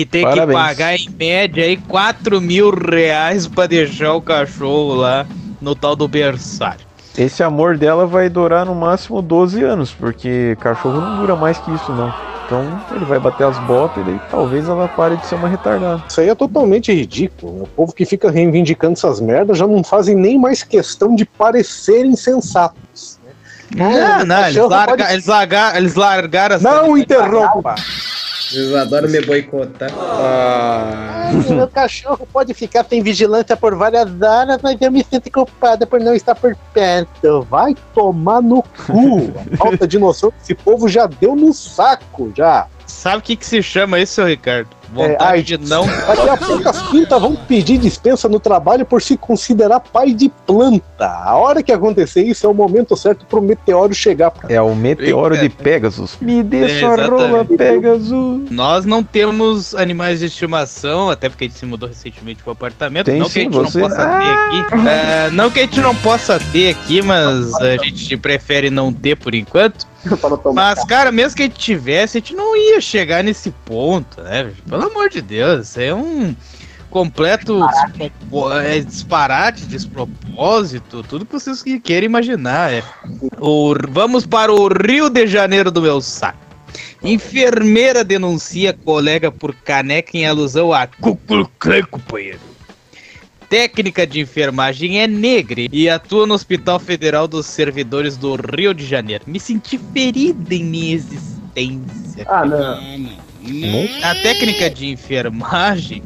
que 0.00 0.06
tem 0.06 0.24
que 0.24 0.30
Parabéns. 0.30 0.58
pagar 0.58 0.94
em 0.96 1.08
média 1.10 1.64
aí 1.64 1.76
4 1.76 2.40
mil 2.40 2.70
reais 2.70 3.46
pra 3.46 3.66
deixar 3.66 4.14
o 4.14 4.22
cachorro 4.22 4.94
lá 4.94 5.26
no 5.60 5.74
tal 5.74 5.94
do 5.94 6.08
berçário. 6.08 6.80
Esse 7.18 7.42
amor 7.42 7.76
dela 7.76 8.06
vai 8.06 8.28
durar 8.30 8.64
no 8.64 8.74
máximo 8.74 9.20
12 9.20 9.62
anos, 9.62 9.90
porque 9.92 10.56
cachorro 10.60 11.00
não 11.00 11.16
dura 11.18 11.36
mais 11.36 11.58
que 11.58 11.70
isso, 11.74 11.92
não. 11.92 12.12
Então 12.46 12.80
ele 12.96 13.04
vai 13.04 13.18
bater 13.20 13.46
as 13.46 13.58
botas 13.60 14.02
e 14.02 14.06
daí 14.06 14.20
talvez 14.30 14.68
ela 14.68 14.88
pare 14.88 15.16
de 15.16 15.26
ser 15.26 15.34
uma 15.34 15.48
retardada. 15.48 16.02
Isso 16.08 16.20
aí 16.20 16.28
é 16.30 16.34
totalmente 16.34 16.92
ridículo. 16.92 17.64
O 17.64 17.66
povo 17.66 17.92
que 17.92 18.04
fica 18.06 18.30
reivindicando 18.30 18.94
essas 18.94 19.20
merdas 19.20 19.58
já 19.58 19.66
não 19.66 19.84
fazem 19.84 20.16
nem 20.16 20.38
mais 20.38 20.62
questão 20.62 21.14
de 21.14 21.24
parecerem 21.26 22.16
sensatos. 22.16 23.20
Não, 23.76 23.88
não, 24.24 24.36
eles, 24.44 24.54
cachorro 24.56 24.68
larga, 24.68 24.96
pode- 24.96 25.12
eles, 25.12 25.26
larga, 25.26 25.76
eles 25.76 25.94
largaram 25.94 26.56
essa 26.56 26.68
Não 26.68 26.98
interrompa! 26.98 27.76
Eles 28.52 28.74
adoram 28.74 29.08
me 29.08 29.20
boicotar. 29.20 29.90
Ah, 29.96 31.30
meu 31.48 31.68
cachorro 31.68 32.26
pode 32.32 32.52
ficar 32.54 32.84
sem 32.84 33.02
vigilância 33.02 33.56
por 33.56 33.74
várias 33.74 34.08
horas, 34.20 34.58
mas 34.62 34.80
eu 34.80 34.90
me 34.90 35.04
sinto 35.04 35.30
culpada 35.30 35.86
por 35.86 36.00
não 36.00 36.14
estar 36.14 36.34
por 36.34 36.56
perto. 36.72 37.42
Vai 37.42 37.76
tomar 37.94 38.42
no 38.42 38.62
cu. 38.62 39.32
A 39.54 39.56
falta 39.56 39.86
de 39.86 39.98
noção 39.98 40.30
que 40.30 40.42
esse 40.42 40.54
povo 40.54 40.88
já 40.88 41.06
deu 41.06 41.36
no 41.36 41.52
saco, 41.52 42.32
já. 42.36 42.66
Sabe 42.86 43.18
o 43.18 43.22
que, 43.22 43.36
que 43.36 43.46
se 43.46 43.62
chama 43.62 44.00
isso, 44.00 44.24
Ricardo? 44.24 44.79
Vontade 44.92 45.12
É, 45.14 45.16
ai, 45.26 45.42
de 45.42 45.56
não. 45.58 45.86
Daqui 46.06 46.28
a 46.28 46.36
pouco 46.36 46.68
as 46.68 46.82
pintas 46.90 47.20
vão 47.20 47.36
pedir 47.36 47.78
dispensa 47.78 48.28
no 48.28 48.40
trabalho 48.40 48.84
por 48.84 49.00
se 49.00 49.16
considerar 49.16 49.80
pai 49.80 50.12
de 50.12 50.28
planta. 50.46 51.06
A 51.06 51.36
hora 51.36 51.62
que 51.62 51.72
acontecer 51.72 52.22
isso 52.22 52.46
é 52.46 52.48
o 52.48 52.54
momento 52.54 52.96
certo 52.96 53.24
pro 53.26 53.40
meteoro 53.40 53.94
chegar. 53.94 54.32
É 54.48 54.60
o 54.60 54.74
meteoro 54.74 55.36
de 55.38 55.48
Pegasus. 55.48 56.16
Me 56.20 56.42
dê 56.42 56.64
É, 56.64 56.80
sua 56.80 56.96
rola. 57.06 57.44
Pegasus. 57.44 58.50
Nós 58.50 58.84
não 58.84 59.02
temos 59.02 59.74
animais 59.74 60.20
de 60.20 60.26
estimação, 60.26 61.10
até 61.10 61.28
porque 61.28 61.44
a 61.44 61.48
gente 61.48 61.58
se 61.58 61.66
mudou 61.66 61.88
recentemente 61.88 62.42
pro 62.42 62.52
apartamento. 62.52 63.06
Tem 63.06 63.18
não 63.18 63.28
que 63.28 63.38
a 63.38 63.42
sim, 63.44 63.52
gente 63.52 63.52
você- 63.54 63.80
não 63.80 63.88
possa 63.88 64.06
ter 64.06 64.30
aqui. 64.30 64.88
É, 64.88 65.30
não 65.30 65.50
que 65.50 65.58
a 65.60 65.62
gente 65.62 65.80
não 65.80 65.94
possa 65.96 66.38
ter 66.52 66.70
aqui, 66.70 67.02
mas 67.02 67.54
a 67.56 67.76
gente 67.76 68.16
prefere 68.16 68.70
não 68.70 68.92
ter 68.92 69.16
por 69.16 69.34
enquanto. 69.34 69.86
Mas, 70.54 70.84
cara, 70.84 71.12
mesmo 71.12 71.36
que 71.36 71.42
a 71.42 71.46
gente 71.46 71.58
tivesse, 71.58 72.18
a 72.18 72.20
gente 72.20 72.34
não 72.34 72.56
ia 72.56 72.80
chegar 72.80 73.22
nesse 73.22 73.50
ponto, 73.50 74.20
né? 74.22 74.52
Pelo 74.68 74.86
amor 74.86 75.08
de 75.08 75.20
Deus, 75.20 75.68
isso 75.68 75.80
é 75.80 75.94
um 75.94 76.34
completo 76.90 77.60
é, 78.62 78.80
disparate, 78.80 79.64
despropósito, 79.64 81.02
tudo 81.04 81.24
que 81.24 81.32
vocês 81.32 81.62
que 81.62 81.78
queiram 81.78 82.06
imaginar. 82.06 82.72
É. 82.72 82.82
O, 83.38 83.74
vamos 83.90 84.26
para 84.26 84.52
o 84.52 84.68
Rio 84.68 85.08
de 85.08 85.26
Janeiro 85.26 85.70
do 85.70 85.80
meu 85.80 86.00
saco. 86.00 86.38
Enfermeira 87.02 88.04
denuncia 88.04 88.72
colega 88.72 89.32
por 89.32 89.54
caneca 89.54 90.10
em 90.16 90.26
alusão 90.26 90.72
a 90.72 90.86
Klan, 90.86 91.82
companheiro. 91.90 92.49
Técnica 93.50 94.06
de 94.06 94.20
enfermagem 94.20 95.00
é 95.00 95.08
negra 95.08 95.62
e 95.72 95.88
atua 95.88 96.24
no 96.24 96.34
Hospital 96.34 96.78
Federal 96.78 97.26
dos 97.26 97.46
Servidores 97.46 98.16
do 98.16 98.36
Rio 98.36 98.72
de 98.72 98.86
Janeiro. 98.86 99.24
Me 99.26 99.40
senti 99.40 99.76
ferida 99.92 100.54
em 100.54 100.62
minha 100.62 100.94
existência. 100.94 102.24
Ah, 102.28 102.46
não. 102.46 102.78
A 104.04 104.14
técnica 104.22 104.70
de 104.70 104.86
enfermagem, 104.86 106.00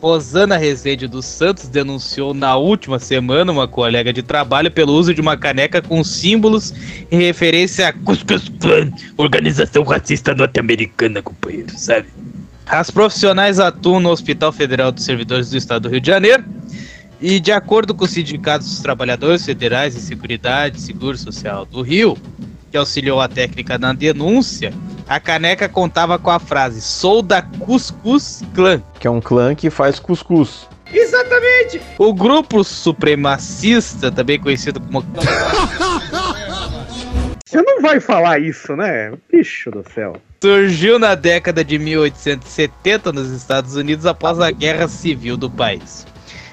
Rosana 0.00 0.56
Rezende 0.56 1.06
dos 1.06 1.26
Santos 1.26 1.68
denunciou 1.68 2.32
na 2.32 2.56
última 2.56 2.98
semana 2.98 3.52
uma 3.52 3.68
colega 3.68 4.10
de 4.10 4.22
trabalho 4.22 4.70
pelo 4.70 4.94
uso 4.94 5.12
de 5.12 5.20
uma 5.20 5.36
caneca 5.36 5.82
com 5.82 6.02
símbolos 6.02 6.72
em 7.10 7.18
referência 7.18 7.88
a 7.88 7.92
Ku 7.92 8.16
Klux 8.16 8.48
Klan, 8.60 8.90
organização 9.18 9.82
racista 9.82 10.34
norte-americana, 10.34 11.20
companheiro, 11.20 11.70
sabe? 11.76 12.08
As 12.68 12.90
profissionais 12.90 13.58
atuam 13.58 13.98
no 13.98 14.10
Hospital 14.10 14.52
Federal 14.52 14.92
dos 14.92 15.04
Servidores 15.04 15.48
do 15.48 15.56
Estado 15.56 15.84
do 15.84 15.88
Rio 15.88 16.02
de 16.02 16.06
Janeiro 16.06 16.44
e, 17.18 17.40
de 17.40 17.50
acordo 17.50 17.94
com 17.94 18.04
o 18.04 18.08
Sindicato 18.08 18.62
dos 18.62 18.80
Trabalhadores 18.80 19.44
Federais 19.44 19.96
em 19.96 20.00
Seguridade 20.00 20.76
e 20.76 20.80
Seguro 20.80 21.16
Social 21.16 21.64
do 21.64 21.80
Rio, 21.80 22.16
que 22.70 22.76
auxiliou 22.76 23.22
a 23.22 23.28
técnica 23.28 23.78
na 23.78 23.94
denúncia, 23.94 24.74
a 25.08 25.18
caneca 25.18 25.66
contava 25.66 26.18
com 26.18 26.30
a 26.30 26.38
frase 26.38 26.82
Sou 26.82 27.22
da 27.22 27.40
Cuscuz 27.40 28.42
Clã. 28.54 28.82
Que 29.00 29.06
é 29.06 29.10
um 29.10 29.20
clã 29.20 29.54
que 29.54 29.70
faz 29.70 29.98
cuscuz. 29.98 30.68
Exatamente! 30.92 31.80
O 31.98 32.12
grupo 32.12 32.62
supremacista, 32.62 34.12
também 34.12 34.38
conhecido 34.38 34.78
como 34.78 35.02
Você 37.46 37.62
não 37.62 37.80
vai 37.80 37.98
falar 37.98 38.38
isso, 38.40 38.76
né? 38.76 39.12
Bicho 39.32 39.70
do 39.70 39.82
céu. 39.94 40.20
Surgiu 40.42 40.98
na 40.98 41.14
década 41.14 41.64
de 41.64 41.78
1870 41.78 43.12
nos 43.12 43.30
Estados 43.30 43.74
Unidos 43.74 44.06
após 44.06 44.38
a 44.38 44.50
Guerra 44.50 44.86
Civil 44.86 45.36
do 45.36 45.50
país. 45.50 46.06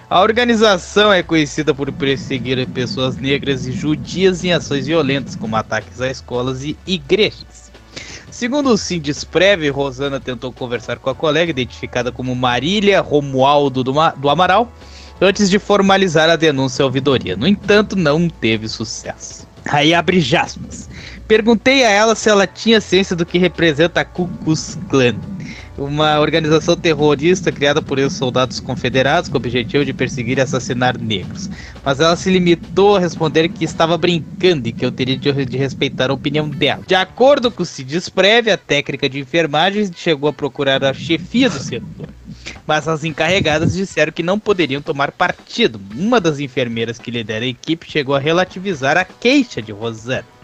A 0.09 0.21
organização 0.21 1.11
é 1.13 1.21
conhecida 1.23 1.73
por 1.73 1.91
perseguir 1.91 2.67
pessoas 2.69 3.15
negras 3.17 3.65
e 3.67 3.71
judias 3.71 4.43
em 4.43 4.53
ações 4.53 4.87
violentas, 4.87 5.35
como 5.35 5.55
ataques 5.55 6.01
a 6.01 6.09
escolas 6.09 6.63
e 6.63 6.75
igrejas. 6.85 7.71
Segundo 8.31 8.69
o 8.69 8.77
Sindisprev, 8.77 9.69
Rosana 9.69 10.19
tentou 10.19 10.51
conversar 10.51 10.97
com 10.97 11.09
a 11.09 11.15
colega, 11.15 11.51
identificada 11.51 12.11
como 12.11 12.35
Marília 12.35 13.01
Romualdo 13.01 13.83
do, 13.83 13.93
Ma- 13.93 14.11
do 14.11 14.29
Amaral, 14.29 14.71
antes 15.21 15.49
de 15.49 15.57
formalizar 15.57 16.29
a 16.29 16.35
denúncia 16.35 16.83
à 16.83 16.85
ouvidoria. 16.85 17.35
No 17.37 17.47
entanto, 17.47 17.95
não 17.95 18.27
teve 18.27 18.67
sucesso. 18.67 19.47
Aí 19.65 19.93
abre 19.93 20.19
jaspas. 20.19 20.89
Perguntei 21.27 21.83
a 21.83 21.89
ela 21.89 22.13
se 22.13 22.29
ela 22.29 22.45
tinha 22.45 22.79
ciência 22.79 23.15
do 23.15 23.25
que 23.25 23.39
representa 23.39 24.01
a 24.01 24.05
Ku 24.05 24.27
Klux 24.43 24.77
Klan, 24.87 25.15
uma 25.75 26.19
organização 26.19 26.77
terrorista 26.77 27.51
criada 27.51 27.81
por 27.81 27.97
ex-soldados 27.97 28.59
confederados 28.59 29.27
com 29.27 29.35
o 29.35 29.37
objetivo 29.37 29.83
de 29.83 29.91
perseguir 29.91 30.37
e 30.37 30.41
assassinar 30.41 30.99
negros. 30.99 31.49
Mas 31.83 31.99
ela 31.99 32.15
se 32.15 32.29
limitou 32.29 32.95
a 32.95 32.99
responder 32.99 33.49
que 33.49 33.65
estava 33.65 33.97
brincando 33.97 34.67
e 34.67 34.71
que 34.71 34.85
eu 34.85 34.91
teria 34.91 35.17
de, 35.17 35.57
respeitar 35.57 36.11
a 36.11 36.13
opinião 36.13 36.47
dela. 36.47 36.83
De 36.85 36.93
acordo 36.93 37.49
com 37.49 37.63
o 37.63 38.11
Prévia, 38.13 38.53
a 38.53 38.57
técnica 38.57 39.09
de 39.09 39.19
enfermagem 39.19 39.89
chegou 39.95 40.29
a 40.29 40.33
procurar 40.33 40.83
a 40.83 40.93
chefia 40.93 41.49
do 41.49 41.57
setor. 41.57 42.07
Mas 42.67 42.87
as 42.87 43.03
encarregadas 43.03 43.73
disseram 43.73 44.11
que 44.11 44.21
não 44.21 44.39
poderiam 44.39 44.81
tomar 44.81 45.11
partido. 45.11 45.81
Uma 45.95 46.21
das 46.21 46.39
enfermeiras 46.39 46.99
que 46.99 47.09
lidera 47.09 47.45
a 47.45 47.47
equipe 47.47 47.89
chegou 47.89 48.13
a 48.13 48.19
relativizar 48.19 48.95
a 48.95 49.03
queixa 49.03 49.59
de 49.59 49.71
Rosana. 49.71 50.35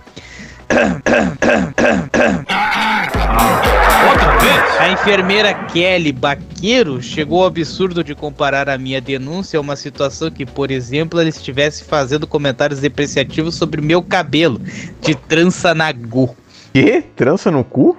A 4.79 4.89
enfermeira 4.89 5.53
Kelly 5.53 6.11
Baqueiro 6.11 7.01
chegou 7.01 7.41
ao 7.41 7.47
absurdo 7.47 8.03
de 8.03 8.15
comparar 8.15 8.69
a 8.69 8.77
minha 8.77 9.01
denúncia 9.01 9.57
a 9.57 9.61
uma 9.61 9.75
situação 9.75 10.31
que, 10.31 10.45
por 10.45 10.71
exemplo, 10.71 11.19
ela 11.19 11.29
estivesse 11.29 11.83
fazendo 11.83 12.25
comentários 12.25 12.79
depreciativos 12.79 13.55
sobre 13.55 13.81
meu 13.81 14.01
cabelo, 14.01 14.59
de 15.01 15.13
trança 15.13 15.75
na 15.75 15.91
gu. 15.91 16.35
Que? 16.73 17.01
Trança 17.15 17.51
no 17.51 17.63
cu? 17.63 17.97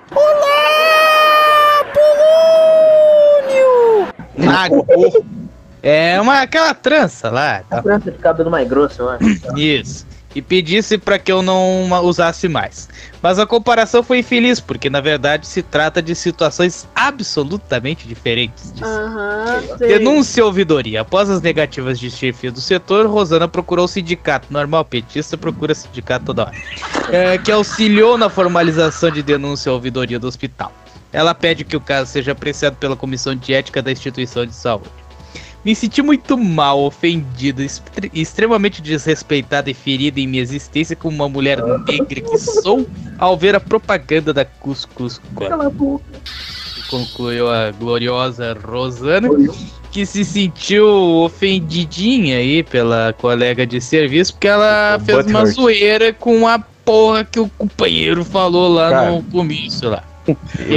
Na 4.37 4.69
gu. 4.69 4.87
É 5.83 6.21
uma, 6.21 6.41
aquela 6.41 6.73
trança 6.73 7.29
lá. 7.29 7.63
A 7.71 7.83
trança 7.83 8.11
de 8.11 8.19
cabelo 8.19 8.51
mais 8.51 8.69
grosso, 8.69 9.03
eu 9.03 9.11
acho. 9.11 9.59
Isso. 9.59 10.07
E 10.35 10.41
pedisse 10.41 10.97
para 10.97 11.19
que 11.19 11.31
eu 11.31 11.43
não 11.43 11.91
usasse 12.05 12.49
mais. 12.49 12.89
Mas 13.23 13.39
a 13.39 13.47
comparação 13.47 14.03
foi 14.03 14.19
infeliz, 14.19 14.61
porque 14.61 14.89
na 14.89 15.01
verdade 15.01 15.47
se 15.47 15.63
trata 15.63 16.01
de 16.01 16.15
situações 16.15 16.89
absolutamente 16.95 18.09
diferentes. 18.09 18.73
sei. 19.79 19.99
Denúncia 19.99 20.45
ouvidoria. 20.45 21.03
Após 21.03 21.29
as 21.29 21.43
negativas 21.43 21.99
de 21.99 22.11
chefia 22.11 22.51
do 22.51 22.61
setor, 22.61 23.07
Rosana 23.07 23.47
procurou 23.47 23.85
o 23.85 23.89
sindicato. 23.89 24.49
Normal, 24.51 24.85
petista 24.85 25.37
procura 25.37 25.75
sindicato 25.75 26.27
toda 26.27 26.45
hora. 26.45 26.55
É, 27.11 27.39
que 27.39 27.53
auxiliou 27.53 28.17
na 28.17 28.29
formalização 28.29 29.11
de 29.11 29.23
denúncia 29.23 29.71
e 29.71 29.73
ouvidoria 29.73 30.19
do 30.19 30.27
hospital. 30.27 30.73
Ela 31.13 31.35
pede 31.35 31.63
que 31.63 31.77
o 31.77 31.81
caso 31.81 32.11
seja 32.11 32.33
apreciado 32.33 32.77
pela 32.77 32.97
comissão 32.97 33.35
de 33.35 33.53
ética 33.53 33.83
da 33.83 33.93
instituição 33.93 34.47
de 34.47 34.55
saúde. 34.55 35.02
Me 35.65 35.75
senti 35.77 36.03
muito 36.03 36.37
mal, 36.37 36.81
ofendida, 36.81 37.63
estre- 37.63 38.11
extremamente 38.13 38.83
desrespeitada 38.83 39.71
e 39.71 39.75
ferida 39.75 40.19
em 40.19 40.27
minha 40.27 40.43
existência 40.43 40.97
como 40.97 41.15
uma 41.15 41.29
mulher 41.29 41.63
negra 41.87 42.21
que 42.21 42.39
sou 42.39 42.85
ao 43.19 43.37
ver 43.37 43.55
a 43.55 43.61
propaganda 43.61 44.33
da 44.33 44.45
Cuscuz 44.45 45.21
Klan 45.37 45.49
Cala 45.49 45.67
a 45.67 45.71
boca. 45.71 46.05
concluiu 46.91 47.49
a 47.49 47.71
gloriosa 47.71 48.55
Rosana, 48.61 49.29
que 49.93 50.05
se 50.05 50.25
sentiu 50.25 50.87
ofendidinha 50.89 52.39
aí 52.39 52.65
pela 52.65 53.13
colega 53.17 53.65
de 53.65 53.81
serviço, 53.81 54.33
porque 54.35 54.49
ela 54.49 54.99
fez 55.05 55.27
uma 55.27 55.47
zoeira 55.47 56.13
com 56.13 56.49
a 56.49 56.59
porra 56.59 57.25
que 57.25 57.39
o 57.39 57.49
companheiro 57.57 58.25
falou 58.25 58.69
lá 58.69 58.91
Cara. 58.91 59.11
no 59.13 59.23
comício 59.25 59.89
lá. 59.89 60.03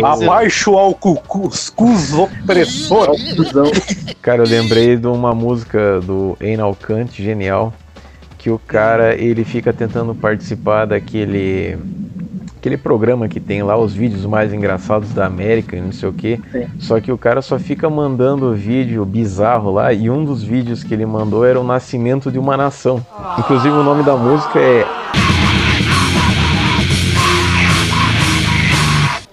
Abaixo 0.04 0.76
ao 0.78 0.94
cuscuz 0.94 2.14
opressor. 2.14 3.16
Cara, 4.22 4.44
eu 4.44 4.48
lembrei 4.48 4.98
de 4.98 5.08
uma 5.08 5.36
música 5.36 6.00
do 6.02 6.38
Einal 6.42 6.76
Kant, 6.76 7.22
genial, 7.22 7.74
que 8.38 8.50
o 8.50 8.60
cara, 8.60 9.16
ele 9.16 9.44
fica 9.44 9.72
tentando 9.72 10.16
participar 10.16 10.86
daquele 10.86 11.78
aquele 12.66 12.78
programa 12.78 13.28
que 13.28 13.40
tem 13.40 13.62
lá 13.62 13.78
os 13.78 13.94
vídeos 13.94 14.26
mais 14.26 14.52
engraçados 14.52 15.14
da 15.14 15.28
América 15.28 15.78
e 15.78 15.82
não 15.82 15.92
sei 15.92 16.10
o 16.10 16.14
que. 16.14 16.42
Só 16.80 17.00
que 17.00 17.12
o 17.12 17.18
cara 17.18 17.40
só 17.40 17.60
fica 17.60 17.88
mandando 17.88 18.56
vídeo 18.56 19.06
bizarro 19.06 19.72
lá 19.72 19.94
e 19.94 20.10
um 20.10 20.26
dos 20.26 20.42
vídeos 20.42 20.84
que 20.84 20.92
ele 20.92 21.06
mandou 21.06 21.46
era 21.46 21.60
o 21.60 21.64
nascimento 21.64 22.32
de 22.32 22.40
uma 22.40 22.58
nação. 22.58 23.06
Inclusive 23.38 23.70
o 23.70 23.84
nome 23.84 24.02
da 24.02 24.18
música 24.18 24.60
é 24.60 24.84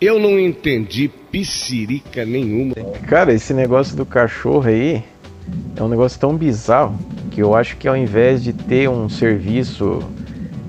Eu 0.03 0.19
não 0.19 0.37
entendi 0.37 1.07
piscirica 1.07 2.25
nenhuma. 2.25 2.75
Cara, 3.07 3.33
esse 3.33 3.55
negócio 3.55 3.97
do 3.97 4.05
cachorro 4.05 4.67
aí 4.67 5.05
é 5.77 5.81
um 5.81 5.87
negócio 5.87 6.19
tão 6.19 6.37
bizarro 6.37 6.99
que 7.31 7.41
eu 7.41 7.55
acho 7.55 7.77
que 7.77 7.87
ao 7.87 7.97
invés 7.97 8.43
de 8.43 8.53
ter 8.53 8.91
um 8.91 9.09
serviço 9.09 10.03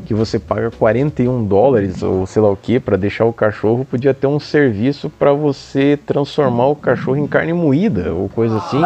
que 0.06 0.14
você 0.14 0.38
paga 0.38 0.70
41 0.70 1.46
dólares 1.48 2.04
ou 2.04 2.28
sei 2.28 2.44
lá 2.44 2.52
o 2.52 2.56
que 2.56 2.80
para 2.80 2.96
deixar 2.96 3.26
o 3.26 3.34
cachorro, 3.34 3.84
podia 3.84 4.14
ter 4.14 4.28
um 4.28 4.40
serviço 4.40 5.10
para 5.10 5.34
você 5.34 5.98
transformar 6.06 6.68
o 6.68 6.76
cachorro 6.76 7.18
em 7.18 7.26
carne 7.26 7.54
moída 7.54 8.14
ou 8.14 8.30
coisa 8.30 8.58
assim. 8.58 8.82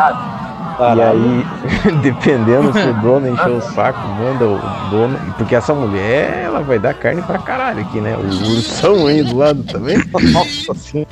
E 0.79 1.01
aí, 1.01 1.45
dependendo 2.03 2.71
se 2.71 2.87
o 2.87 2.93
dono 3.01 3.27
encher 3.27 3.49
o 3.49 3.61
saco, 3.61 3.99
manda 4.09 4.45
o 4.45 4.89
dono. 4.91 5.17
Porque 5.37 5.55
essa 5.55 5.73
mulher, 5.73 6.43
ela 6.45 6.61
vai 6.61 6.77
dar 6.77 6.93
carne 6.93 7.21
pra 7.23 7.39
caralho 7.39 7.81
aqui, 7.81 7.99
né? 7.99 8.15
O 8.15 8.51
ursão 8.51 9.07
aí 9.07 9.23
do 9.23 9.37
lado 9.37 9.63
também. 9.63 9.97
Nossa 10.31 10.73
senhora. 10.75 11.09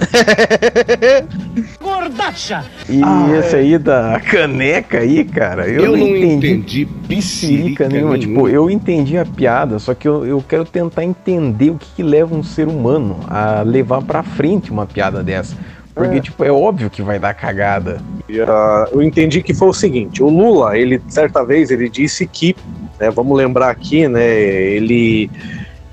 Gordacha! 1.81 2.63
E 2.89 3.01
esse 3.39 3.55
aí 3.55 3.77
da 3.77 4.19
caneca 4.19 4.99
aí, 4.99 5.23
cara, 5.23 5.67
eu, 5.67 5.85
Eu 5.85 5.91
não 5.91 5.97
não 5.97 6.07
entendi, 6.07 6.47
entendi 6.47 6.85
piscirica 7.07 7.87
nenhuma. 7.89 8.17
nenhuma. 8.17 8.19
Tipo, 8.43 8.49
eu 8.49 8.69
entendi 8.69 9.17
a 9.17 9.25
piada, 9.25 9.79
só 9.79 9.93
que 9.93 10.07
eu, 10.07 10.25
eu 10.25 10.43
quero 10.47 10.65
tentar 10.65 11.03
entender 11.03 11.71
o 11.71 11.77
que, 11.77 11.87
que 11.95 12.03
leva 12.03 12.35
um 12.35 12.43
ser 12.43 12.67
humano 12.67 13.19
a 13.27 13.61
levar 13.61 14.01
pra 14.01 14.21
frente 14.21 14.71
uma 14.71 14.85
piada 14.85 15.23
dessa. 15.23 15.55
Porque, 15.95 16.19
tipo, 16.19 16.43
é 16.43 16.51
óbvio 16.51 16.89
que 16.89 17.01
vai 17.01 17.17
dar 17.17 17.33
cagada. 17.33 18.01
E, 18.27 18.41
ah, 18.41 18.87
eu 18.91 19.01
entendi 19.01 19.41
que 19.41 19.53
foi 19.53 19.69
o 19.69 19.73
seguinte: 19.73 20.21
o 20.21 20.29
Lula, 20.29 20.77
ele 20.77 21.01
certa 21.07 21.43
vez 21.45 21.71
ele 21.71 21.89
disse 21.89 22.27
que, 22.27 22.53
né, 22.99 23.09
vamos 23.09 23.37
lembrar 23.37 23.69
aqui, 23.69 24.07
né, 24.07 24.23
ele 24.29 25.29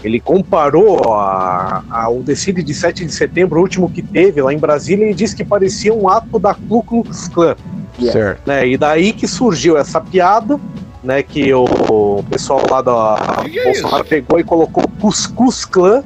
Ele 0.02 0.18
comparou 0.18 1.14
a, 1.14 1.84
a, 1.88 2.08
o 2.10 2.24
desfile 2.24 2.60
de 2.64 2.74
7 2.74 3.04
de 3.06 3.12
setembro, 3.14 3.60
o 3.60 3.62
último 3.62 3.88
que 3.88 4.02
teve 4.02 4.42
lá 4.42 4.52
em 4.52 4.58
Brasília, 4.58 5.08
e 5.08 5.14
disse 5.14 5.36
que 5.36 5.44
parecia 5.44 5.94
um 5.94 6.08
ato 6.08 6.40
da 6.40 6.52
Ku 6.54 6.82
Klux 6.82 7.28
Klan. 7.28 7.54
Certo. 8.10 8.42
Né? 8.44 8.66
E 8.66 8.76
daí 8.76 9.12
que 9.12 9.28
surgiu 9.28 9.78
essa 9.78 10.00
piada, 10.00 10.58
né? 11.04 11.22
Que 11.22 11.54
o, 11.54 11.64
o 11.64 12.24
pessoal 12.28 12.62
lá 12.68 12.82
da 12.82 13.44
Que 13.44 13.60
é 13.60 13.64
Bolsonaro 13.64 14.02
isso? 14.02 14.10
pegou 14.10 14.40
e 14.40 14.44
colocou 14.44 14.82
Cuscuz 15.00 15.64
Clã. 15.64 16.02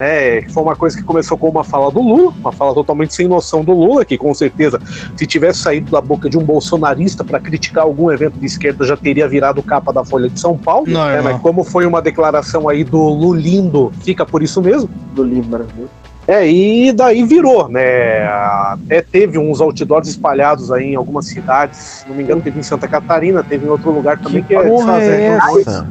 Né? 0.00 0.42
foi 0.48 0.62
uma 0.62 0.74
coisa 0.74 0.96
que 0.96 1.02
começou 1.02 1.36
com 1.36 1.50
uma 1.50 1.62
fala 1.62 1.90
do 1.90 2.00
Lula, 2.00 2.32
uma 2.40 2.50
fala 2.50 2.72
totalmente 2.72 3.14
sem 3.14 3.28
noção 3.28 3.62
do 3.62 3.72
Lula, 3.72 4.04
que 4.04 4.16
com 4.16 4.32
certeza, 4.32 4.80
se 5.14 5.26
tivesse 5.26 5.60
saído 5.60 5.90
da 5.90 6.00
boca 6.00 6.28
de 6.30 6.38
um 6.38 6.42
bolsonarista 6.42 7.22
para 7.22 7.38
criticar 7.38 7.84
algum 7.84 8.10
evento 8.10 8.38
de 8.38 8.46
esquerda, 8.46 8.86
já 8.86 8.96
teria 8.96 9.28
virado 9.28 9.62
capa 9.62 9.92
da 9.92 10.04
Folha 10.04 10.30
de 10.30 10.40
São 10.40 10.56
Paulo. 10.56 10.86
Não, 10.88 11.04
né? 11.04 11.16
irmão. 11.16 11.32
Mas 11.34 11.42
como 11.42 11.62
foi 11.62 11.84
uma 11.84 12.00
declaração 12.00 12.68
aí 12.68 12.82
do 12.82 12.98
Lulindo, 12.98 13.92
fica 14.02 14.24
por 14.24 14.42
isso 14.42 14.62
mesmo. 14.62 14.88
Do 15.14 15.22
Lindo 15.22 15.48
maravilhoso. 15.48 15.90
É, 16.26 16.48
e 16.48 16.92
daí 16.92 17.24
virou, 17.24 17.68
né? 17.68 18.24
Até 18.24 19.02
teve 19.02 19.36
uns 19.36 19.60
outdoors 19.60 20.06
espalhados 20.06 20.70
aí 20.70 20.92
em 20.92 20.94
algumas 20.94 21.26
cidades. 21.26 21.78
Se 21.78 22.08
não 22.08 22.14
me 22.14 22.22
engano, 22.22 22.40
teve 22.40 22.58
em 22.58 22.62
Santa 22.62 22.86
Catarina, 22.86 23.42
teve 23.42 23.66
em 23.66 23.68
outro 23.68 23.90
lugar 23.90 24.16
também 24.18 24.42
que, 24.42 24.54
é, 24.54 24.62
porra 24.62 24.84
são 24.84 24.94
as 24.94 25.02
é 25.02 25.16
reuniões. 25.16 25.66
essa? 25.66 25.88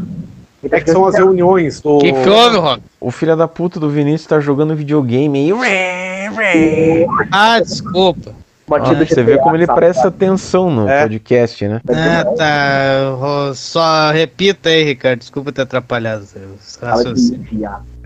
É 0.64 0.82
que 0.82 0.92
são 0.92 1.06
as 1.06 1.16
reuniões 1.16 1.80
do. 1.80 2.00
Que 2.00 2.12
que 2.12 2.30
houve, 2.30 2.58
Rock? 2.58 2.84
O 3.00 3.12
filho 3.12 3.36
da 3.36 3.48
puta 3.48 3.80
do 3.80 3.90
Vinícius 3.90 4.28
tá 4.28 4.40
jogando 4.40 4.76
videogame 4.76 5.52
aí. 5.52 7.06
Ah, 7.32 7.60
desculpa. 7.60 8.34
Ah, 8.72 8.94
você 8.94 9.24
vê 9.24 9.38
como 9.38 9.56
ele 9.56 9.66
presta 9.66 10.10
atenção 10.10 10.70
no 10.70 10.86
podcast, 10.86 11.68
né? 11.68 11.82
Ah, 11.90 12.26
tá. 12.38 13.54
Só 13.56 14.12
repita 14.12 14.70
aí, 14.70 14.84
Ricardo. 14.84 15.20
Desculpa 15.20 15.52
ter 15.52 15.64
atrapalhado 15.64 16.24
os 16.24 16.76
raciocínios. 16.76 17.50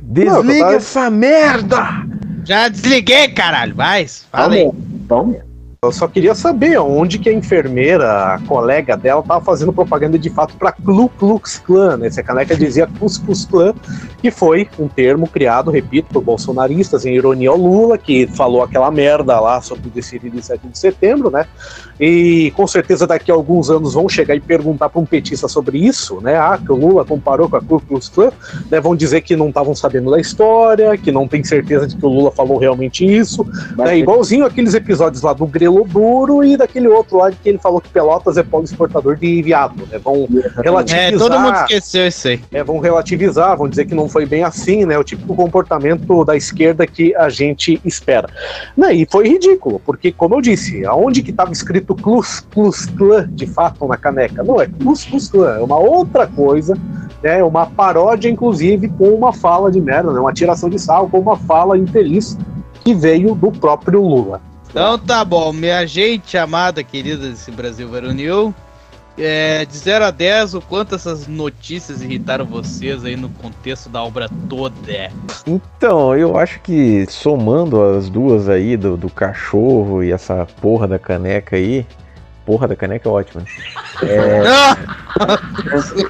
Desliga 0.01 0.73
essa 0.75 1.09
merda! 1.09 2.05
Já 2.45 2.67
desliguei, 2.67 3.29
caralho. 3.29 3.73
Vai, 3.73 4.05
fala 4.31 4.53
aí. 4.53 4.69
Eu 5.83 5.91
só 5.91 6.07
queria 6.07 6.33
saber 6.33 6.79
onde 6.79 7.19
que 7.19 7.29
a 7.29 7.33
enfermeira, 7.33 8.35
a 8.35 8.39
colega 8.47 8.95
dela, 8.95 9.21
tava 9.21 9.43
fazendo 9.43 9.73
propaganda 9.73 10.17
de 10.17 10.29
fato 10.29 10.55
para 10.55 10.71
Ku 10.71 11.09
Klux 11.09 11.59
Klan, 11.59 11.97
né? 11.97 12.07
Essa 12.07 12.23
caneca 12.23 12.55
dizia 12.55 12.87
Klux 12.87 13.45
Klan, 13.45 13.73
que 14.23 14.31
foi 14.31 14.69
um 14.79 14.87
termo 14.87 15.27
criado, 15.27 15.69
repito, 15.69 16.13
por 16.13 16.23
bolsonaristas, 16.23 17.05
em 17.05 17.13
ironia 17.13 17.49
ao 17.49 17.57
Lula, 17.57 17.97
que 17.97 18.25
falou 18.25 18.63
aquela 18.63 18.89
merda 18.89 19.37
lá 19.37 19.61
sobre 19.61 19.89
o 19.89 19.91
desfile 19.91 20.29
de 20.29 20.41
7 20.41 20.65
de 20.65 20.79
setembro, 20.79 21.29
né? 21.29 21.45
E 21.99 22.49
com 22.55 22.65
certeza 22.65 23.05
daqui 23.05 23.29
a 23.29 23.35
alguns 23.35 23.69
anos 23.69 23.95
vão 23.95 24.07
chegar 24.07 24.33
e 24.33 24.39
perguntar 24.39 24.87
para 24.87 25.01
um 25.01 25.05
petista 25.05 25.49
sobre 25.49 25.77
isso, 25.77 26.21
né? 26.21 26.37
Ah, 26.37 26.57
que 26.57 26.71
o 26.71 26.75
Lula 26.75 27.03
comparou 27.03 27.49
com 27.49 27.57
a 27.57 27.61
Ku 27.61 27.81
Klux 27.81 28.07
Klan, 28.07 28.31
né? 28.71 28.79
Vão 28.79 28.95
dizer 28.95 29.19
que 29.19 29.35
não 29.35 29.49
estavam 29.49 29.75
sabendo 29.75 30.09
da 30.09 30.21
história, 30.21 30.97
que 30.97 31.11
não 31.11 31.27
tem 31.27 31.43
certeza 31.43 31.85
de 31.85 31.97
que 31.97 32.05
o 32.05 32.09
Lula 32.09 32.31
falou 32.31 32.57
realmente 32.57 33.05
isso, 33.05 33.45
né? 33.77 33.97
Igualzinho 33.97 34.45
aqueles 34.45 34.73
episódios 34.73 35.21
lá 35.21 35.33
do 35.33 35.45
Grelo 35.45 35.85
Duro 35.85 36.45
e 36.45 36.55
daquele 36.55 36.87
outro 36.87 37.17
lá 37.17 37.29
de 37.29 37.35
que 37.35 37.49
ele 37.49 37.57
falou 37.57 37.81
que 37.81 37.89
Pelotas 37.89 38.37
é 38.37 38.43
polo 38.43 38.63
exportador 38.63 39.17
de 39.17 39.41
viado, 39.41 39.85
né? 39.91 39.99
Vão 39.99 40.29
relativizar. 40.63 41.13
É, 41.13 41.17
todo 41.17 41.37
mundo 41.37 41.55
esqueceu 41.57 42.07
isso 42.07 42.27
aí. 42.29 42.41
É, 42.53 42.63
vão 42.63 42.79
relativizar, 42.79 43.57
vão 43.57 43.67
dizer 43.67 43.83
que 43.83 43.93
não 43.93 44.07
foi 44.13 44.27
bem 44.27 44.43
assim, 44.43 44.85
né? 44.85 44.97
O 44.97 45.03
típico 45.03 45.35
comportamento 45.35 46.23
da 46.23 46.37
esquerda 46.37 46.85
que 46.85 47.15
a 47.15 47.29
gente 47.29 47.81
espera. 47.83 48.29
Né? 48.77 48.93
E 48.93 49.07
foi 49.09 49.27
ridículo, 49.27 49.81
porque, 49.83 50.11
como 50.11 50.35
eu 50.35 50.41
disse, 50.41 50.85
aonde 50.85 51.23
que 51.23 51.31
estava 51.31 51.51
escrito 51.51 51.95
Klux 51.95 52.45
Klux 52.51 52.85
Klan 52.85 53.27
de 53.31 53.47
fato 53.47 53.87
na 53.87 53.97
caneca? 53.97 54.43
Não, 54.43 54.61
é 54.61 54.67
Klux 54.67 55.03
Klux 55.05 55.29
Klan, 55.29 55.55
é 55.55 55.59
uma 55.59 55.79
outra 55.79 56.27
coisa, 56.27 56.77
né? 57.23 57.43
Uma 57.43 57.65
paródia, 57.65 58.29
inclusive, 58.29 58.87
com 58.89 59.09
uma 59.09 59.33
fala 59.33 59.71
de 59.71 59.81
merda, 59.81 60.13
né? 60.13 60.19
Uma 60.19 60.31
tiração 60.33 60.69
de 60.69 60.77
sal 60.77 61.09
com 61.09 61.19
uma 61.19 61.35
fala 61.35 61.77
infeliz 61.77 62.37
que 62.83 62.93
veio 62.93 63.33
do 63.33 63.51
próprio 63.51 64.01
Lula. 64.01 64.39
Então 64.69 64.97
tá 64.97 65.23
bom, 65.23 65.51
minha 65.53 65.85
gente 65.85 66.37
amada, 66.37 66.83
querida 66.83 67.29
desse 67.29 67.51
Brasil 67.51 67.89
Varonil. 67.89 68.53
É, 69.17 69.63
de 69.65 69.77
0 69.77 70.05
a 70.05 70.11
10, 70.11 70.55
o 70.55 70.61
quanto 70.61 70.95
essas 70.95 71.27
notícias 71.27 72.01
irritaram 72.01 72.45
vocês 72.45 73.05
aí 73.05 73.15
no 73.15 73.29
contexto 73.29 73.87
da 73.89 74.03
obra 74.03 74.27
toda? 74.49 75.11
Então, 75.45 76.15
eu 76.17 76.37
acho 76.37 76.59
que 76.61 77.05
somando 77.07 77.81
as 77.81 78.09
duas 78.09 78.49
aí, 78.49 78.75
do, 78.75 78.97
do 78.97 79.09
cachorro 79.09 80.03
e 80.03 80.11
essa 80.11 80.47
porra 80.59 80.87
da 80.87 80.97
caneca 80.97 81.55
aí. 81.55 81.85
Porra 82.45 82.67
da 82.67 82.75
caneca 82.75 83.07
é 83.07 83.11
ótima. 83.11 83.43
É, 84.01 84.41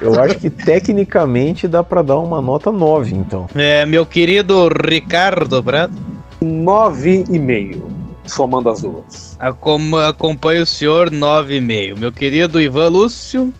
eu 0.02 0.20
acho 0.20 0.36
que 0.36 0.50
tecnicamente 0.50 1.68
dá 1.68 1.84
pra 1.84 2.02
dar 2.02 2.18
uma 2.18 2.42
nota 2.42 2.72
9, 2.72 3.14
então. 3.14 3.46
É, 3.54 3.86
meu 3.86 4.04
querido 4.04 4.68
Ricardo 4.68 5.62
Prado. 5.62 5.94
9,5, 6.42 7.80
somando 8.26 8.70
as 8.70 8.82
duas. 8.82 9.36
Acom 9.38 9.96
acompanha 9.96 10.62
o 10.62 10.66
senhor 10.66 11.10
9,5. 11.10 11.98
Meu 11.98 12.12
querido 12.12 12.60
Ivan 12.60 12.88
Lúcio. 12.88 13.52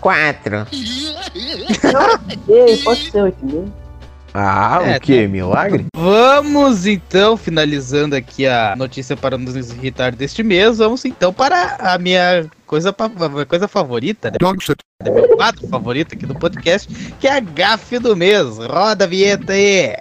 4. 0.00 0.66
Ei, 2.48 2.76
pode 2.78 3.10
ser 3.10 3.22
8,5. 3.22 3.68
Ah, 4.34 4.80
É, 4.82 4.96
o 4.96 5.00
que? 5.00 5.26
Milagre? 5.28 5.84
Vamos 5.94 6.86
então, 6.86 7.36
finalizando 7.36 8.16
aqui 8.16 8.46
a 8.46 8.74
notícia 8.76 9.14
para 9.14 9.36
nos 9.36 9.54
irritar 9.54 10.14
deste 10.14 10.42
mês, 10.42 10.78
vamos 10.78 11.04
então 11.04 11.34
para 11.34 11.76
a 11.78 11.98
minha 11.98 12.46
coisa, 12.66 12.94
pa- 12.94 13.10
coisa 13.46 13.68
favorita, 13.68 14.30
né? 14.30 14.36
Meu 15.04 15.36
quadro 15.36 15.68
favorito 15.68 16.14
aqui 16.14 16.24
do 16.24 16.34
podcast, 16.34 16.88
que 17.20 17.28
é 17.28 17.32
a 17.36 17.40
gafe 17.40 17.98
do 17.98 18.16
mês. 18.16 18.56
Roda 18.56 19.04
a 19.04 19.06
vinheta 19.06 19.52
aí! 19.52 19.96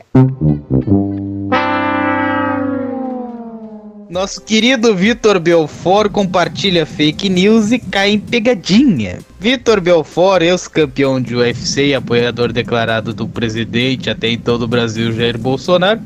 Nosso 4.11 4.41
querido 4.41 4.93
Vitor 4.93 5.39
Belfort 5.39 6.11
compartilha 6.11 6.85
fake 6.85 7.29
news 7.29 7.71
e 7.71 7.79
cai 7.79 8.09
em 8.09 8.19
pegadinha. 8.19 9.19
Vitor 9.39 9.79
Belfort, 9.79 10.41
ex-campeão 10.41 11.21
de 11.21 11.33
UFC 11.33 11.87
e 11.87 11.95
apoiador 11.95 12.51
declarado 12.51 13.13
do 13.13 13.25
presidente 13.25 14.09
até 14.09 14.29
então 14.29 14.59
do 14.59 14.67
Brasil, 14.67 15.13
Jair 15.13 15.37
Bolsonaro, 15.37 16.01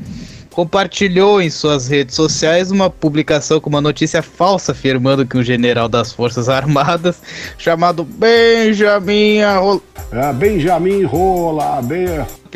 compartilhou 0.52 1.42
em 1.42 1.50
suas 1.50 1.88
redes 1.88 2.14
sociais 2.14 2.70
uma 2.70 2.88
publicação 2.88 3.58
com 3.60 3.68
uma 3.68 3.80
notícia 3.80 4.22
falsa 4.22 4.70
afirmando 4.70 5.26
que 5.26 5.36
um 5.36 5.42
general 5.42 5.88
das 5.88 6.12
Forças 6.12 6.48
Armadas 6.48 7.20
chamado 7.58 8.04
Benjamin 8.04 9.40
Arrola 9.40 9.80
Ah, 10.12 10.32
Benjamin 10.32 11.02
Rola, 11.02 11.82
bem... 11.82 12.06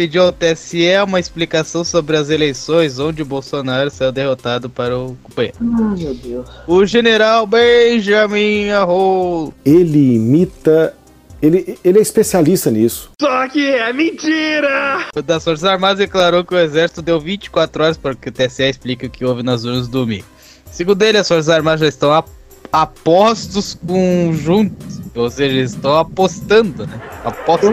pediu 0.00 0.22
ao 0.22 0.32
TSE 0.32 0.96
uma 1.06 1.20
explicação 1.20 1.84
sobre 1.84 2.16
as 2.16 2.30
eleições 2.30 2.98
onde 2.98 3.20
o 3.20 3.24
Bolsonaro 3.26 3.90
saiu 3.90 4.10
derrotado 4.10 4.70
para 4.70 4.96
o 4.96 5.14
companheiro. 5.22 5.58
Ah, 5.60 5.94
meu 5.94 6.14
Deus. 6.14 6.48
O 6.66 6.86
general 6.86 7.46
Benjamin 7.46 8.70
Arrola 8.70 9.52
Ele 9.62 10.14
imita. 10.14 10.94
Ele, 11.42 11.78
ele 11.84 11.98
é 11.98 12.00
especialista 12.00 12.70
nisso. 12.70 13.10
Só 13.20 13.46
que 13.48 13.62
é 13.62 13.92
mentira! 13.92 15.04
O 15.14 15.20
das 15.20 15.44
Forças 15.44 15.66
Armadas 15.66 15.98
declarou 15.98 16.42
que 16.46 16.54
o 16.54 16.58
exército 16.58 17.02
deu 17.02 17.20
24 17.20 17.82
horas 17.82 17.98
para 17.98 18.14
que 18.14 18.30
o 18.30 18.32
TSE 18.32 18.62
explique 18.62 19.04
o 19.04 19.10
que 19.10 19.26
houve 19.26 19.42
nas 19.42 19.64
urnas 19.64 19.86
do 19.86 20.00
domingo. 20.00 20.24
Segundo 20.70 21.02
ele, 21.02 21.18
as 21.18 21.28
Forças 21.28 21.50
Armadas 21.50 21.80
já 21.80 21.88
estão 21.88 22.10
a, 22.10 22.24
apostos 22.72 23.74
conjuntos, 23.86 25.00
ou 25.14 25.28
seja, 25.30 25.54
eles 25.54 25.72
estão 25.72 25.98
apostando, 25.98 26.86
né? 26.86 27.00
Apostos 27.24 27.70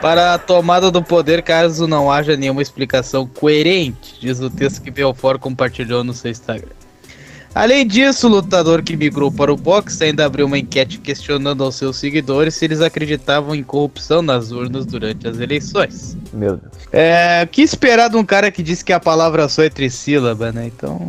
para 0.00 0.34
a 0.34 0.38
tomada 0.38 0.90
do 0.90 1.02
poder 1.02 1.42
caso 1.42 1.86
não 1.86 2.10
haja 2.10 2.36
nenhuma 2.36 2.62
explicação 2.62 3.26
coerente, 3.26 4.16
diz 4.20 4.40
o 4.40 4.50
texto 4.50 4.82
que 4.82 4.90
Belfort 4.90 5.40
compartilhou 5.40 6.04
no 6.04 6.12
seu 6.12 6.30
Instagram. 6.30 6.78
Além 7.54 7.86
disso, 7.86 8.28
o 8.28 8.30
lutador 8.30 8.82
que 8.82 8.96
migrou 8.96 9.32
para 9.32 9.52
o 9.52 9.56
boxe 9.56 10.04
ainda 10.04 10.24
abriu 10.24 10.46
uma 10.46 10.58
enquete 10.58 10.98
questionando 10.98 11.64
aos 11.64 11.76
seus 11.76 11.96
seguidores 11.96 12.54
se 12.54 12.64
eles 12.64 12.80
acreditavam 12.80 13.54
em 13.54 13.62
corrupção 13.62 14.22
nas 14.22 14.52
urnas 14.52 14.86
durante 14.86 15.26
as 15.26 15.40
eleições. 15.40 16.16
Meu 16.32 16.56
Deus. 16.56 16.72
É, 16.92 17.42
o 17.44 17.48
que 17.48 17.62
esperar 17.62 18.10
de 18.10 18.16
um 18.16 18.24
cara 18.24 18.50
que 18.52 18.62
disse 18.62 18.84
que 18.84 18.92
a 18.92 19.00
palavra 19.00 19.48
só 19.48 19.62
é 19.62 19.70
trissílaba, 19.70 20.52
né? 20.52 20.66
Então, 20.66 21.08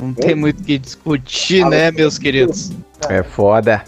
não 0.00 0.12
tem 0.12 0.34
muito 0.34 0.60
o 0.60 0.64
que 0.64 0.78
discutir, 0.78 1.64
né, 1.66 1.90
meus 1.90 2.18
queridos? 2.18 2.72
É 3.08 3.22
foda. 3.22 3.84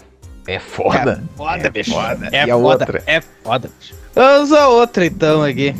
É 0.47 0.59
foda. 0.59 1.23
É 1.33 1.37
foda, 1.37 1.69
bicho. 1.69 1.91
foda. 1.91 2.29
É 2.31 2.45
E 2.45 2.51
a 2.51 2.55
foda, 2.55 2.85
outra? 2.85 3.03
é 3.05 3.21
foda, 3.21 3.69
bicho. 3.79 3.93
Vamos 4.15 4.51
a 4.51 4.67
outra 4.67 5.05
então 5.05 5.43
aqui. 5.43 5.75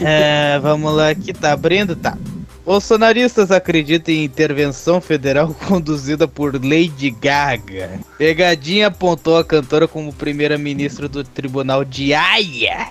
É, 0.00 0.58
vamos 0.58 0.92
lá, 0.94 1.10
aqui 1.10 1.32
tá 1.32 1.52
abrindo, 1.52 1.94
tá. 1.94 2.16
Bolsonaristas 2.64 3.52
acreditam 3.52 4.12
em 4.12 4.24
intervenção 4.24 5.00
federal 5.00 5.54
conduzida 5.68 6.26
por 6.26 6.54
Lady 6.54 7.10
Gaga. 7.10 8.00
Pegadinha 8.18 8.88
apontou 8.88 9.38
a 9.38 9.44
cantora 9.44 9.86
como 9.86 10.12
primeira-ministra 10.12 11.08
do 11.08 11.22
Tribunal 11.22 11.84
de 11.84 12.12
Haia. 12.12 12.88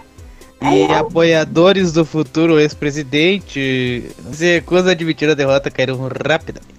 E 0.61 0.91
apoiadores 0.93 1.91
do 1.91 2.05
futuro 2.05 2.59
ex-presidente 2.59 4.09
se 4.31 4.53
recusam 4.55 4.89
a 4.89 4.91
admitir 4.91 5.29
a 5.29 5.33
derrota 5.33 5.69
caíram 5.69 5.97
rapidamente. 5.97 6.75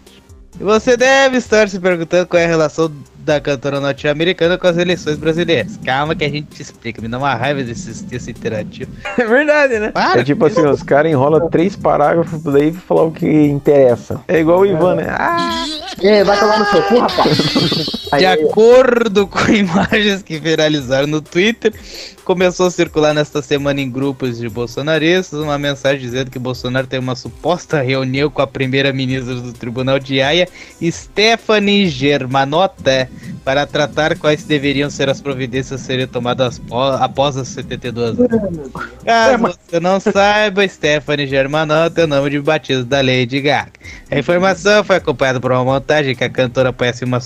E 0.58 0.64
você 0.64 0.96
deve 0.96 1.36
estar 1.36 1.68
se 1.68 1.78
perguntando 1.78 2.26
qual 2.26 2.40
é 2.40 2.46
a 2.46 2.48
relação 2.48 2.90
da 3.26 3.40
cantora 3.40 3.80
norte-americana 3.80 4.56
com 4.56 4.68
as 4.68 4.78
eleições 4.78 5.16
brasileiras. 5.18 5.78
Calma 5.84 6.14
que 6.14 6.24
a 6.24 6.28
gente 6.28 6.46
te 6.46 6.62
explica. 6.62 7.02
Me 7.02 7.08
dá 7.08 7.18
uma 7.18 7.34
raiva 7.34 7.62
desse 7.62 8.04
texto 8.04 8.30
interativo. 8.30 8.90
É 9.18 9.24
verdade, 9.24 9.78
né? 9.80 9.90
Para, 9.90 10.20
é 10.20 10.24
tipo 10.24 10.46
assim, 10.46 10.64
os 10.64 10.82
caras 10.82 11.10
enrolam 11.10 11.48
três 11.50 11.74
parágrafos 11.74 12.40
daí 12.44 12.70
pra 12.70 12.80
falar 12.80 13.02
o 13.02 13.10
que 13.10 13.26
interessa. 13.26 14.20
É 14.28 14.38
igual 14.38 14.60
o 14.60 14.66
Ivan, 14.66 14.94
né? 14.94 15.06
Ah, 15.08 15.64
É, 16.00 16.22
vai 16.22 16.38
tomar 16.38 16.60
no 16.60 16.66
seu 16.66 16.82
cu, 16.84 16.98
rapaz. 17.00 17.36
De 18.16 18.24
acordo 18.24 19.26
com 19.26 19.40
imagens 19.52 20.22
que 20.22 20.38
viralizaram 20.38 21.08
no 21.08 21.20
Twitter, 21.20 21.72
começou 22.24 22.66
a 22.66 22.70
circular 22.70 23.12
nesta 23.12 23.42
semana 23.42 23.80
em 23.80 23.90
grupos 23.90 24.38
de 24.38 24.48
bolsonaristas 24.48 25.40
uma 25.40 25.58
mensagem 25.58 26.00
dizendo 26.00 26.30
que 26.30 26.38
Bolsonaro 26.38 26.86
tem 26.86 27.00
uma 27.00 27.16
suposta 27.16 27.80
reunião 27.80 28.30
com 28.30 28.40
a 28.40 28.46
primeira-ministra 28.46 29.34
do 29.34 29.52
Tribunal 29.52 29.98
de 29.98 30.22
Haia, 30.22 30.48
Stephanie 30.82 31.88
Germanotta, 31.88 33.10
para 33.44 33.66
tratar 33.66 34.18
quais 34.18 34.44
deveriam 34.44 34.90
ser 34.90 35.08
as 35.08 35.20
providências 35.20 35.80
a 35.80 35.84
serem 35.84 36.06
tomadas 36.06 36.60
após 37.00 37.36
as 37.36 37.48
72 37.48 38.18
horas. 38.18 38.40
Caso 39.04 39.58
você 39.68 39.80
não 39.80 40.00
saiba, 40.00 40.66
Stephanie 40.68 41.26
Germanotta 41.26 42.00
é 42.00 42.04
o 42.04 42.06
nome 42.08 42.30
de 42.30 42.40
batismo 42.40 42.84
da 42.84 43.00
Lady 43.00 43.40
Gaga. 43.40 43.72
A 44.10 44.18
informação 44.18 44.82
foi 44.84 44.96
acompanhada 44.96 45.40
por 45.40 45.52
uma 45.52 45.64
montagem 45.64 46.14
que 46.14 46.24
a 46.24 46.30
cantora 46.30 46.70
aparece 46.70 47.04
uma, 47.04 47.20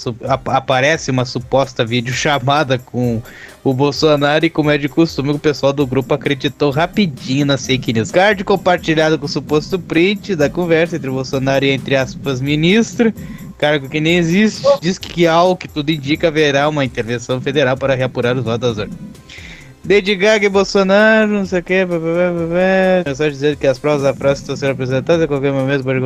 aparece 0.46 1.10
uma 1.10 1.24
suposta 1.24 1.84
videochamada 1.84 2.78
com 2.78 3.22
o 3.62 3.74
Bolsonaro 3.74 4.44
e 4.44 4.50
como 4.50 4.70
é 4.70 4.78
de 4.78 4.88
costume, 4.88 5.30
o 5.30 5.38
pessoal 5.38 5.72
do 5.72 5.86
grupo 5.86 6.14
acreditou 6.14 6.70
rapidinho 6.70 7.44
na 7.44 7.58
fake 7.58 7.92
news. 7.92 8.10
Card 8.10 8.42
compartilhado 8.44 9.18
com 9.18 9.26
o 9.26 9.28
suposto 9.28 9.78
print 9.78 10.34
da 10.34 10.48
conversa 10.48 10.96
entre 10.96 11.10
o 11.10 11.14
Bolsonaro 11.14 11.64
e 11.64 11.70
entre 11.70 11.96
aspas 11.96 12.40
ministro, 12.40 13.12
cargo 13.60 13.90
que 13.90 14.00
nem 14.00 14.16
existe, 14.16 14.66
diz 14.80 14.98
que 14.98 15.26
ao 15.26 15.54
que 15.54 15.68
tudo 15.68 15.90
indica 15.90 16.28
haverá 16.28 16.66
uma 16.66 16.82
intervenção 16.82 17.38
federal 17.42 17.76
para 17.76 17.94
reapurar 17.94 18.34
os 18.34 18.42
votos 18.42 18.60
das 18.60 18.78
urnas. 18.78 18.98
Lady 19.88 20.14
Gaga 20.14 20.46
e 20.46 20.48
Bolsonaro, 20.48 21.30
não 21.30 21.44
sei 21.46 21.60
o 21.60 21.62
que, 21.62 21.74
é 21.74 23.14
só 23.14 23.28
dizer 23.28 23.56
que 23.56 23.66
as 23.66 23.78
provas 23.78 24.02
da 24.02 24.14
frase 24.14 24.42
estão 24.42 24.56
sendo 24.56 24.72
apresentadas 24.72 25.22
a 25.22 25.26
qualquer 25.28 25.52
momento 25.52 25.84
pode 25.84 26.00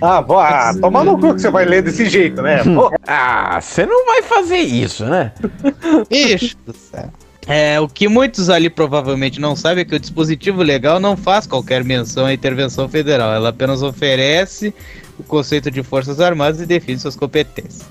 Ah, 0.00 0.20
vó, 0.20 0.40
ah, 0.40 0.74
toma 0.80 1.04
no 1.04 1.18
cu 1.18 1.34
que 1.34 1.40
você 1.40 1.50
vai 1.50 1.64
ler 1.64 1.82
desse 1.82 2.06
jeito, 2.06 2.42
né? 2.42 2.60
Ah, 3.06 3.60
você 3.60 3.86
não 3.86 4.06
vai 4.06 4.22
fazer 4.22 4.58
isso, 4.58 5.04
né? 5.04 5.32
Ixi 6.10 6.56
do 6.66 6.74
céu. 6.74 7.10
É, 7.46 7.78
o 7.78 7.88
que 7.88 8.08
muitos 8.08 8.50
ali 8.50 8.68
provavelmente 8.68 9.40
não 9.40 9.54
sabem 9.54 9.82
é 9.82 9.84
que 9.84 9.94
o 9.94 10.00
dispositivo 10.00 10.62
legal 10.62 10.98
não 10.98 11.16
faz 11.16 11.46
qualquer 11.46 11.84
menção 11.84 12.26
à 12.26 12.34
intervenção 12.34 12.88
federal. 12.88 13.32
Ela 13.32 13.50
apenas 13.50 13.82
oferece 13.82 14.74
o 15.18 15.22
conceito 15.22 15.70
de 15.70 15.82
Forças 15.82 16.20
Armadas 16.20 16.60
e 16.60 16.66
define 16.66 16.98
suas 16.98 17.16
competências. 17.16 17.86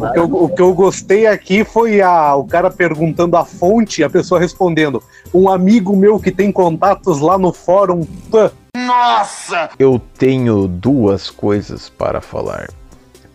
o, 0.00 0.12
que 0.12 0.18
eu, 0.18 0.24
o 0.24 0.48
que 0.48 0.62
eu 0.62 0.74
gostei 0.74 1.26
aqui 1.26 1.64
foi 1.64 2.00
a, 2.00 2.34
o 2.34 2.44
cara 2.44 2.70
perguntando 2.70 3.36
a 3.36 3.44
fonte 3.44 4.00
e 4.00 4.04
a 4.04 4.10
pessoa 4.10 4.40
respondendo. 4.40 5.02
Um 5.32 5.48
amigo 5.48 5.96
meu 5.96 6.18
que 6.18 6.32
tem 6.32 6.50
contatos 6.50 7.20
lá 7.20 7.38
no 7.38 7.52
fórum. 7.52 8.04
Pã. 8.30 8.50
Nossa! 8.76 9.70
Eu 9.78 10.00
tenho 10.18 10.66
duas 10.66 11.30
coisas 11.30 11.88
para 11.88 12.20
falar. 12.20 12.70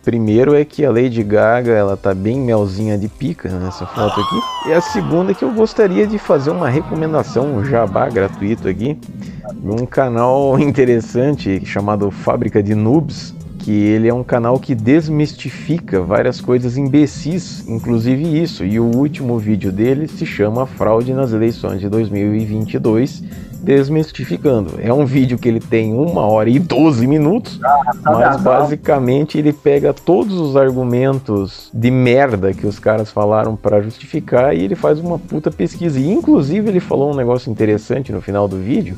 Primeiro 0.08 0.54
é 0.54 0.64
que 0.64 0.86
a 0.86 0.90
Lady 0.90 1.22
Gaga, 1.22 1.72
ela 1.72 1.94
tá 1.94 2.14
bem 2.14 2.40
melzinha 2.40 2.96
de 2.96 3.08
pica 3.08 3.50
nessa 3.50 3.84
foto 3.84 4.18
aqui. 4.18 4.70
E 4.70 4.72
a 4.72 4.80
segunda 4.80 5.32
é 5.32 5.34
que 5.34 5.44
eu 5.44 5.52
gostaria 5.52 6.06
de 6.06 6.18
fazer 6.18 6.48
uma 6.48 6.66
recomendação, 6.70 7.56
um 7.56 7.62
jabá 7.62 8.08
gratuito 8.08 8.66
aqui, 8.66 8.94
de 8.94 9.70
um 9.70 9.84
canal 9.84 10.56
interessante 10.58 11.62
chamado 11.66 12.10
Fábrica 12.10 12.62
de 12.62 12.74
Noobs, 12.74 13.34
que 13.58 13.70
ele 13.70 14.08
é 14.08 14.14
um 14.14 14.24
canal 14.24 14.58
que 14.58 14.74
desmistifica 14.74 16.00
várias 16.00 16.40
coisas 16.40 16.78
imbecis, 16.78 17.68
inclusive 17.68 18.42
isso. 18.42 18.64
E 18.64 18.80
o 18.80 18.86
último 18.86 19.38
vídeo 19.38 19.70
dele 19.70 20.08
se 20.08 20.24
chama 20.24 20.64
Fraude 20.64 21.12
nas 21.12 21.34
eleições 21.34 21.80
de 21.80 21.88
2022, 21.90 23.22
desmistificando. 23.60 24.78
É 24.80 24.92
um 24.92 25.04
vídeo 25.04 25.38
que 25.38 25.48
ele 25.48 25.60
tem 25.60 25.92
uma 25.92 26.22
hora 26.22 26.48
e 26.48 26.58
12 26.58 27.06
minutos, 27.06 27.60
mas 28.04 28.40
basicamente 28.40 29.38
ele 29.38 29.52
pega 29.52 29.92
todos 29.92 30.38
os 30.38 30.56
argumentos 30.56 31.70
de 31.72 31.90
merda 31.90 32.52
que 32.52 32.66
os 32.66 32.78
caras 32.78 33.10
falaram 33.10 33.56
para 33.56 33.80
justificar 33.80 34.54
e 34.54 34.62
ele 34.62 34.74
faz 34.74 35.00
uma 35.00 35.18
puta 35.18 35.50
pesquisa. 35.50 35.98
E 35.98 36.10
inclusive 36.10 36.68
ele 36.68 36.80
falou 36.80 37.12
um 37.12 37.16
negócio 37.16 37.50
interessante 37.50 38.12
no 38.12 38.20
final 38.20 38.46
do 38.46 38.58
vídeo 38.58 38.96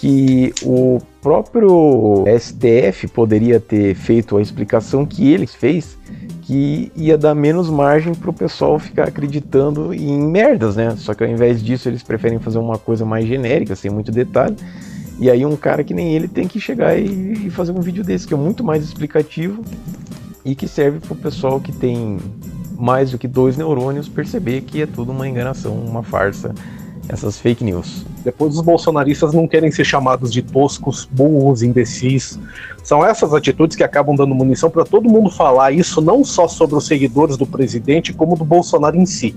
que 0.00 0.54
o 0.62 0.98
próprio 1.20 2.24
STF 2.38 3.06
poderia 3.08 3.60
ter 3.60 3.94
feito 3.94 4.38
a 4.38 4.40
explicação 4.40 5.04
que 5.04 5.30
ele 5.30 5.46
fez, 5.46 5.98
que 6.40 6.90
ia 6.96 7.18
dar 7.18 7.34
menos 7.34 7.68
margem 7.68 8.14
para 8.14 8.30
o 8.30 8.32
pessoal 8.32 8.78
ficar 8.78 9.08
acreditando 9.08 9.92
em 9.92 10.18
merdas, 10.18 10.74
né? 10.74 10.94
Só 10.96 11.12
que 11.12 11.22
ao 11.22 11.28
invés 11.28 11.62
disso 11.62 11.86
eles 11.86 12.02
preferem 12.02 12.38
fazer 12.38 12.58
uma 12.58 12.78
coisa 12.78 13.04
mais 13.04 13.26
genérica, 13.26 13.76
sem 13.76 13.90
muito 13.90 14.10
detalhe. 14.10 14.56
E 15.18 15.30
aí 15.30 15.44
um 15.44 15.54
cara 15.54 15.84
que 15.84 15.92
nem 15.92 16.14
ele 16.14 16.28
tem 16.28 16.48
que 16.48 16.58
chegar 16.58 16.98
e 16.98 17.50
fazer 17.50 17.72
um 17.72 17.80
vídeo 17.82 18.02
desse 18.02 18.26
que 18.26 18.32
é 18.32 18.38
muito 18.38 18.64
mais 18.64 18.82
explicativo 18.82 19.62
e 20.42 20.54
que 20.54 20.66
serve 20.66 20.98
para 20.98 21.12
o 21.12 21.16
pessoal 21.16 21.60
que 21.60 21.72
tem 21.72 22.16
mais 22.74 23.10
do 23.10 23.18
que 23.18 23.28
dois 23.28 23.54
neurônios 23.58 24.08
perceber 24.08 24.62
que 24.62 24.80
é 24.80 24.86
tudo 24.86 25.12
uma 25.12 25.28
enganação, 25.28 25.74
uma 25.74 26.02
farsa, 26.02 26.54
essas 27.06 27.38
fake 27.38 27.62
news. 27.62 28.06
Depois 28.24 28.54
os 28.54 28.60
bolsonaristas 28.60 29.32
não 29.32 29.48
querem 29.48 29.70
ser 29.70 29.84
chamados 29.84 30.32
de 30.32 30.42
toscos, 30.42 31.08
burros, 31.10 31.62
imbecis. 31.62 32.38
São 32.82 33.04
essas 33.04 33.32
atitudes 33.32 33.76
que 33.76 33.82
acabam 33.82 34.14
dando 34.14 34.34
munição 34.34 34.70
para 34.70 34.84
todo 34.84 35.08
mundo 35.08 35.30
falar 35.30 35.72
isso, 35.72 36.00
não 36.00 36.24
só 36.24 36.46
sobre 36.48 36.76
os 36.76 36.86
seguidores 36.86 37.36
do 37.36 37.46
presidente, 37.46 38.12
como 38.12 38.36
do 38.36 38.44
Bolsonaro 38.44 38.96
em 38.96 39.06
si. 39.06 39.34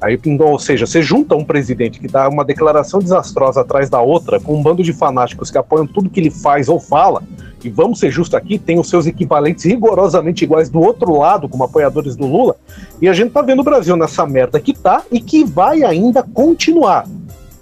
Aí, 0.00 0.18
então, 0.26 0.48
ou 0.48 0.58
seja, 0.58 0.86
você 0.86 1.02
junta 1.02 1.34
um 1.34 1.44
presidente 1.44 1.98
que 1.98 2.08
dá 2.08 2.28
uma 2.28 2.44
declaração 2.44 3.00
desastrosa 3.00 3.60
atrás 3.60 3.88
da 3.88 4.00
outra, 4.00 4.38
com 4.38 4.54
um 4.54 4.62
bando 4.62 4.82
de 4.82 4.92
fanáticos 4.92 5.50
que 5.50 5.58
apoiam 5.58 5.86
tudo 5.86 6.10
que 6.10 6.20
ele 6.20 6.30
faz 6.30 6.68
ou 6.68 6.78
fala, 6.78 7.22
e 7.64 7.70
vamos 7.70 7.98
ser 7.98 8.10
justos 8.10 8.34
aqui, 8.34 8.58
tem 8.58 8.78
os 8.78 8.88
seus 8.88 9.06
equivalentes 9.06 9.64
rigorosamente 9.64 10.44
iguais 10.44 10.68
do 10.68 10.80
outro 10.80 11.16
lado, 11.16 11.48
como 11.48 11.64
apoiadores 11.64 12.14
do 12.14 12.26
Lula, 12.26 12.56
e 13.00 13.08
a 13.08 13.12
gente 13.14 13.32
tá 13.32 13.40
vendo 13.40 13.60
o 13.60 13.64
Brasil 13.64 13.96
nessa 13.96 14.26
merda 14.26 14.60
que 14.60 14.74
tá 14.74 15.02
e 15.10 15.20
que 15.20 15.44
vai 15.44 15.82
ainda 15.82 16.22
continuar. 16.22 17.06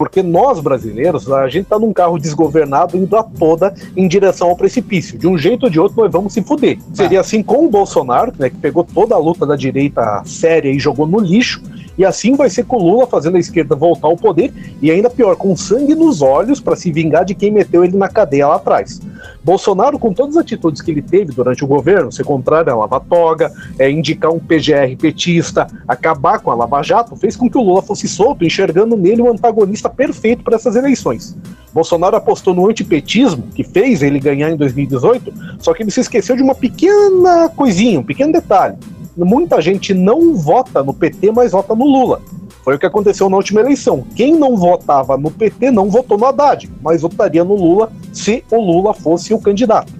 Porque 0.03 0.21
nós, 0.21 0.59
brasileiros, 0.59 1.31
a 1.31 1.49
gente 1.49 1.67
tá 1.67 1.79
num 1.79 1.93
carro 1.93 2.19
desgovernado 2.19 2.97
indo 2.97 3.17
a 3.17 3.23
toda 3.23 3.73
em 3.97 4.09
direção 4.09 4.49
ao 4.49 4.57
precipício. 4.57 5.17
De 5.17 5.29
um 5.29 5.39
jeito 5.39 5.63
ou 5.63 5.71
de 5.71 5.79
outro, 5.79 6.03
nós 6.03 6.11
vamos 6.11 6.33
se 6.33 6.43
fuder. 6.43 6.77
Seria 6.93 7.21
assim 7.21 7.41
com 7.41 7.67
o 7.67 7.71
Bolsonaro, 7.71 8.33
né, 8.37 8.51
que 8.51 8.57
pegou 8.57 8.83
toda 8.83 9.15
a 9.15 9.19
luta 9.19 9.47
da 9.47 9.55
direita 9.55 10.21
séria 10.25 10.71
e 10.71 10.79
jogou 10.81 11.07
no 11.07 11.21
lixo. 11.21 11.63
E 11.97 12.05
assim 12.05 12.35
vai 12.35 12.51
ser 12.51 12.65
com 12.65 12.79
o 12.79 12.83
Lula 12.83 13.07
fazendo 13.07 13.37
a 13.37 13.39
esquerda 13.39 13.77
voltar 13.77 14.09
ao 14.09 14.17
poder 14.17 14.53
e 14.83 14.91
ainda 14.91 15.09
pior, 15.09 15.37
com 15.37 15.57
sangue 15.57 15.95
nos 15.95 16.21
olhos 16.21 16.59
para 16.59 16.75
se 16.75 16.91
vingar 16.91 17.25
de 17.25 17.37
quem 17.37 17.53
meteu 17.53 17.85
ele 17.85 17.97
na 17.97 18.09
cadeia 18.09 18.49
lá 18.49 18.57
atrás. 18.57 19.01
Bolsonaro, 19.45 19.99
com 19.99 20.13
todas 20.13 20.37
as 20.37 20.43
atitudes 20.43 20.81
que 20.81 20.91
ele 20.91 21.03
teve 21.03 21.33
durante 21.33 21.65
o 21.65 21.67
governo, 21.67 22.13
ser 22.13 22.25
contrário 22.25 22.73
à 22.73 22.77
Lava 22.77 23.01
Toga, 23.01 23.53
é, 23.79 23.91
indicar 23.91 24.31
um 24.31 24.39
PGR 24.39 24.97
petista, 24.99 25.67
acabar 25.87 26.39
com 26.39 26.51
a 26.51 26.55
Lava 26.55 26.83
Jato, 26.83 27.17
fez 27.17 27.35
com 27.35 27.51
que 27.51 27.59
o 27.59 27.63
Lula 27.63 27.83
fosse 27.83 28.07
solto, 28.07 28.45
enxergando 28.45 28.97
nele 28.97 29.23
um 29.23 29.31
antagonista 29.31 29.89
perfeito 29.89 30.45
para 30.45 30.57
essas 30.57 30.77
eleições. 30.77 31.37
Bolsonaro 31.73 32.17
apostou 32.17 32.55
no 32.55 32.69
antipetismo, 32.69 33.45
que 33.55 33.65
fez 33.65 34.03
ele 34.03 34.21
ganhar 34.21 34.51
em 34.51 34.57
2018, 34.57 35.33
só 35.59 35.75
que 35.75 35.83
ele 35.83 35.91
se 35.91 36.01
esqueceu 36.01 36.37
de 36.37 36.43
uma 36.43 36.55
pequena 36.55 37.49
coisinha, 37.49 37.99
um 37.99 38.05
pequeno 38.05 38.33
detalhe 38.33 38.77
muita 39.17 39.61
gente 39.61 39.93
não 39.93 40.35
vota 40.35 40.83
no 40.83 40.95
PT, 40.95 41.33
mas 41.33 41.53
vota 41.53 41.75
no 41.75 41.85
Lula. 41.85 42.21
Foi 42.63 42.77
o 42.77 42.79
que 42.79 42.87
aconteceu 42.87 43.29
na 43.29 43.37
última 43.37 43.61
eleição. 43.61 44.05
Quem 44.15 44.35
não 44.35 44.57
votava 44.57 45.17
no 45.17 45.31
PT 45.31 45.71
não 45.71 45.91
votou 45.91 46.17
no 46.17 46.27
Haddad, 46.27 46.71
mas 46.81 47.03
votaria 47.03 47.45
no 47.45 47.55
Lula 47.55 47.91
se 48.13 48.45
o 48.51 48.61
Lula 48.61 48.95
fosse 48.95 49.35
o 49.35 49.41
candidato. 49.41 49.93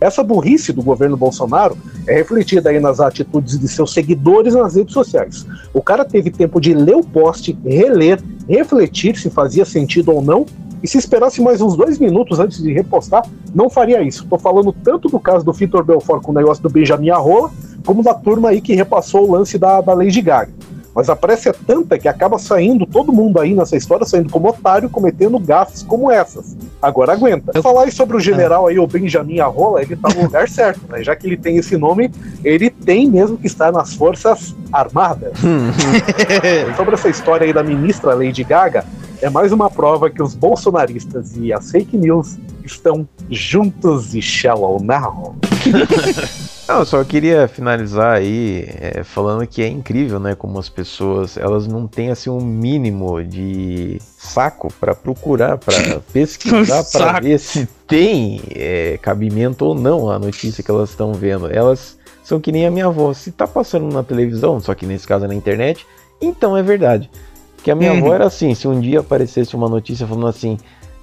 Essa 0.00 0.22
burrice 0.22 0.72
do 0.72 0.82
governo 0.82 1.16
Bolsonaro 1.16 1.76
é 2.06 2.14
refletida 2.14 2.70
aí 2.70 2.78
nas 2.78 3.00
atitudes 3.00 3.58
de 3.58 3.66
seus 3.66 3.92
seguidores 3.92 4.54
nas 4.54 4.74
redes 4.74 4.92
sociais. 4.92 5.46
O 5.72 5.82
cara 5.82 6.04
teve 6.04 6.30
tempo 6.30 6.60
de 6.60 6.74
ler 6.74 6.96
o 6.96 7.04
post, 7.04 7.56
reler, 7.64 8.20
refletir 8.48 9.16
se 9.16 9.30
fazia 9.30 9.64
sentido 9.64 10.12
ou 10.12 10.22
não, 10.22 10.44
e 10.82 10.88
se 10.88 10.98
esperasse 10.98 11.40
mais 11.40 11.60
uns 11.60 11.76
dois 11.76 11.98
minutos 11.98 12.38
antes 12.38 12.62
de 12.62 12.72
repostar, 12.72 13.26
não 13.54 13.70
faria 13.70 14.02
isso. 14.02 14.24
Estou 14.24 14.38
falando 14.38 14.72
tanto 14.72 15.08
do 15.08 15.18
caso 15.18 15.44
do 15.44 15.52
Vitor 15.52 15.82
Belfort 15.82 16.22
com 16.22 16.30
o 16.30 16.34
negócio 16.34 16.62
do 16.62 16.68
Benjamin 16.68 17.10
Arrola, 17.10 17.50
como 17.84 18.02
da 18.02 18.12
turma 18.12 18.50
aí 18.50 18.60
que 18.60 18.74
repassou 18.74 19.26
o 19.26 19.32
lance 19.32 19.56
da, 19.58 19.80
da 19.80 19.94
Lady 19.94 20.20
Gaga. 20.20 20.52
Mas 20.96 21.10
a 21.10 21.14
pressa 21.14 21.50
é 21.50 21.52
tanta 21.52 21.98
que 21.98 22.08
acaba 22.08 22.38
saindo 22.38 22.86
todo 22.86 23.12
mundo 23.12 23.38
aí 23.38 23.54
nessa 23.54 23.76
história, 23.76 24.06
saindo 24.06 24.30
como 24.30 24.48
otário, 24.48 24.88
cometendo 24.88 25.38
gafes 25.38 25.82
como 25.82 26.10
essas. 26.10 26.56
Agora 26.80 27.12
aguenta. 27.12 27.52
Eu... 27.54 27.62
Falar 27.62 27.82
aí 27.82 27.92
sobre 27.92 28.16
o 28.16 28.20
general 28.20 28.66
aí, 28.66 28.78
o 28.78 28.86
Benjamin 28.86 29.40
Arrola, 29.40 29.82
ele 29.82 29.94
tá 29.94 30.08
no 30.14 30.22
lugar 30.22 30.48
certo, 30.48 30.80
né? 30.88 31.04
Já 31.04 31.14
que 31.14 31.26
ele 31.26 31.36
tem 31.36 31.58
esse 31.58 31.76
nome, 31.76 32.10
ele 32.42 32.70
tem 32.70 33.10
mesmo 33.10 33.36
que 33.36 33.46
estar 33.46 33.70
nas 33.70 33.92
Forças 33.92 34.56
Armadas. 34.72 35.34
sobre 36.78 36.94
essa 36.94 37.10
história 37.10 37.44
aí 37.44 37.52
da 37.52 37.62
ministra 37.62 38.14
Lady 38.14 38.42
Gaga, 38.42 38.82
é 39.20 39.28
mais 39.28 39.52
uma 39.52 39.68
prova 39.68 40.08
que 40.08 40.22
os 40.22 40.34
bolsonaristas 40.34 41.36
e 41.36 41.52
as 41.52 41.70
fake 41.70 41.94
news 41.98 42.38
estão 42.64 43.06
juntos 43.30 44.14
e 44.14 44.22
shallow 44.22 44.82
now. 44.82 45.36
Não, 46.68 46.80
eu 46.80 46.84
só 46.84 47.04
queria 47.04 47.46
finalizar 47.46 48.16
aí 48.16 48.64
é, 48.80 49.04
falando 49.04 49.46
que 49.46 49.62
é 49.62 49.68
incrível, 49.68 50.18
né, 50.18 50.34
como 50.34 50.58
as 50.58 50.68
pessoas 50.68 51.36
elas 51.36 51.68
não 51.68 51.86
têm 51.86 52.10
assim 52.10 52.28
um 52.28 52.40
mínimo 52.40 53.22
de 53.22 54.00
saco 54.18 54.72
para 54.80 54.92
procurar, 54.92 55.58
para 55.58 56.00
pesquisar, 56.12 56.82
para 56.90 57.20
ver 57.20 57.38
se 57.38 57.68
tem 57.86 58.40
é, 58.50 58.98
cabimento 59.00 59.64
ou 59.64 59.74
não 59.76 60.10
a 60.10 60.18
notícia 60.18 60.62
que 60.62 60.70
elas 60.70 60.90
estão 60.90 61.12
vendo. 61.14 61.46
Elas 61.52 61.96
são 62.24 62.40
que 62.40 62.50
nem 62.50 62.66
a 62.66 62.70
minha 62.70 62.86
avó, 62.86 63.12
se 63.14 63.30
tá 63.30 63.46
passando 63.46 63.86
na 63.94 64.02
televisão, 64.02 64.58
só 64.58 64.74
que 64.74 64.84
nesse 64.86 65.06
caso 65.06 65.24
é 65.24 65.28
na 65.28 65.34
internet, 65.36 65.86
então 66.20 66.56
é 66.56 66.62
verdade. 66.64 67.08
Que 67.62 67.70
a 67.70 67.76
minha 67.76 67.92
Uhum. 67.92 67.98
avó 67.98 68.14
era 68.14 68.26
assim, 68.26 68.52
se 68.56 68.66
um 68.66 68.80
dia 68.80 68.98
aparecesse 69.00 69.54
uma 69.54 69.68
notícia 69.68 70.04
falando 70.04 70.26
assim, 70.26 70.58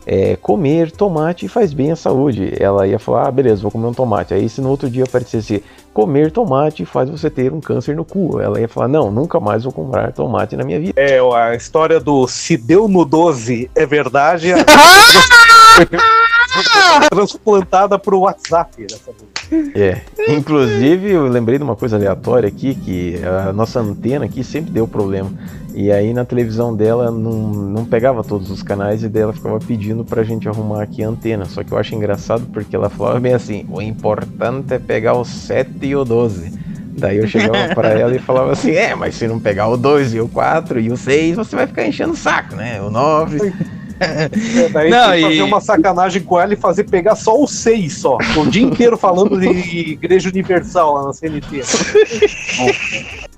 é, 0.05 0.35
comer 0.35 0.91
tomate 0.91 1.47
faz 1.47 1.73
bem 1.73 1.91
à 1.91 1.95
saúde. 1.95 2.53
Ela 2.59 2.87
ia 2.87 2.99
falar, 2.99 3.27
ah, 3.27 3.31
beleza, 3.31 3.61
vou 3.61 3.71
comer 3.71 3.87
um 3.87 3.93
tomate. 3.93 4.33
Aí 4.33 4.47
se 4.49 4.61
no 4.61 4.69
outro 4.69 4.89
dia 4.89 5.03
aparecesse 5.03 5.63
comer 5.93 6.31
tomate 6.31 6.85
faz 6.85 7.09
você 7.09 7.29
ter 7.29 7.53
um 7.53 7.61
câncer 7.61 7.95
no 7.95 8.03
cu. 8.05 8.39
Ela 8.39 8.59
ia 8.59 8.67
falar, 8.67 8.87
não, 8.87 9.11
nunca 9.11 9.39
mais 9.39 9.63
vou 9.63 9.71
comprar 9.73 10.11
tomate 10.11 10.55
na 10.55 10.63
minha 10.63 10.79
vida. 10.79 10.93
É, 10.99 11.19
a 11.19 11.55
história 11.55 11.99
do 11.99 12.27
se 12.27 12.57
deu 12.57 12.87
no 12.87 13.05
12 13.05 13.69
é 13.75 13.85
verdade. 13.85 14.51
a- 14.53 16.22
transplantada 17.09 17.97
pro 17.97 18.19
WhatsApp 18.19 18.85
dessa 18.85 19.11
vez. 19.11 19.75
É, 19.75 20.01
inclusive 20.29 21.11
eu 21.11 21.27
lembrei 21.27 21.57
de 21.57 21.63
uma 21.63 21.75
coisa 21.75 21.95
aleatória 21.95 22.47
aqui, 22.47 22.73
que 22.75 23.19
a 23.23 23.53
nossa 23.53 23.79
antena 23.79 24.25
aqui 24.25 24.43
sempre 24.43 24.71
deu 24.71 24.87
problema. 24.87 25.31
E 25.73 25.91
aí 25.91 26.13
na 26.13 26.23
televisão 26.23 26.75
dela 26.75 27.11
não, 27.11 27.51
não 27.51 27.85
pegava 27.85 28.23
todos 28.23 28.49
os 28.49 28.61
canais 28.61 29.03
e 29.03 29.09
daí 29.09 29.23
ela 29.23 29.33
ficava 29.33 29.59
pedindo 29.59 30.05
pra 30.05 30.23
gente 30.23 30.47
arrumar 30.47 30.83
aqui 30.83 31.03
a 31.03 31.09
antena. 31.09 31.45
Só 31.45 31.63
que 31.63 31.71
eu 31.71 31.77
acho 31.77 31.95
engraçado 31.95 32.45
porque 32.53 32.75
ela 32.75 32.89
falava 32.89 33.19
bem 33.19 33.33
assim, 33.33 33.65
o 33.69 33.81
importante 33.81 34.73
é 34.73 34.79
pegar 34.79 35.13
o 35.13 35.25
7 35.25 35.71
e 35.81 35.95
o 35.95 36.05
12. 36.05 36.51
Daí 36.95 37.17
eu 37.17 37.27
chegava 37.27 37.73
pra 37.73 37.89
ela 37.89 38.15
e 38.15 38.19
falava 38.19 38.51
assim, 38.51 38.71
é, 38.71 38.95
mas 38.95 39.15
se 39.15 39.27
não 39.27 39.39
pegar 39.39 39.67
o 39.67 39.77
2 39.77 40.13
e 40.13 40.19
o 40.19 40.27
4 40.27 40.79
e 40.79 40.91
o 40.91 40.97
6, 40.97 41.37
você 41.37 41.55
vai 41.55 41.67
ficar 41.67 41.87
enchendo 41.87 42.13
o 42.13 42.17
saco, 42.17 42.55
né? 42.55 42.81
O 42.81 42.89
9. 42.89 43.53
É, 43.99 44.29
daí 44.69 44.89
Não, 44.89 45.09
tem 45.11 45.17
que 45.17 45.21
fazer 45.23 45.35
e- 45.35 45.41
uma 45.41 45.59
sacanagem 45.61 46.21
com 46.23 46.39
ela 46.39 46.53
e 46.53 46.57
fazer 46.57 46.83
pegar 46.85 47.15
só 47.15 47.39
o 47.41 47.47
6 47.47 47.97
só. 47.97 48.17
O 48.37 48.45
dia 48.47 48.63
inteiro 48.63 48.97
falando 48.97 49.39
de 49.39 49.47
Igreja 49.91 50.29
Universal 50.29 50.93
lá 50.95 51.03
na 51.05 51.13
CNT. 51.13 51.61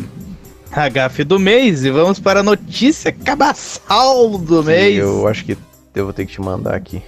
a 0.73 0.89
gafe 0.89 1.23
do 1.23 1.39
mês 1.39 1.85
e 1.85 1.91
vamos 1.91 2.19
para 2.19 2.41
a 2.41 2.43
notícia 2.43 3.13
cabaçal 3.13 4.39
do 4.39 4.65
mês. 4.65 4.99
Eu 4.99 5.29
acho 5.29 5.45
que 5.45 5.59
eu 5.95 6.05
vou 6.05 6.15
ter 6.15 6.25
que 6.25 6.33
te 6.33 6.41
mandar 6.41 6.75
aqui. 6.75 7.03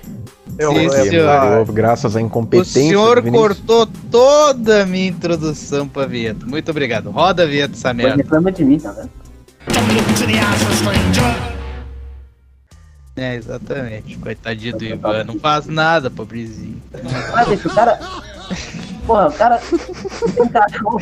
Eu, 0.59 0.71
Sim, 0.73 0.91
senhor. 0.91 1.67
Eu, 1.67 1.73
graças 1.73 2.15
à 2.15 2.19
O 2.19 2.23
incompetência. 2.23 2.83
senhor 2.83 3.17
do 3.17 3.23
Vinícius. 3.23 3.49
cortou 3.59 3.87
toda 4.11 4.83
a 4.83 4.87
minha 4.87 5.09
introdução 5.09 5.89
pra 5.89 6.05
vinheta. 6.05 6.45
Muito 6.45 6.71
obrigado. 6.71 7.11
Roda 7.11 7.45
a 7.45 7.47
vinheta 7.47 7.75
essa 7.75 7.95
merda. 7.95 8.17
reclama 8.17 8.53
de 8.53 8.65
mim, 8.65 8.79
tá 8.79 8.93
vendo? 8.93 9.11
É, 13.17 13.35
exatamente. 13.35 14.19
Coitadinho 14.19 14.77
do 14.77 14.85
Ivan. 14.85 15.25
Não 15.25 15.41
faz 15.41 15.67
nada, 15.67 16.11
pobrezinho. 16.11 16.83
Ah, 17.35 17.45
deixa 17.45 17.67
o 17.67 17.75
cara. 17.75 17.99
Porra, 19.07 19.29
o 19.29 19.33
cara 19.33 19.61
desencaixou. 20.27 21.01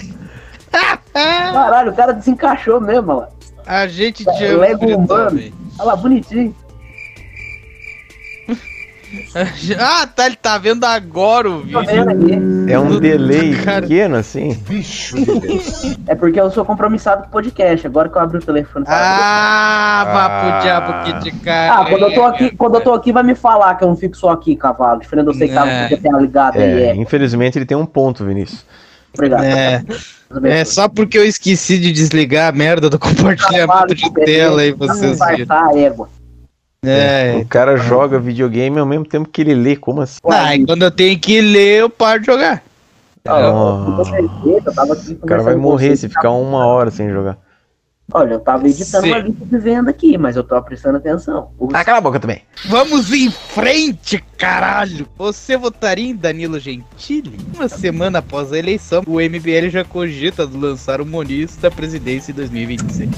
Caralho, 1.12 1.92
o 1.92 1.94
cara 1.94 2.12
desencaixou 2.12 2.80
mesmo, 2.80 3.14
lá. 3.14 3.28
A 3.66 3.86
gente 3.86 4.24
te 4.24 4.46
Lego 4.46 4.86
humano. 4.86 5.40
Olha 5.78 5.86
lá, 5.86 5.96
bonitinho. 5.96 6.54
Ah, 9.78 10.06
tá, 10.06 10.26
ele 10.26 10.36
tá 10.36 10.56
vendo 10.58 10.84
agora 10.84 11.50
o 11.50 11.60
vídeo. 11.60 11.78
aqui. 11.80 12.72
É 12.72 12.78
um 12.78 12.98
delay 12.98 13.54
Cara. 13.64 13.82
pequeno 13.82 14.16
assim. 14.16 14.54
bicho 14.68 15.16
de 15.16 15.24
Deus. 15.40 15.96
É 16.06 16.14
porque 16.14 16.40
eu 16.40 16.50
sou 16.50 16.64
compromissado 16.64 17.22
com 17.22 17.28
o 17.28 17.32
podcast. 17.32 17.86
Agora 17.86 18.08
que 18.08 18.16
eu 18.16 18.20
abri 18.22 18.38
o 18.38 18.42
telefone. 18.42 18.84
Ah, 18.88 20.04
vá 20.06 20.28
pro 20.40 20.48
Ah. 20.50 20.58
diabo 20.62 21.04
que 21.22 21.30
de 21.30 21.38
cara. 21.40 21.80
Ah, 21.82 21.84
quando 21.88 22.02
eu 22.02 22.14
tô 22.14 22.22
aqui, 22.24 22.50
quando 22.56 22.74
eu 22.76 22.80
tô 22.80 22.92
aqui, 22.92 23.12
vai 23.12 23.22
me 23.22 23.34
falar 23.34 23.74
que 23.76 23.84
eu 23.84 23.88
não 23.88 23.96
fico 23.96 24.16
só 24.16 24.30
aqui, 24.30 24.56
cavalo. 24.56 25.00
Diferente 25.00 25.26
de 25.30 25.38
você 25.38 25.48
que 25.48 25.54
tava 25.54 25.68
É. 25.70 25.88
ligado 26.20 26.56
aí. 26.56 26.62
É, 26.62 26.86
É. 26.90 26.94
infelizmente 26.96 27.58
ele 27.58 27.66
tem 27.66 27.76
um 27.76 27.86
ponto, 27.86 28.24
Vinícius. 28.24 28.64
Obrigado. 29.12 29.44
É, 29.44 29.84
é 30.44 30.64
só 30.64 30.88
porque 30.88 31.16
eu 31.16 31.24
esqueci 31.24 31.78
de 31.78 31.92
desligar 31.92 32.48
a 32.48 32.52
merda 32.52 32.90
do 32.90 32.98
compartilhamento 32.98 33.94
de 33.94 34.12
tela 34.12 34.62
aí, 34.62 34.72
vocês 34.72 35.18
vai 35.18 35.36
viram. 35.36 35.46
tá, 35.46 35.70
égua. 35.78 36.08
É. 36.86 37.36
O 37.42 37.46
cara 37.46 37.76
joga 37.76 38.18
videogame 38.18 38.78
ao 38.78 38.86
mesmo 38.86 39.04
tempo 39.04 39.28
que 39.28 39.40
ele 39.40 39.54
lê, 39.54 39.76
como 39.76 40.00
assim? 40.00 40.18
Ah, 40.28 40.54
e 40.54 40.64
quando 40.64 40.82
eu 40.82 40.90
tenho 40.90 41.18
que 41.18 41.40
ler, 41.40 41.80
eu 41.80 41.90
paro 41.90 42.20
de 42.20 42.26
jogar. 42.26 42.62
Tava 43.22 44.92
aqui 44.92 45.18
O 45.22 45.26
cara 45.26 45.42
vai 45.42 45.56
morrer 45.56 45.96
se 45.96 46.08
ficar 46.08 46.30
uma 46.30 46.66
hora 46.66 46.90
sem 46.90 47.10
jogar. 47.10 47.38
Olha, 48.12 48.34
eu 48.34 48.40
tava 48.40 48.68
editando 48.68 49.06
Sim. 49.06 49.12
uma 49.12 49.18
lista 49.18 49.44
de 49.46 49.58
venda 49.58 49.90
aqui, 49.90 50.18
mas 50.18 50.36
eu 50.36 50.44
tô 50.44 50.60
prestando 50.62 50.98
atenção. 50.98 51.50
O- 51.58 51.68
Ah, 51.72 51.82
cala 51.84 51.98
a 51.98 52.00
boca 52.02 52.20
também. 52.20 52.42
Vamos 52.66 53.10
em 53.10 53.30
frente, 53.30 54.22
caralho! 54.36 55.08
Você 55.16 55.56
votaria 55.56 56.10
em 56.10 56.14
Danilo 56.14 56.58
Gentili? 56.60 57.38
Uma 57.54 57.66
semana 57.68 58.18
após 58.18 58.52
a 58.52 58.58
eleição, 58.58 59.02
o 59.06 59.20
MBL 59.20 59.70
já 59.70 59.84
cogita 59.84 60.44
lançar 60.44 61.00
o 61.00 61.06
Muniz 61.06 61.56
da 61.56 61.70
presidência 61.70 62.30
em 62.30 62.34
2026. 62.34 63.10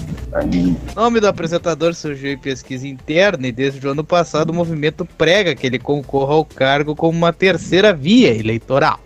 O 0.97 1.01
nome 1.01 1.18
do 1.20 1.26
apresentador 1.26 1.93
surgiu 1.95 2.32
em 2.32 2.39
pesquisa 2.39 2.87
interna 2.87 3.49
e 3.49 3.53
desde 3.53 3.84
o 3.87 3.91
ano 3.91 4.05
passado 4.05 4.51
o 4.51 4.55
movimento 4.55 5.05
prega 5.05 5.55
que 5.55 5.66
ele 5.66 5.78
concorra 5.80 6.34
ao 6.34 6.45
cargo 6.45 6.95
como 6.95 7.16
uma 7.18 7.32
terceira 7.32 7.93
via 7.93 8.32
eleitoral. 8.32 9.01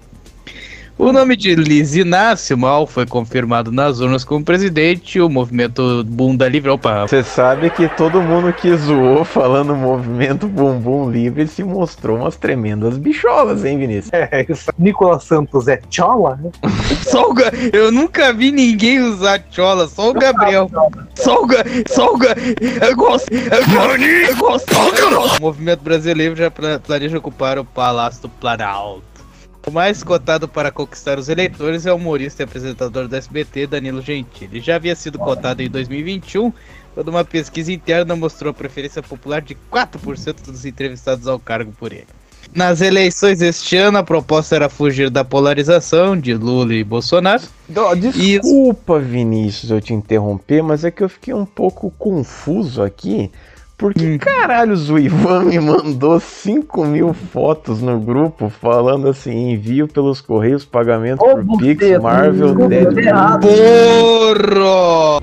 O 1.03 1.13
nome 1.15 1.35
de 1.35 1.55
Liz 1.55 1.97
Inácio 1.97 2.59
Mal 2.59 2.87
foi 2.87 3.07
confirmado 3.07 3.73
nas 3.73 4.01
urnas 4.01 4.23
como 4.23 4.45
presidente 4.45 5.17
e 5.17 5.23
o 5.23 5.31
movimento 5.31 6.05
Bunda 6.05 6.47
Livre. 6.47 6.69
Opa, 6.69 7.07
Você 7.09 7.23
sabe 7.25 7.71
que 7.71 7.89
todo 7.89 8.21
mundo 8.21 8.53
que 8.53 8.77
zoou 8.77 9.25
falando 9.25 9.75
movimento 9.75 10.47
bumbum 10.47 11.11
livre 11.11 11.49
se 11.49 11.65
mostrou 11.65 12.19
umas 12.19 12.37
tremendas 12.37 12.99
bicholas, 12.99 13.65
hein, 13.65 13.79
Vinícius? 13.79 14.13
É, 14.13 14.45
isso. 14.47 14.71
Nicolas 14.79 15.25
Santos 15.25 15.69
é 15.69 15.81
chola, 15.89 16.39
né? 16.43 16.51
Só 17.03 17.31
o 17.31 17.35
Eu 17.73 17.91
nunca 17.91 18.31
vi 18.35 18.53
ninguém 18.53 19.01
usar 19.01 19.43
chola, 19.51 19.89
só 19.89 20.11
o 20.11 20.13
Gabriel. 20.13 20.71
Só 21.15 21.43
o, 21.43 21.49
só 21.89 22.15
o. 22.15 22.19
Eu 22.87 22.95
gosto. 22.95 23.33
Eu 23.33 23.67
gosto. 23.67 24.29
Eu 24.29 24.37
gosto. 24.37 25.39
O 25.39 25.43
movimento 25.43 25.81
brasileiro 25.81 26.37
já 26.37 26.51
pla- 26.51 26.79
planeja 26.79 27.17
ocupar 27.17 27.59
o 27.59 27.65
Palácio 27.65 28.21
do 28.23 28.29
Planalto. 28.29 29.10
O 29.71 29.73
mais 29.73 30.03
cotado 30.03 30.49
para 30.49 30.73
conquistar 30.73 31.17
os 31.17 31.29
eleitores 31.29 31.87
é 31.87 31.93
o 31.93 31.95
humorista 31.95 32.43
e 32.43 32.45
apresentador 32.45 33.07
do 33.07 33.15
SBT, 33.15 33.69
Danilo 33.69 34.03
Gentili. 34.03 34.59
Já 34.59 34.75
havia 34.75 34.97
sido 34.97 35.17
cotado 35.17 35.63
em 35.63 35.71
2021, 35.71 36.53
quando 36.93 37.07
uma 37.07 37.25
pesquisa 37.25 37.73
interna 37.73 38.17
mostrou 38.17 38.51
a 38.51 38.53
preferência 38.53 39.01
popular 39.01 39.41
de 39.41 39.57
4% 39.71 40.43
dos 40.47 40.65
entrevistados 40.65 41.29
ao 41.29 41.39
cargo 41.39 41.71
por 41.79 41.93
ele. 41.93 42.09
Nas 42.53 42.81
eleições 42.81 43.41
este 43.41 43.77
ano, 43.77 43.99
a 43.99 44.03
proposta 44.03 44.57
era 44.57 44.69
fugir 44.69 45.09
da 45.09 45.25
polarização 45.25 46.19
de 46.19 46.35
Lula 46.35 46.75
e 46.75 46.83
Bolsonaro. 46.83 47.45
Desculpa, 47.97 48.99
Vinícius, 48.99 49.71
eu 49.71 49.81
te 49.81 49.95
interromper, 49.95 50.65
mas 50.65 50.85
é 50.85 50.91
que 50.91 51.05
eu 51.05 51.09
fiquei 51.09 51.33
um 51.33 51.47
pouco 51.47 51.93
confuso 51.97 52.83
aqui. 52.83 53.31
Porque 53.81 54.19
caralhos 54.19 54.91
o 54.91 54.99
Ivan 54.99 55.45
me 55.45 55.59
mandou 55.59 56.21
5 56.21 56.85
mil 56.85 57.15
fotos 57.15 57.81
no 57.81 57.99
grupo 57.99 58.51
falando 58.51 59.09
assim: 59.09 59.53
envio 59.53 59.89
pelos 59.89 60.21
correios, 60.21 60.67
pagamento 60.67 61.25
Ô, 61.25 61.37
por 61.37 61.59
Pix, 61.59 61.81
buceta, 61.81 62.01
Marvel, 62.01 62.49
desculpa, 62.49 62.69
Deadpool. 62.69 62.93
eu 62.93 63.05
errado. 63.09 63.49
Porro! 64.37 65.21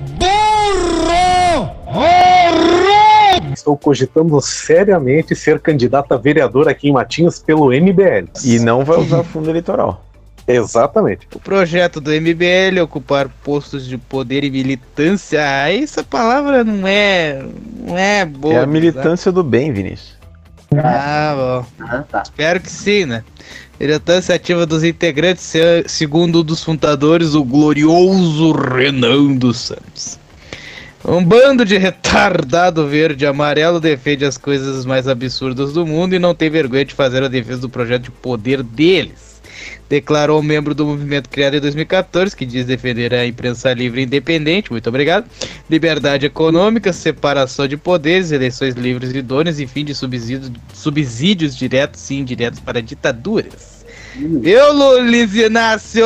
Estou 3.52 3.76
cogitando 3.76 4.40
seriamente 4.40 5.36
ser 5.36 5.60
candidato 5.60 6.12
a 6.12 6.16
vereador 6.16 6.68
aqui 6.68 6.88
em 6.88 6.92
Matinhos 6.92 7.38
pelo 7.38 7.66
MBL. 7.66 8.28
E 8.44 8.58
não 8.58 8.84
vai 8.84 8.98
usar 8.98 9.22
fundo 9.22 9.50
eleitoral. 9.50 10.07
Exatamente. 10.52 11.28
O 11.34 11.38
projeto 11.38 12.00
do 12.00 12.10
MBL 12.10 12.78
é 12.78 12.82
ocupar 12.82 13.28
postos 13.44 13.86
de 13.86 13.98
poder 13.98 14.44
e 14.44 14.50
militância. 14.50 15.40
Ah, 15.40 15.72
essa 15.72 16.02
palavra 16.02 16.64
não 16.64 16.86
é. 16.88 17.42
não 17.86 17.98
é 17.98 18.24
boa. 18.24 18.54
é 18.54 18.58
a 18.62 18.66
militância 18.66 19.30
do 19.30 19.42
bem, 19.44 19.72
Vinícius. 19.72 20.16
Ah, 20.74 21.34
bom. 21.36 21.84
Ah, 21.84 22.04
tá. 22.10 22.22
Espero 22.22 22.60
que 22.60 22.70
sim, 22.70 23.04
né? 23.04 23.22
Militância 23.80 24.34
ativa 24.34 24.66
dos 24.66 24.82
integrantes, 24.82 25.44
se- 25.44 25.84
segundo 25.86 26.40
um 26.40 26.44
dos 26.44 26.64
fundadores, 26.64 27.34
o 27.34 27.44
glorioso 27.44 28.52
Renan 28.52 29.34
dos 29.36 29.58
Santos. 29.60 30.18
Um 31.04 31.24
bando 31.24 31.64
de 31.64 31.76
retardado 31.78 32.86
verde 32.86 33.24
e 33.24 33.26
amarelo 33.26 33.78
defende 33.80 34.24
as 34.24 34.36
coisas 34.36 34.84
mais 34.84 35.06
absurdas 35.06 35.72
do 35.72 35.86
mundo 35.86 36.14
e 36.14 36.18
não 36.18 36.34
tem 36.34 36.50
vergonha 36.50 36.84
de 36.84 36.94
fazer 36.94 37.22
a 37.22 37.28
defesa 37.28 37.60
do 37.60 37.68
projeto 37.68 38.04
de 38.04 38.10
poder 38.10 38.62
deles. 38.62 39.27
Declarou 39.88 40.42
membro 40.42 40.74
do 40.74 40.84
movimento 40.84 41.30
criado 41.30 41.56
em 41.56 41.60
2014, 41.60 42.36
que 42.36 42.44
diz 42.44 42.66
defender 42.66 43.14
a 43.14 43.26
imprensa 43.26 43.72
livre 43.72 44.02
e 44.02 44.04
independente, 44.04 44.70
muito 44.70 44.86
obrigado, 44.88 45.26
liberdade 45.68 46.26
econômica, 46.26 46.92
separação 46.92 47.66
de 47.66 47.76
poderes, 47.76 48.30
eleições 48.30 48.74
livres 48.74 49.12
e 49.12 49.18
idôneas 49.18 49.58
e 49.58 49.66
fim 49.66 49.84
de 49.84 49.94
subsídios, 49.94 50.52
subsídios 50.74 51.56
diretos 51.56 52.10
e 52.10 52.16
indiretos 52.16 52.60
para 52.60 52.82
ditaduras. 52.82 53.78
Eu, 54.42 54.72
Luiz 54.72 55.34
Inácio, 55.34 56.04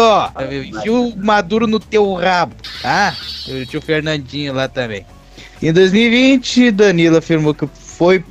enfio 0.51 1.09
o 1.09 1.17
Maduro 1.17 1.67
no 1.67 1.81
teu 1.81 2.13
rabo, 2.15 2.55
tá? 2.83 3.17
Eu 3.49 3.65
tinha 3.67 3.81
o 3.81 3.83
Fernandinho 3.83 4.53
lá 4.53 4.69
também. 4.69 5.07
Em 5.63 5.73
2020, 5.73 6.71
Danilo 6.73 7.17
afirmou 7.17 7.55
que 7.55 7.67
foi, 7.67 8.23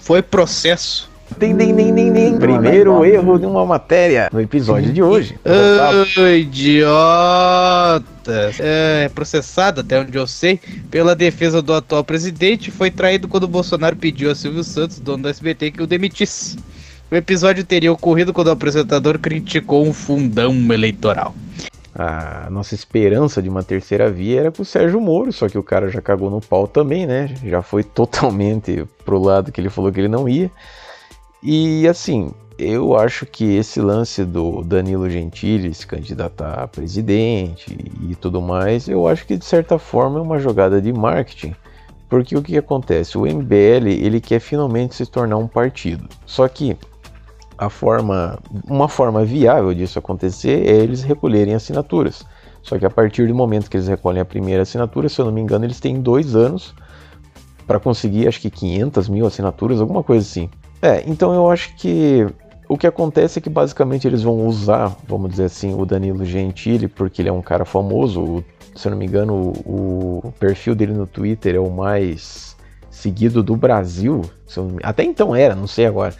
foi 0.00 0.20
processo. 0.20 1.10
Tem, 1.38 1.56
tem, 1.56 1.74
tem, 1.74 1.94
tem, 1.94 2.12
tem. 2.12 2.38
Primeiro 2.38 3.04
erro 3.04 3.38
de 3.38 3.46
uma 3.46 3.66
matéria 3.66 4.28
no 4.32 4.40
episódio 4.40 4.92
de 4.92 5.02
hoje. 5.02 5.38
Ah, 5.44 6.30
idiota! 6.30 8.12
É 8.58 9.10
processado, 9.14 9.80
até 9.80 10.00
onde 10.00 10.16
eu 10.16 10.26
sei, 10.26 10.60
pela 10.90 11.14
defesa 11.14 11.60
do 11.60 11.74
atual 11.74 12.04
presidente. 12.04 12.70
Foi 12.70 12.90
traído 12.90 13.26
quando 13.28 13.44
o 13.44 13.48
Bolsonaro 13.48 13.96
pediu 13.96 14.30
a 14.30 14.34
Silvio 14.34 14.62
Santos, 14.62 14.98
dono 15.00 15.24
do 15.24 15.28
SBT, 15.28 15.72
que 15.72 15.82
o 15.82 15.86
demitisse. 15.86 16.56
O 17.10 17.16
episódio 17.16 17.64
teria 17.64 17.92
ocorrido 17.92 18.32
quando 18.32 18.48
o 18.48 18.52
apresentador 18.52 19.18
criticou 19.18 19.86
um 19.86 19.92
fundão 19.92 20.54
eleitoral. 20.72 21.34
A 21.94 22.48
nossa 22.50 22.74
esperança 22.74 23.40
de 23.40 23.48
uma 23.48 23.62
terceira 23.62 24.10
via 24.10 24.40
era 24.40 24.50
com 24.50 24.62
o 24.62 24.64
Sérgio 24.64 25.00
Moro, 25.00 25.32
só 25.32 25.48
que 25.48 25.56
o 25.56 25.62
cara 25.62 25.88
já 25.88 26.00
cagou 26.00 26.28
no 26.28 26.40
pau 26.40 26.66
também, 26.66 27.06
né? 27.06 27.32
Já 27.44 27.62
foi 27.62 27.84
totalmente 27.84 28.84
pro 29.04 29.22
lado 29.22 29.52
que 29.52 29.60
ele 29.60 29.70
falou 29.70 29.92
que 29.92 30.00
ele 30.00 30.08
não 30.08 30.28
ia. 30.28 30.50
E 31.46 31.86
assim, 31.86 32.32
eu 32.58 32.96
acho 32.96 33.26
que 33.26 33.44
esse 33.44 33.78
lance 33.78 34.24
do 34.24 34.62
Danilo 34.62 35.10
Gentili 35.10 35.74
se 35.74 35.86
candidatar 35.86 36.54
a 36.54 36.66
presidente 36.66 37.76
e 38.00 38.14
tudo 38.14 38.40
mais, 38.40 38.88
eu 38.88 39.06
acho 39.06 39.26
que 39.26 39.36
de 39.36 39.44
certa 39.44 39.78
forma 39.78 40.18
é 40.18 40.22
uma 40.22 40.38
jogada 40.38 40.80
de 40.80 40.90
marketing. 40.90 41.54
Porque 42.08 42.34
o 42.34 42.42
que 42.42 42.56
acontece? 42.56 43.18
O 43.18 43.26
MBL 43.26 43.88
ele 43.88 44.22
quer 44.22 44.40
finalmente 44.40 44.94
se 44.94 45.04
tornar 45.04 45.36
um 45.36 45.46
partido. 45.46 46.08
Só 46.24 46.48
que 46.48 46.78
a 47.58 47.68
forma, 47.68 48.38
uma 48.66 48.88
forma 48.88 49.22
viável 49.22 49.74
disso 49.74 49.98
acontecer 49.98 50.66
é 50.66 50.76
eles 50.76 51.02
recolherem 51.02 51.54
assinaturas. 51.54 52.24
Só 52.62 52.78
que 52.78 52.86
a 52.86 52.90
partir 52.90 53.28
do 53.28 53.34
momento 53.34 53.68
que 53.68 53.76
eles 53.76 53.88
recolhem 53.88 54.22
a 54.22 54.24
primeira 54.24 54.62
assinatura, 54.62 55.10
se 55.10 55.20
eu 55.20 55.26
não 55.26 55.32
me 55.32 55.42
engano, 55.42 55.66
eles 55.66 55.78
têm 55.78 56.00
dois 56.00 56.34
anos 56.34 56.74
para 57.66 57.78
conseguir, 57.78 58.26
acho 58.26 58.40
que 58.40 58.48
500 58.48 59.10
mil 59.10 59.26
assinaturas, 59.26 59.78
alguma 59.78 60.02
coisa 60.02 60.26
assim. 60.26 60.48
É, 60.84 61.02
então 61.06 61.32
eu 61.32 61.50
acho 61.50 61.74
que 61.76 62.26
o 62.68 62.76
que 62.76 62.86
acontece 62.86 63.38
é 63.38 63.42
que 63.42 63.48
basicamente 63.48 64.06
eles 64.06 64.22
vão 64.22 64.46
usar, 64.46 64.94
vamos 65.08 65.30
dizer 65.30 65.44
assim, 65.44 65.72
o 65.72 65.86
Danilo 65.86 66.26
Gentili, 66.26 66.88
porque 66.88 67.22
ele 67.22 67.30
é 67.30 67.32
um 67.32 67.40
cara 67.40 67.64
famoso. 67.64 68.44
Se 68.76 68.86
eu 68.86 68.90
não 68.90 68.98
me 68.98 69.06
engano, 69.06 69.54
o, 69.64 70.20
o 70.22 70.32
perfil 70.32 70.74
dele 70.74 70.92
no 70.92 71.06
Twitter 71.06 71.54
é 71.54 71.58
o 71.58 71.70
mais 71.70 72.54
seguido 72.90 73.42
do 73.42 73.56
Brasil. 73.56 74.20
Até 74.82 75.04
então 75.04 75.34
era, 75.34 75.54
não 75.54 75.66
sei 75.66 75.86
agora. 75.86 76.14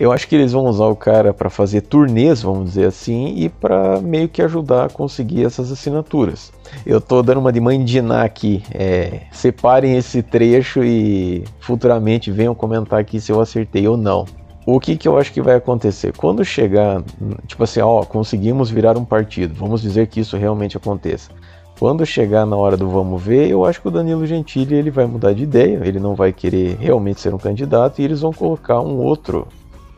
Eu 0.00 0.10
acho 0.10 0.26
que 0.26 0.34
eles 0.34 0.52
vão 0.52 0.64
usar 0.64 0.86
o 0.86 0.96
cara 0.96 1.34
para 1.34 1.50
fazer 1.50 1.82
turnês, 1.82 2.40
vamos 2.40 2.70
dizer 2.70 2.86
assim, 2.86 3.34
e 3.36 3.50
para 3.50 4.00
meio 4.00 4.30
que 4.30 4.40
ajudar 4.40 4.86
a 4.86 4.88
conseguir 4.88 5.44
essas 5.44 5.70
assinaturas. 5.70 6.50
Eu 6.86 7.02
tô 7.02 7.22
dando 7.22 7.38
uma 7.38 7.52
de 7.52 7.60
mãe 7.60 7.84
de 7.84 8.00
Ná 8.00 8.22
aqui. 8.22 8.62
É, 8.72 9.24
separem 9.30 9.98
esse 9.98 10.22
trecho 10.22 10.82
e 10.82 11.44
futuramente 11.60 12.30
venham 12.30 12.54
comentar 12.54 12.98
aqui 12.98 13.20
se 13.20 13.30
eu 13.30 13.42
acertei 13.42 13.86
ou 13.86 13.98
não. 13.98 14.24
O 14.64 14.80
que, 14.80 14.96
que 14.96 15.06
eu 15.06 15.18
acho 15.18 15.34
que 15.34 15.42
vai 15.42 15.56
acontecer? 15.56 16.16
Quando 16.16 16.42
chegar, 16.46 17.02
tipo 17.46 17.62
assim, 17.62 17.80
ó, 17.80 18.02
conseguimos 18.02 18.70
virar 18.70 18.96
um 18.96 19.04
partido, 19.04 19.54
vamos 19.54 19.82
dizer 19.82 20.06
que 20.06 20.20
isso 20.20 20.34
realmente 20.38 20.78
aconteça. 20.78 21.30
Quando 21.78 22.06
chegar 22.06 22.46
na 22.46 22.56
hora 22.56 22.76
do 22.76 22.88
vamos 22.88 23.22
ver, 23.22 23.50
eu 23.50 23.66
acho 23.66 23.82
que 23.82 23.88
o 23.88 23.90
Danilo 23.90 24.26
Gentili 24.26 24.76
ele 24.76 24.90
vai 24.90 25.04
mudar 25.04 25.34
de 25.34 25.42
ideia, 25.42 25.78
ele 25.84 26.00
não 26.00 26.14
vai 26.14 26.32
querer 26.32 26.78
realmente 26.80 27.20
ser 27.20 27.34
um 27.34 27.38
candidato 27.38 28.00
e 28.00 28.04
eles 28.04 28.22
vão 28.22 28.32
colocar 28.32 28.80
um 28.80 28.96
outro 28.96 29.46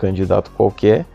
candidato 0.02 0.50
qualquer 0.50 1.06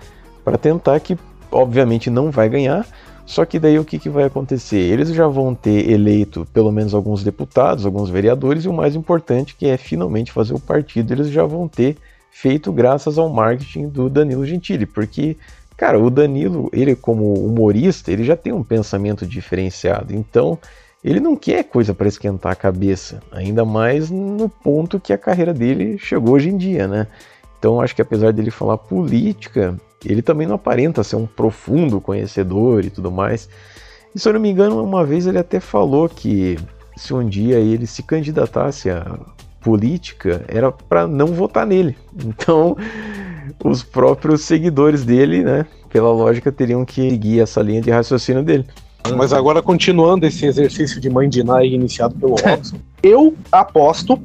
para 0.43 0.57
tentar 0.57 0.99
que, 1.01 1.17
obviamente, 1.51 2.09
não 2.09 2.31
vai 2.31 2.47
ganhar. 2.47 2.87
Só 3.25 3.43
que 3.43 3.59
daí 3.59 3.77
o 3.77 3.83
que, 3.83 3.99
que 3.99 4.09
vai 4.09 4.23
acontecer? 4.23 4.77
Eles 4.77 5.09
já 5.09 5.27
vão 5.27 5.53
ter 5.53 5.91
eleito 5.91 6.47
pelo 6.53 6.71
menos 6.71 6.93
alguns 6.93 7.21
deputados, 7.25 7.85
alguns 7.85 8.09
vereadores, 8.09 8.63
e 8.63 8.69
o 8.69 8.73
mais 8.73 8.95
importante, 8.95 9.53
que 9.53 9.67
é 9.67 9.75
finalmente 9.75 10.31
fazer 10.31 10.53
o 10.53 10.59
partido, 10.59 11.11
eles 11.11 11.29
já 11.29 11.43
vão 11.43 11.67
ter 11.67 11.97
feito 12.31 12.71
graças 12.71 13.17
ao 13.17 13.27
marketing 13.27 13.89
do 13.89 14.09
Danilo 14.09 14.45
Gentili, 14.45 14.85
porque, 14.85 15.35
cara, 15.75 15.99
o 15.99 16.09
Danilo, 16.09 16.69
ele 16.71 16.95
como 16.95 17.33
humorista, 17.33 18.11
ele 18.11 18.23
já 18.23 18.37
tem 18.37 18.53
um 18.53 18.63
pensamento 18.63 19.25
diferenciado, 19.25 20.15
então 20.15 20.57
ele 21.03 21.19
não 21.19 21.35
quer 21.35 21.63
coisa 21.63 21.93
para 21.93 22.07
esquentar 22.07 22.53
a 22.53 22.55
cabeça, 22.55 23.21
ainda 23.31 23.65
mais 23.65 24.09
no 24.09 24.47
ponto 24.47 24.99
que 24.99 25.11
a 25.11 25.17
carreira 25.17 25.53
dele 25.53 25.97
chegou 25.97 26.35
hoje 26.35 26.49
em 26.49 26.57
dia, 26.57 26.87
né? 26.87 27.07
Então 27.59 27.81
acho 27.81 27.95
que 27.95 28.01
apesar 28.01 28.31
dele 28.33 28.51
falar 28.51 28.77
política, 28.77 29.75
ele 30.05 30.21
também 30.21 30.47
não 30.47 30.55
aparenta 30.55 31.03
ser 31.03 31.15
um 31.15 31.25
profundo 31.25 31.99
conhecedor 31.99 32.85
e 32.85 32.89
tudo 32.89 33.11
mais. 33.11 33.49
E 34.13 34.19
se 34.19 34.27
eu 34.27 34.33
não 34.33 34.39
me 34.39 34.49
engano, 34.49 34.83
uma 34.83 35.05
vez 35.05 35.27
ele 35.27 35.39
até 35.39 35.59
falou 35.59 36.07
que 36.07 36.57
se 36.95 37.13
um 37.13 37.27
dia 37.27 37.59
ele 37.59 37.85
se 37.85 38.03
candidatasse 38.03 38.89
a 38.89 39.19
política, 39.61 40.43
era 40.47 40.71
para 40.71 41.07
não 41.07 41.27
votar 41.27 41.65
nele. 41.65 41.95
Então, 42.25 42.75
os 43.63 43.83
próprios 43.83 44.41
seguidores 44.41 45.03
dele, 45.03 45.43
né, 45.43 45.65
pela 45.89 46.11
lógica, 46.11 46.51
teriam 46.51 46.85
que 46.85 47.09
seguir 47.09 47.41
essa 47.41 47.61
linha 47.61 47.81
de 47.81 47.91
raciocínio 47.91 48.43
dele. 48.43 48.65
Mas 49.15 49.33
agora, 49.33 49.61
continuando 49.61 50.25
esse 50.25 50.45
exercício 50.45 50.99
de 50.99 51.09
mãe 51.09 51.29
de 51.29 51.43
Nai 51.43 51.67
iniciado 51.67 52.15
pelo 52.15 52.35
Robson, 52.35 52.77
eu 53.01 53.35
aposto, 53.51 54.19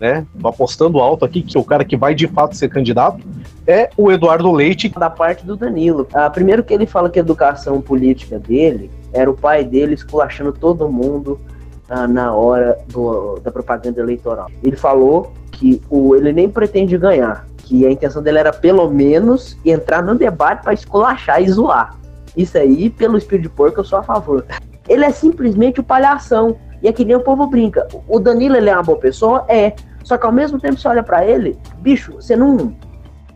né? 0.00 0.26
Tô 0.40 0.48
apostando 0.48 0.98
alto 0.98 1.24
aqui, 1.24 1.42
que 1.42 1.56
o 1.58 1.64
cara 1.64 1.84
que 1.84 1.96
vai 1.96 2.14
de 2.14 2.26
fato 2.26 2.56
ser 2.56 2.68
candidato 2.68 3.24
é 3.66 3.90
o 3.96 4.10
Eduardo 4.10 4.50
Leite. 4.52 4.88
Da 4.88 5.10
parte 5.10 5.44
do 5.44 5.56
Danilo. 5.56 6.06
Ah, 6.12 6.30
primeiro 6.30 6.62
que 6.62 6.72
ele 6.72 6.86
fala 6.86 7.10
que 7.10 7.18
a 7.18 7.22
educação 7.22 7.80
política 7.80 8.38
dele 8.38 8.90
era 9.12 9.30
o 9.30 9.34
pai 9.34 9.64
dele 9.64 9.94
esculachando 9.94 10.52
todo 10.52 10.88
mundo 10.88 11.40
ah, 11.88 12.06
na 12.06 12.34
hora 12.34 12.78
do, 12.88 13.38
da 13.40 13.50
propaganda 13.50 14.00
eleitoral. 14.00 14.50
Ele 14.62 14.76
falou 14.76 15.32
que 15.50 15.82
o, 15.90 16.14
ele 16.14 16.32
nem 16.32 16.48
pretende 16.48 16.96
ganhar, 16.96 17.46
que 17.58 17.84
a 17.86 17.90
intenção 17.90 18.22
dele 18.22 18.38
era 18.38 18.52
pelo 18.52 18.88
menos 18.88 19.58
entrar 19.64 20.02
no 20.02 20.14
debate 20.14 20.62
para 20.62 20.72
esculachar 20.72 21.42
e 21.42 21.50
zoar. 21.50 21.96
Isso 22.38 22.56
aí, 22.56 22.88
pelo 22.88 23.18
espírito 23.18 23.42
de 23.42 23.48
porco, 23.48 23.80
eu 23.80 23.84
sou 23.84 23.98
a 23.98 24.02
favor. 24.04 24.46
Ele 24.88 25.04
é 25.04 25.10
simplesmente 25.10 25.80
o 25.80 25.82
palhação. 25.82 26.56
E 26.80 26.86
é 26.86 26.92
que 26.92 27.04
nem 27.04 27.16
o 27.16 27.20
povo 27.20 27.48
brinca. 27.48 27.88
O 28.06 28.20
Danilo, 28.20 28.56
ele 28.56 28.70
é 28.70 28.74
uma 28.74 28.82
boa 28.84 28.96
pessoa? 28.96 29.44
É. 29.48 29.74
Só 30.04 30.16
que 30.16 30.24
ao 30.24 30.30
mesmo 30.30 30.60
tempo 30.60 30.78
você 30.78 30.86
olha 30.86 31.02
para 31.02 31.26
ele, 31.26 31.58
bicho, 31.80 32.12
você 32.12 32.36
não. 32.36 32.72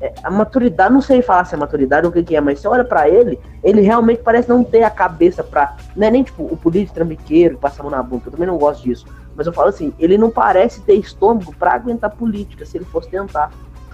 É, 0.00 0.12
a 0.22 0.30
maturidade, 0.30 0.94
não 0.94 1.00
sei 1.00 1.20
falar 1.20 1.44
se 1.44 1.55
é 1.55 1.59
maturidade 1.59 2.07
ou 2.07 2.11
o 2.11 2.14
que, 2.14 2.22
que 2.22 2.36
é, 2.36 2.40
mas 2.40 2.61
você 2.61 2.68
olha 2.68 2.84
para 2.84 3.09
ele, 3.09 3.38
ele 3.62 3.80
realmente 3.80 4.22
parece 4.22 4.48
não 4.48 4.62
ter 4.62 4.84
a 4.84 4.90
cabeça 4.90 5.42
pra. 5.42 5.76
Não 5.96 6.07
é 6.07 6.11
nem 6.11 6.22
tipo 6.22 6.44
o 6.44 6.57
político 6.57 6.94
trambiqueiro 6.94 7.57
que 7.57 7.61
passa 7.61 7.80
a 7.80 7.82
mão 7.82 7.90
na 7.90 8.03
bunda, 8.03 8.22
eu 8.26 8.32
também 8.32 8.46
não 8.46 8.57
gosto 8.57 8.84
disso. 8.84 9.05
Mas 9.34 9.48
eu 9.48 9.53
falo 9.53 9.68
assim, 9.68 9.92
ele 9.98 10.16
não 10.16 10.30
parece 10.30 10.80
ter 10.82 10.94
estômago 10.94 11.53
para 11.57 11.72
aguentar 11.72 12.11
política 12.11 12.64
se 12.64 12.78
ele 12.78 12.84
fosse 12.84 13.11
tentar. 13.11 13.50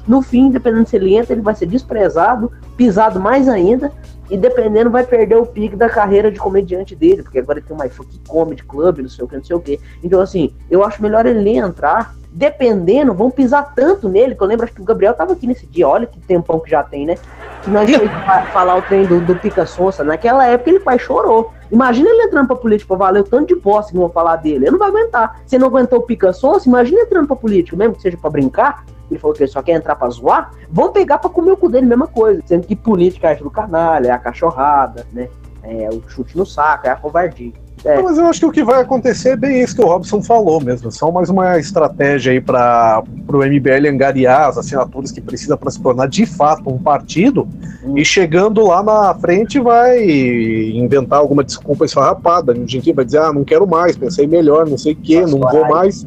No 0.07 0.21
fim, 0.23 0.51
dependendo 0.51 0.89
se 0.89 0.97
ele 0.97 1.15
entra, 1.15 1.33
ele 1.33 1.43
vai 1.43 1.55
ser 1.55 1.67
desprezado, 1.67 2.53
pisado 2.77 3.21
mais 3.21 3.49
ainda, 3.49 3.93
e 4.31 4.37
dependendo, 4.37 4.91
vai 4.91 5.05
perder 5.05 5.37
o 5.37 5.47
pique 5.47 5.76
da 5.76 5.89
carreira 5.89 6.31
de 6.31 6.39
comediante 6.39 6.95
dele, 6.95 7.22
porque 7.22 7.39
agora 7.39 7.59
ele 7.59 7.66
tem 7.66 7.76
uma 7.76 7.87
iFuck 7.87 8.18
Comedy 8.26 8.62
Club, 8.62 8.99
não 8.99 9.09
sei 9.09 9.24
o 9.24 9.29
que, 9.29 9.37
não 9.37 9.45
sei 9.45 9.57
o 9.57 9.61
que. 9.61 9.81
Então, 10.03 10.20
assim, 10.20 10.53
eu 10.70 10.85
acho 10.85 11.03
melhor 11.03 11.24
ele 11.26 11.57
entrar, 11.57 12.14
dependendo, 12.31 13.14
vão 13.14 13.31
pisar 13.31 13.74
tanto 13.74 14.09
nele, 14.09 14.35
que 14.35 14.43
eu 14.43 14.47
lembro, 14.47 14.64
acho 14.64 14.74
que 14.74 14.83
o 14.83 14.85
Gabriel 14.85 15.14
tava 15.14 15.33
aqui 15.33 15.47
nesse 15.47 15.66
dia, 15.66 15.89
olha 15.89 16.07
que 16.07 16.20
tempão 16.20 16.61
que 16.61 16.70
já 16.70 16.83
tem, 16.83 17.07
né? 17.07 17.16
Que 17.62 17.70
nós 17.70 17.89
foi 17.91 18.09
falar 18.53 18.76
o 18.76 18.83
trem 18.83 19.07
do, 19.07 19.20
do 19.20 19.35
Pica 19.37 19.64
Sonsa, 19.64 20.05
naquela 20.05 20.47
época 20.47 20.70
ele 20.70 20.81
quase 20.81 21.01
chorou. 21.01 21.53
Imagina 21.70 22.09
ele 22.09 22.22
entrando 22.22 22.47
pra 22.47 22.57
política 22.57 22.89
pra 22.89 23.07
valer 23.07 23.20
o 23.20 23.24
tanto 23.24 23.55
de 23.55 23.61
bosta 23.61 23.93
que 23.93 23.99
vão 23.99 24.09
falar 24.09 24.37
dele. 24.37 24.64
Ele 24.64 24.70
não 24.70 24.79
vai 24.79 24.89
aguentar. 24.89 25.41
Se 25.47 25.59
não 25.59 25.66
aguentou 25.66 25.99
o 25.99 26.03
Pica 26.03 26.33
Sonsa, 26.33 26.68
imagina 26.68 27.03
entrando 27.03 27.26
pra 27.26 27.37
política, 27.37 27.76
mesmo 27.76 27.95
que 27.95 28.03
seja 28.03 28.16
pra 28.16 28.31
brincar, 28.31 28.85
ele 29.11 29.21
falou 29.21 29.35
que 29.35 29.43
ele 29.43 29.51
só 29.51 29.63
quer 29.63 29.73
entrar 29.73 29.97
pra 29.97 30.09
zoar, 30.09 30.51
vão 30.71 30.93
pegar 30.93 31.19
pra 31.19 31.31
comer 31.31 31.53
o 31.53 31.57
cu 31.57 31.69
dele, 31.69 31.87
mesma 31.87 32.07
coisa. 32.07 32.43
Sendo 32.47 32.67
que 32.67 32.77
política 32.77 33.31
é 33.31 33.37
do 33.37 33.51
canalha, 33.51 34.09
é 34.09 34.11
a 34.11 34.19
cachorrada, 34.19 35.07
né? 35.13 35.29
É 35.63 35.89
o 35.93 36.03
chute 36.09 36.37
no 36.37 36.47
saco, 36.47 36.87
é 36.87 36.91
a 36.91 36.97
covardia. 36.97 37.53
É. 37.85 38.01
Mas 38.03 38.19
eu 38.19 38.27
acho 38.27 38.41
que 38.41 38.47
o 38.47 38.51
que 38.51 38.65
vai 38.65 38.81
acontecer 38.81 39.31
é 39.31 39.37
bem 39.37 39.63
isso 39.63 39.75
que 39.75 39.83
o 39.83 39.87
Robson 39.87 40.23
falou 40.23 40.61
mesmo. 40.61 40.91
Só 40.91 41.11
mais 41.11 41.31
uma 41.31 41.59
estratégia 41.59 42.33
aí 42.33 42.41
para 42.41 43.03
o 43.33 43.39
MBL 43.39 43.89
angariar 43.89 44.49
as 44.49 44.59
assinaturas 44.59 45.13
que 45.13 45.21
precisa 45.21 45.57
para 45.57 45.71
se 45.71 45.81
tornar 45.81 46.09
de 46.09 46.27
fato 46.27 46.69
um 46.69 46.79
partido. 46.79 47.49
E 47.95 48.05
chegando 48.05 48.67
lá 48.67 48.83
na 48.83 49.15
frente 49.15 49.61
vai 49.61 50.03
inventar 50.05 51.21
alguma 51.21 51.45
desculpa 51.45 51.85
esfarrapada. 51.85 52.53
A 52.53 52.55
gente 52.55 52.93
vai 52.93 53.05
dizer, 53.05 53.19
ah, 53.19 53.33
não 53.33 53.45
quero 53.45 53.67
mais, 53.67 53.97
pensei 53.97 54.27
melhor, 54.27 54.67
não 54.67 54.79
sei 54.79 54.93
o 54.95 54.97
quê, 54.97 55.21
não 55.23 55.39
vou 55.39 55.69
mais. 55.69 56.05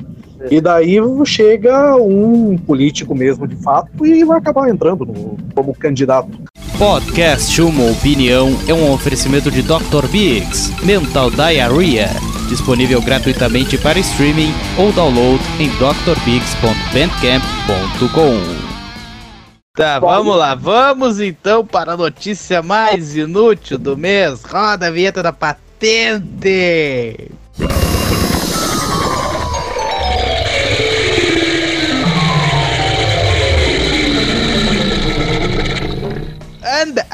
E 0.49 0.59
daí 0.61 0.97
chega 1.25 1.95
um 1.95 2.57
político 2.57 3.13
mesmo 3.13 3.47
de 3.47 3.55
fato 3.57 4.03
e 4.05 4.23
vai 4.23 4.39
acabar 4.39 4.69
entrando 4.69 5.05
no- 5.05 5.37
como 5.53 5.73
candidato. 5.75 6.29
Podcast 6.77 7.61
Uma 7.61 7.91
Opinião 7.91 8.49
é 8.67 8.73
um 8.73 8.91
oferecimento 8.91 9.51
de 9.51 9.61
Dr. 9.61 10.07
Biggs, 10.11 10.73
Mental 10.83 11.29
Diarrhea, 11.29 12.09
disponível 12.49 12.99
gratuitamente 13.01 13.77
para 13.77 13.99
streaming 13.99 14.51
ou 14.79 14.91
download 14.91 15.39
em 15.59 15.69
drbiggs.bandcamp.com. 15.77 18.71
Tá, 19.75 19.99
vamos 19.99 20.35
lá, 20.35 20.53
vamos 20.55 21.19
então 21.21 21.65
para 21.65 21.93
a 21.93 21.97
notícia 21.97 22.61
mais 22.61 23.15
inútil 23.15 23.77
do 23.77 23.95
mês. 23.95 24.41
Roda 24.43 24.87
a 24.87 24.91
vinheta 24.91 25.23
da 25.23 25.31
patente. 25.31 27.29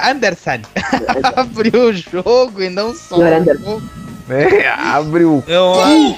Anderson 0.09 0.61
abriu 1.35 1.89
o 1.89 1.93
jogo 1.93 2.61
e 2.61 2.69
não 2.69 2.95
só. 2.95 3.17
É, 3.23 4.67
abre 4.69 5.23
o. 5.23 5.43
Não, 5.47 6.17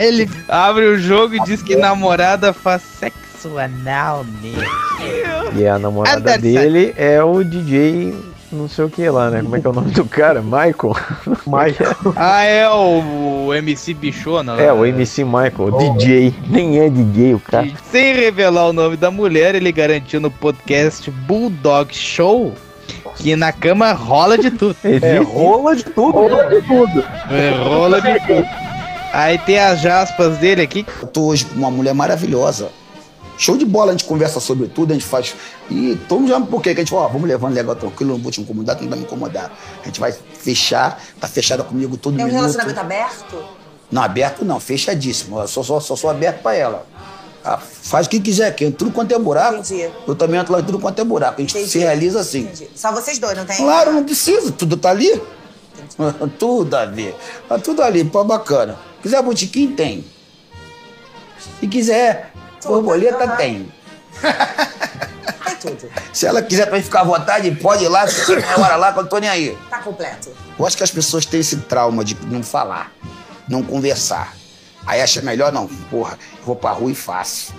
ele 0.00 0.28
abre 0.48 0.86
o 0.86 0.98
jogo 0.98 1.34
e 1.34 1.40
diz 1.40 1.62
que 1.62 1.76
namorada 1.76 2.52
faz 2.52 2.82
sexo 2.82 3.58
anal 3.58 4.24
nele. 4.42 4.66
E 5.56 5.66
a 5.66 5.78
namorada 5.78 6.34
Anderson. 6.34 6.40
dele 6.40 6.94
é 6.96 7.22
o 7.22 7.42
DJ 7.44 8.14
não 8.54 8.68
sei 8.68 8.84
o 8.84 8.90
que 8.90 9.08
lá, 9.10 9.30
né? 9.30 9.42
Como 9.42 9.56
é 9.56 9.60
que 9.60 9.66
é 9.66 9.70
o 9.70 9.72
nome 9.72 9.90
do 9.90 10.04
cara? 10.04 10.40
Michael? 10.40 10.94
Michael. 11.46 11.96
Ah, 12.16 12.44
é 12.44 12.68
o, 12.68 13.46
o 13.46 13.54
MC 13.54 13.92
Bichona. 13.94 14.54
lá. 14.54 14.62
É, 14.62 14.72
o 14.72 14.86
MC 14.86 15.24
Michael, 15.24 15.96
DJ. 15.96 16.34
Nem 16.48 16.78
é 16.78 16.88
DJ 16.88 17.34
o 17.34 17.40
cara. 17.40 17.68
Sem 17.90 18.14
revelar 18.14 18.68
o 18.68 18.72
nome 18.72 18.96
da 18.96 19.10
mulher, 19.10 19.54
ele 19.54 19.72
garantiu 19.72 20.20
no 20.20 20.30
podcast 20.30 21.10
Bulldog 21.10 21.92
Show 21.94 22.54
que 23.16 23.36
na 23.36 23.52
cama 23.52 23.92
rola 23.92 24.36
de 24.38 24.50
tudo. 24.50 24.76
É, 24.84 25.18
rola 25.18 25.76
de 25.76 25.84
tudo. 25.84 26.12
Rola 26.18 26.44
de 26.48 26.62
tudo. 26.62 27.04
É, 27.30 27.50
rola 27.62 28.00
de 28.00 28.20
tudo. 28.26 28.48
Aí 29.12 29.38
tem 29.38 29.58
as 29.58 29.84
aspas 29.86 30.38
dele 30.38 30.62
aqui. 30.62 30.84
Eu 31.00 31.08
tô 31.08 31.26
hoje 31.26 31.44
com 31.44 31.54
uma 31.54 31.70
mulher 31.70 31.94
maravilhosa. 31.94 32.68
Show 33.36 33.56
de 33.56 33.64
bola, 33.64 33.90
a 33.90 33.92
gente 33.92 34.04
conversa 34.04 34.38
sobre 34.38 34.68
tudo, 34.68 34.92
a 34.92 34.94
gente 34.94 35.04
faz. 35.06 35.34
E 35.70 35.96
todo 36.08 36.26
já 36.28 36.40
por 36.40 36.62
quê? 36.62 36.72
Que 36.72 36.80
a 36.80 36.84
gente 36.84 36.90
fala, 36.90 37.06
ó, 37.06 37.08
vamos 37.08 37.28
levando 37.28 37.52
legal, 37.54 37.74
tranquilo, 37.74 38.12
não 38.12 38.18
vou 38.20 38.30
te 38.30 38.40
incomodar, 38.40 38.76
tu 38.76 38.82
não 38.82 38.90
vai 38.90 38.98
me 38.98 39.04
incomodar. 39.04 39.52
A 39.82 39.86
gente 39.86 39.98
vai 39.98 40.12
fechar, 40.12 41.02
tá 41.20 41.26
fechada 41.26 41.64
comigo 41.64 41.96
todo 41.96 42.18
É 42.20 42.22
um 42.22 42.26
minuto. 42.26 42.40
relacionamento 42.42 42.80
aberto? 42.80 43.44
Não, 43.90 44.02
aberto 44.02 44.44
não, 44.44 44.60
fechadíssimo. 44.60 45.40
Eu 45.40 45.48
só, 45.48 45.62
só, 45.62 45.80
só 45.80 45.96
sou 45.96 46.10
aberto 46.10 46.42
pra 46.42 46.54
ela. 46.54 46.86
Ah, 47.44 47.58
faz 47.58 48.06
o 48.06 48.10
que 48.10 48.18
quiser, 48.18 48.54
que 48.54 48.70
tudo 48.70 48.90
quanto 48.90 49.14
é 49.14 49.18
buraco. 49.18 49.58
Entendi. 49.58 49.90
Eu 50.08 50.14
também 50.14 50.40
entro 50.40 50.52
lá 50.54 50.60
em 50.60 50.64
tudo 50.64 50.78
quanto 50.78 50.98
é 50.98 51.04
buraco. 51.04 51.34
A 51.36 51.40
gente 51.42 51.50
Entendi. 51.50 51.70
se 51.70 51.78
realiza 51.78 52.20
assim. 52.20 52.40
Entendi. 52.40 52.70
Só 52.74 52.90
vocês 52.90 53.18
dois, 53.18 53.36
não 53.36 53.44
tem? 53.44 53.56
Claro, 53.58 53.92
não 53.92 54.02
precisa, 54.02 54.50
tudo 54.50 54.78
tá 54.78 54.90
ali. 54.90 55.20
tudo 56.38 56.74
a 56.74 56.86
ver. 56.86 57.14
Tá 57.46 57.58
tudo 57.58 57.82
ali, 57.82 58.02
pô, 58.02 58.24
bacana. 58.24 58.78
Quiser 59.02 59.22
botiquim, 59.22 59.72
tem. 59.72 60.04
Se 61.60 61.66
quiser 61.66 62.32
borboleta, 62.64 63.28
tem. 63.36 63.70
Tem 65.44 65.56
tudo. 65.56 65.90
Se 66.12 66.26
ela 66.26 66.42
quiser 66.42 66.66
também 66.66 66.82
ficar 66.82 67.00
à 67.00 67.04
vontade, 67.04 67.50
pode 67.56 67.84
ir 67.84 67.88
lá, 67.88 68.06
hora 68.58 68.76
lá 68.76 68.92
que 68.92 69.00
eu 69.00 69.06
tô 69.06 69.18
nem 69.18 69.28
aí. 69.28 69.58
Tá 69.68 69.78
completo. 69.80 70.30
Eu 70.58 70.66
acho 70.66 70.76
que 70.76 70.82
as 70.82 70.90
pessoas 70.90 71.26
têm 71.26 71.40
esse 71.40 71.56
trauma 71.56 72.04
de 72.04 72.16
não 72.26 72.42
falar, 72.42 72.92
não 73.48 73.62
conversar. 73.62 74.34
Aí 74.86 75.00
acha 75.00 75.22
melhor, 75.22 75.52
não, 75.52 75.66
porra, 75.90 76.18
vou 76.44 76.54
pra 76.54 76.72
rua 76.72 76.90
e 76.90 76.94
faço. 76.94 77.54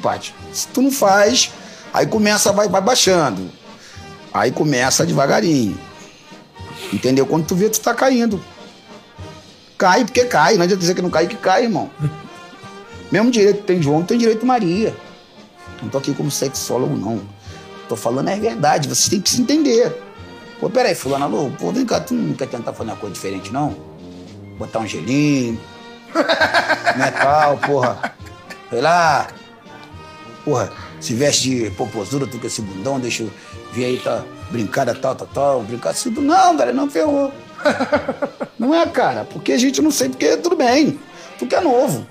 Pode. 0.00 0.34
Se 0.52 0.68
tu 0.68 0.80
não 0.80 0.90
faz, 0.90 1.50
aí 1.92 2.06
começa, 2.06 2.52
vai, 2.52 2.68
vai 2.68 2.80
baixando. 2.80 3.50
Aí 4.32 4.52
começa 4.52 5.04
devagarinho. 5.04 5.78
Entendeu? 6.92 7.26
Quando 7.26 7.46
tu 7.46 7.56
vê, 7.56 7.68
tu 7.68 7.80
tá 7.80 7.94
caindo. 7.94 8.40
Cai 9.76 10.04
porque 10.04 10.24
cai, 10.24 10.56
não 10.56 10.62
adianta 10.62 10.80
dizer 10.80 10.94
que 10.94 11.02
não 11.02 11.10
cai, 11.10 11.26
que 11.26 11.36
cai, 11.36 11.64
irmão. 11.64 11.90
Mesmo 13.10 13.30
direito 13.30 13.60
que 13.60 13.66
tem 13.66 13.82
João, 13.82 14.02
tem 14.02 14.18
direito 14.18 14.44
Maria. 14.44 14.94
Não 15.82 15.88
tô 15.88 15.98
aqui 15.98 16.12
como 16.14 16.30
sexólogo, 16.30 16.96
não. 16.96 17.22
Tô 17.88 17.96
falando 17.96 18.28
é 18.28 18.36
verdade, 18.38 18.88
vocês 18.88 19.08
têm 19.08 19.20
que 19.20 19.30
se 19.30 19.40
entender. 19.40 19.96
Pô, 20.60 20.68
peraí, 20.68 20.94
fulano, 20.94 21.24
alô, 21.24 21.50
pô, 21.58 21.72
vem 21.72 21.86
cá, 21.86 22.00
tu 22.00 22.12
não 22.12 22.34
quer 22.34 22.48
tentar 22.48 22.72
fazer 22.72 22.90
uma 22.90 22.96
coisa 22.96 23.14
diferente, 23.14 23.52
não? 23.52 23.74
Botar 24.58 24.80
um 24.80 24.86
gelinho, 24.86 25.58
metal, 26.96 27.58
porra. 27.58 28.14
Sei 28.70 28.80
lá. 28.80 29.28
Porra, 30.44 30.72
se 31.00 31.14
veste 31.14 31.64
de 31.64 31.70
poposura, 31.70 32.26
tu 32.26 32.38
com 32.38 32.46
esse 32.46 32.62
bundão, 32.62 32.98
deixa 32.98 33.22
eu 33.22 33.30
ver 33.72 33.84
aí, 33.84 33.98
tá, 33.98 34.24
brincada, 34.50 34.94
tal, 34.94 35.14
tal, 35.14 35.28
tal, 35.28 35.62
brincar 35.62 35.90
assim. 35.90 36.10
Não, 36.10 36.56
velho, 36.56 36.74
não 36.74 36.88
ferrou. 36.88 37.32
Não 38.58 38.74
é, 38.74 38.86
cara, 38.86 39.24
porque 39.24 39.52
a 39.52 39.58
gente 39.58 39.80
não 39.80 39.90
sei 39.90 40.08
porque 40.08 40.36
tudo 40.36 40.56
bem, 40.56 40.98
porque 41.38 41.54
é 41.54 41.60
novo. 41.60 42.06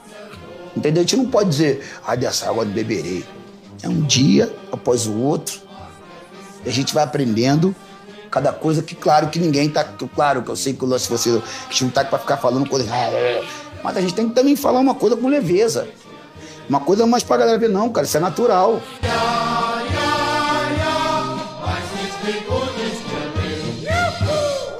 Entendeu? 0.76 1.02
A 1.02 1.04
gente 1.04 1.18
não 1.18 1.26
pode 1.26 1.50
dizer, 1.50 1.84
ah, 2.06 2.16
dessa 2.16 2.50
água 2.50 2.64
eu 2.64 2.70
beberei. 2.70 3.26
É 3.82 3.90
um 3.90 4.02
dia 4.02 4.54
após 4.72 5.08
o 5.08 5.18
outro. 5.18 5.60
E 6.66 6.70
a 6.70 6.72
gente 6.72 6.94
vai 6.94 7.04
aprendendo 7.04 7.76
cada 8.30 8.52
coisa 8.52 8.82
que, 8.82 8.96
claro, 8.96 9.28
que 9.28 9.40
ninguém 9.40 9.70
tá. 9.70 9.84
que, 9.84 10.08
Claro, 10.08 10.44
que 10.44 10.50
eu 10.50 10.56
sei 10.56 10.74
que 10.74 10.84
o 10.84 10.88
lance 10.88 11.10
você. 11.10 11.42
Gente 11.70 11.86
não 11.86 11.92
tá 11.92 12.06
pra 12.06 12.20
ficar 12.20 12.38
falando 12.38 12.70
coisa. 12.70 12.88
Mas 13.84 13.98
a 13.98 14.02
gente 14.02 14.14
tem 14.14 14.30
que 14.30 14.36
também 14.36 14.56
falar 14.56 14.80
uma 14.80 14.96
coisa 14.96 15.16
com 15.16 15.28
leveza. 15.28 15.88
Uma 16.70 16.80
coisa 16.80 17.06
mais 17.06 17.24
pra 17.24 17.38
galera 17.38 17.58
ver, 17.58 17.70
não, 17.70 17.90
cara, 17.90 18.06
isso 18.06 18.18
é 18.18 18.20
natural. 18.20 18.82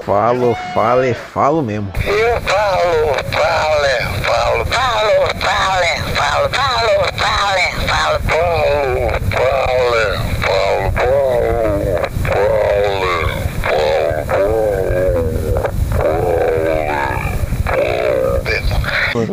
Falo, 0.04 0.56
fale, 0.74 1.14
falo 1.14 1.62
mesmo. 1.62 1.92
Eu 2.06 2.40
falo, 2.40 3.14
fale, 3.30 3.94
falo, 4.24 4.64
falo, 4.64 5.26
fale, 5.40 6.02
falo, 6.14 6.48
falo, 6.48 6.94
fale, 7.18 7.66
falo, 7.86 8.20
falo, 8.20 9.10
fale. 9.30 10.27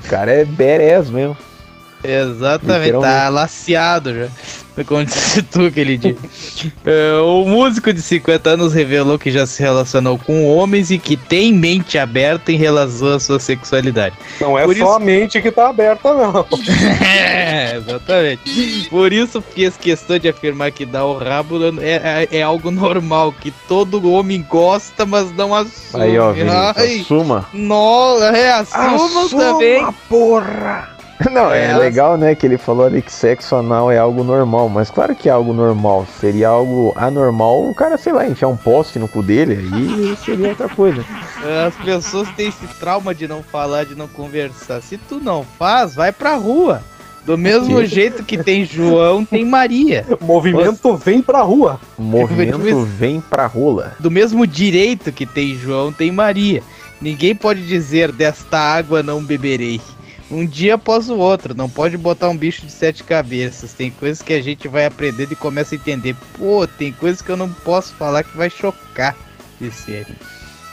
Cara 0.08 0.32
é 0.32 0.46
badass 0.46 1.10
mesmo. 1.10 1.38
Exatamente, 2.04 3.00
tá 3.00 3.30
laceado 3.30 4.14
já. 4.14 4.28
Como 4.84 5.04
disse 5.06 5.42
tu 5.44 5.66
aquele 5.66 5.98
dia. 5.98 6.16
É, 6.86 7.14
o 7.22 7.46
músico 7.46 7.94
de 7.94 8.02
50 8.02 8.50
anos 8.50 8.74
revelou 8.74 9.18
que 9.18 9.32
já 9.32 9.46
se 9.46 9.62
relacionou 9.62 10.18
com 10.18 10.46
homens 10.46 10.92
e 10.92 10.98
que 10.98 11.16
tem 11.16 11.54
mente 11.54 11.98
aberta 11.98 12.52
em 12.52 12.58
relação 12.58 13.14
à 13.14 13.20
sua 13.20 13.40
sexualidade. 13.40 14.16
Não 14.42 14.58
é 14.58 14.66
Por 14.66 14.76
só 14.76 14.96
a 14.96 15.00
mente 15.00 15.42
que 15.42 15.52
tá 15.52 15.70
aberta, 15.70 16.14
não. 16.14 16.46
É, 17.06 17.78
exatamente. 17.78 18.90
Por 18.90 19.14
isso 19.14 19.42
fez 19.42 19.78
questão 19.78 20.18
de 20.18 20.28
afirmar 20.30 20.72
que 20.72 20.86
dar 20.86 21.06
o 21.06 21.18
rabo 21.18 21.60
é, 21.82 22.28
é, 22.32 22.40
é 22.40 22.42
algo 22.42 22.72
normal, 22.72 23.34
que 23.34 23.52
todo 23.68 24.12
homem 24.12 24.46
gosta, 24.50 25.06
mas 25.06 25.32
não 25.36 25.54
assume. 25.54 26.04
Aí, 26.04 26.20
ó, 26.20 26.32
Vinícius, 26.32 26.78
Ai, 26.78 27.00
assuma. 27.00 27.46
Nossa, 27.54 28.26
é, 28.38 28.52
assumam 28.52 29.26
Assuma, 29.26 29.44
também. 29.44 29.88
porra! 30.10 30.95
Não, 31.32 31.52
é, 31.52 31.72
É. 31.72 31.78
legal, 31.78 32.18
né, 32.18 32.36
que 32.36 32.46
ele 32.46 32.58
falou 32.58 32.86
ali 32.86 33.02
que 33.02 33.12
sexo 33.12 33.56
anal 33.56 33.90
é 33.92 33.98
algo 33.98 34.24
normal, 34.24 34.68
mas 34.70 34.90
claro 34.90 35.16
que 35.16 35.30
é 35.30 35.32
algo 35.32 35.54
normal. 35.54 36.06
Seria 36.20 36.50
algo 36.50 36.94
anormal 36.96 37.70
o 37.70 37.74
cara, 37.74 37.98
sei 37.98 38.12
lá, 38.14 38.28
enfiar 38.28 38.50
um 38.50 38.58
poste 38.58 39.00
no 39.00 39.08
cu 39.08 39.24
dele, 39.24 39.54
aí 39.74 40.16
seria 40.24 40.50
outra 40.50 40.68
coisa. 40.70 41.04
As 41.68 41.76
pessoas 41.76 42.28
têm 42.36 42.50
esse 42.50 42.68
trauma 42.80 43.16
de 43.16 43.28
não 43.28 43.42
falar, 43.42 43.86
de 43.86 43.96
não 43.96 44.08
conversar. 44.08 44.82
Se 44.82 44.98
tu 44.98 45.20
não 45.22 45.46
faz, 45.58 45.96
vai 45.96 46.12
pra 46.12 46.36
rua. 46.36 46.82
Do 47.26 47.38
mesmo 47.38 47.84
jeito 47.86 48.24
que 48.24 48.38
tem 48.38 48.66
João, 48.66 49.26
tem 49.26 49.44
Maria. 49.44 50.06
O 50.22 50.24
movimento 50.26 50.96
vem 50.96 51.24
pra 51.24 51.42
rua. 51.42 51.80
O 51.98 52.04
movimento 52.04 52.84
vem 52.86 53.20
pra 53.20 53.48
rola. 53.48 53.94
Do 54.00 54.12
mesmo 54.12 54.46
direito 54.46 55.12
que 55.12 55.26
tem 55.26 55.56
João, 55.56 55.92
tem 55.92 56.12
Maria. 56.12 56.62
Ninguém 57.02 57.34
pode 57.34 57.66
dizer 57.66 58.12
desta 58.12 58.60
água 58.60 59.02
não 59.02 59.24
beberei. 59.24 59.82
Um 60.30 60.46
dia 60.46 60.74
após 60.76 61.10
o 61.10 61.18
outro, 61.18 61.54
não 61.54 61.70
pode 61.70 61.98
botar 61.98 62.30
um 62.30 62.38
bicho 62.38 62.66
de 62.66 62.72
sete 62.72 63.04
cabeças. 63.04 63.74
Tem 63.74 63.92
coisas 63.92 64.22
que 64.22 64.34
a 64.34 64.42
gente 64.42 64.68
vai 64.68 64.86
aprendendo 64.86 65.32
e 65.32 65.36
começa 65.36 65.76
a 65.76 65.78
entender. 65.78 66.16
Pô, 66.38 66.66
tem 66.66 66.92
coisas 66.92 67.22
que 67.22 67.30
eu 67.30 67.38
não 67.38 67.50
posso 67.50 67.94
falar 67.94 68.24
que 68.24 68.36
vai 68.36 68.50
chocar, 68.50 69.16
disse 69.62 69.92
ele. 69.92 70.16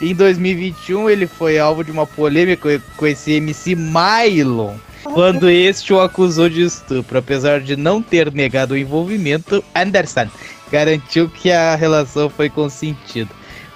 Em 0.00 0.14
2021, 0.14 1.08
ele 1.10 1.26
foi 1.26 1.58
alvo 1.58 1.84
de 1.84 1.90
uma 1.90 2.06
polêmica 2.06 2.82
com 2.96 3.06
esse 3.06 3.32
MC 3.32 3.76
Mylon. 3.76 4.74
quando 5.04 5.50
este 5.50 5.92
o 5.92 6.00
acusou 6.00 6.48
de 6.48 6.62
estupro. 6.62 7.18
Apesar 7.18 7.60
de 7.60 7.76
não 7.76 8.02
ter 8.02 8.32
negado 8.32 8.74
o 8.74 8.78
envolvimento, 8.78 9.62
Anderson 9.74 10.28
garantiu 10.70 11.28
que 11.28 11.52
a 11.52 11.74
relação 11.74 12.30
foi 12.30 12.48
consentida. 12.48 13.30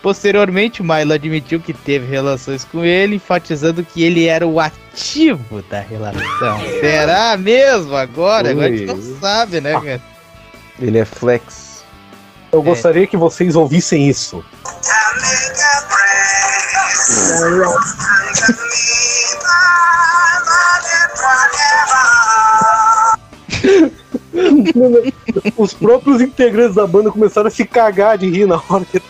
Posteriormente, 0.07 0.85
Milo 0.85 1.15
admitiu 1.15 1.59
que 1.59 1.73
teve 1.73 2.07
relações 2.07 2.63
com 2.63 2.85
ele, 2.85 3.17
enfatizando 3.17 3.85
que 3.85 4.05
ele 4.05 4.27
era 4.27 4.47
o 4.47 4.61
ativo 4.61 5.63
da 5.63 5.81
relação. 5.81 6.61
Será 6.79 7.37
mesmo 7.37 7.97
agora? 7.97 8.51
Agora 8.51 8.69
a 8.69 8.71
gente 8.71 8.87
não 8.87 9.19
sabe, 9.19 9.61
né, 9.61 9.73
cara? 9.73 10.01
Ele 10.79 10.99
é 10.99 11.05
flex. 11.05 11.83
Eu 12.53 12.63
gostaria 12.63 13.05
que 13.05 13.17
vocês 13.17 13.57
ouvissem 13.57 14.09
isso. 14.09 14.45
Os 25.57 25.75
próprios 25.75 26.21
integrantes 26.21 26.77
da 26.77 26.87
banda 26.87 27.11
começaram 27.11 27.49
a 27.49 27.51
se 27.51 27.65
cagar 27.65 28.17
de 28.17 28.31
rir 28.31 28.47
na 28.47 28.63
hora 28.69 28.85
que. 28.85 29.03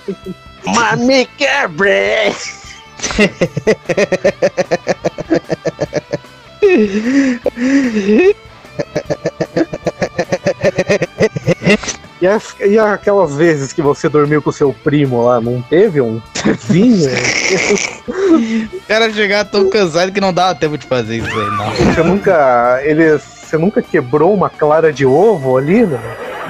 Mami 0.67 1.27
quebre! 1.39 2.33
E, 12.21 12.27
as- 12.27 12.55
e 12.61 12.79
aquelas 12.79 13.35
vezes 13.35 13.73
que 13.75 13.83
você 13.83 14.09
dormiu 14.09 14.41
com 14.41 14.51
seu 14.51 14.73
primo 14.73 15.23
lá, 15.25 15.39
não 15.41 15.61
teve 15.63 16.01
um 16.01 16.21
vinho? 16.69 17.11
O 18.07 18.81
cara 18.89 19.13
chegar 19.13 19.45
tão 19.45 19.69
cansado 19.69 20.13
que 20.13 20.21
não 20.21 20.33
dava 20.33 20.55
tempo 20.55 20.79
de 20.79 20.87
fazer 20.87 21.17
isso 21.17 21.27
aí, 21.29 21.51
não. 21.57 21.71
Você 21.93 22.03
nunca. 22.03 22.81
Ele, 22.85 23.19
você 23.19 23.57
nunca 23.59 23.83
quebrou 23.83 24.33
uma 24.33 24.49
clara 24.49 24.93
de 24.93 25.05
ovo 25.05 25.57
ali, 25.57 25.85
né? 25.85 25.99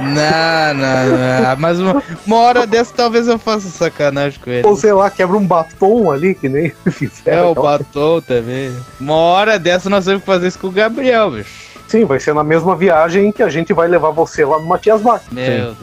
Não, 0.01 0.75
não, 0.75 1.19
não. 1.19 1.57
Mas 1.59 1.79
uma, 1.81 2.03
uma 2.27 2.37
hora 2.37 2.67
dessa 2.67 2.93
talvez 2.95 3.27
eu 3.29 3.39
faça 3.39 3.69
sacanagem 3.69 4.39
com 4.43 4.51
ele. 4.51 4.67
Ou 4.67 4.77
sei 4.77 4.93
lá, 4.93 5.11
quebra 5.11 5.37
um 5.37 5.47
batom 5.47 6.11
ali, 6.11 6.35
que 6.35 6.49
nem 6.49 6.67
É, 6.87 6.91
fizeram. 6.91 7.53
o 7.53 7.55
batom 7.55 8.21
também. 8.21 8.75
Uma 9.01 9.15
hora 9.15 9.59
dessa 9.59 9.89
nós 9.91 10.05
temos 10.05 10.21
que 10.21 10.27
fazer 10.27 10.49
isso 10.49 10.59
com 10.59 10.69
o 10.69 10.73
Gabriel, 10.73 11.31
bicho. 11.31 11.67
Sim, 11.89 12.05
vai 12.05 12.19
ser 12.19 12.35
na 12.35 12.43
mesma 12.43 12.75
viagem 12.75 13.31
que 13.31 13.43
a 13.43 13.49
gente 13.49 13.73
vai 13.73 13.87
levar 13.89 14.11
você 14.11 14.45
lá 14.45 14.59
no 14.59 14.67
Matias 14.67 15.01
Bar. 15.01 15.21
Meu 15.31 15.45
Deus. 15.75 15.77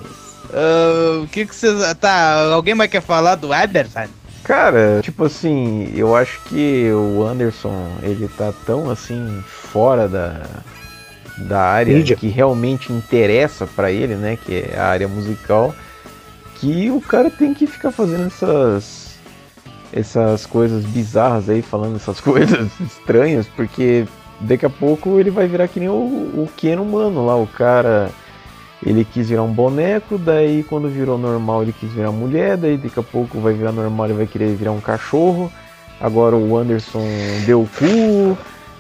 Ah, 0.54 1.22
o 1.24 1.28
que 1.28 1.46
que 1.46 1.56
vocês. 1.56 1.74
Tá, 1.96 2.52
alguém 2.54 2.76
mais 2.76 2.92
quer 2.92 3.02
falar 3.02 3.36
do 3.36 3.52
Anderson? 3.54 4.06
Cara, 4.44 5.00
tipo 5.02 5.24
assim, 5.24 5.90
eu 5.96 6.14
acho 6.16 6.42
que 6.50 6.92
o 6.92 7.24
Anderson, 7.26 7.88
ele 8.04 8.28
tá 8.38 8.52
tão 8.66 8.90
assim 8.90 9.42
fora 9.48 10.08
da, 10.10 10.42
da 11.44 11.62
área 11.62 12.02
que 12.04 12.28
realmente 12.28 12.92
interessa 12.92 13.68
pra 13.68 13.92
ele, 13.92 14.16
né, 14.16 14.38
que 14.38 14.56
é 14.56 14.78
a 14.78 14.86
área 14.86 15.08
musical, 15.08 15.74
que 16.56 16.90
o 16.90 17.02
cara 17.02 17.30
tem 17.30 17.54
que 17.54 17.68
ficar 17.68 17.92
fazendo 17.92 18.28
essas 18.28 19.04
essas 19.92 20.48
coisas 20.48 20.84
bizarras 20.86 21.48
aí, 21.50 21.62
falando 21.62 21.98
essas 21.98 22.20
coisas 22.22 22.72
estranhas, 22.80 23.48
porque 23.56 24.06
daqui 24.40 24.66
a 24.66 24.70
pouco 24.70 25.20
ele 25.20 25.30
vai 25.30 25.48
virar 25.48 25.68
que 25.68 25.80
nem 25.80 25.90
o, 25.90 25.94
o 25.94 26.50
Ken 26.58 26.78
humano 26.78 27.26
lá, 27.26 27.36
o 27.36 27.46
cara 27.46 28.10
ele 28.86 29.06
quis 29.06 29.30
virar 29.30 29.44
um 29.44 29.54
boneco, 29.54 30.18
daí 30.18 30.64
quando 30.64 30.90
virou 30.90 31.18
normal 31.18 31.62
ele 31.62 31.74
quis 31.74 31.92
virar 31.92 32.12
mulher, 32.12 32.58
daí 32.58 32.78
daqui 32.78 33.00
a 33.00 33.04
pouco 33.04 33.40
vai 33.40 33.54
virar 33.54 33.72
normal 33.72 34.08
ele 34.08 34.14
vai 34.16 34.28
querer 34.28 34.56
virar 34.56 34.72
um 34.72 34.82
cachorro. 34.82 35.52
Agora 36.02 36.36
o 36.36 36.58
Anderson 36.58 37.06
deu 37.46 37.62
o 37.62 37.68
cu, 37.68 38.38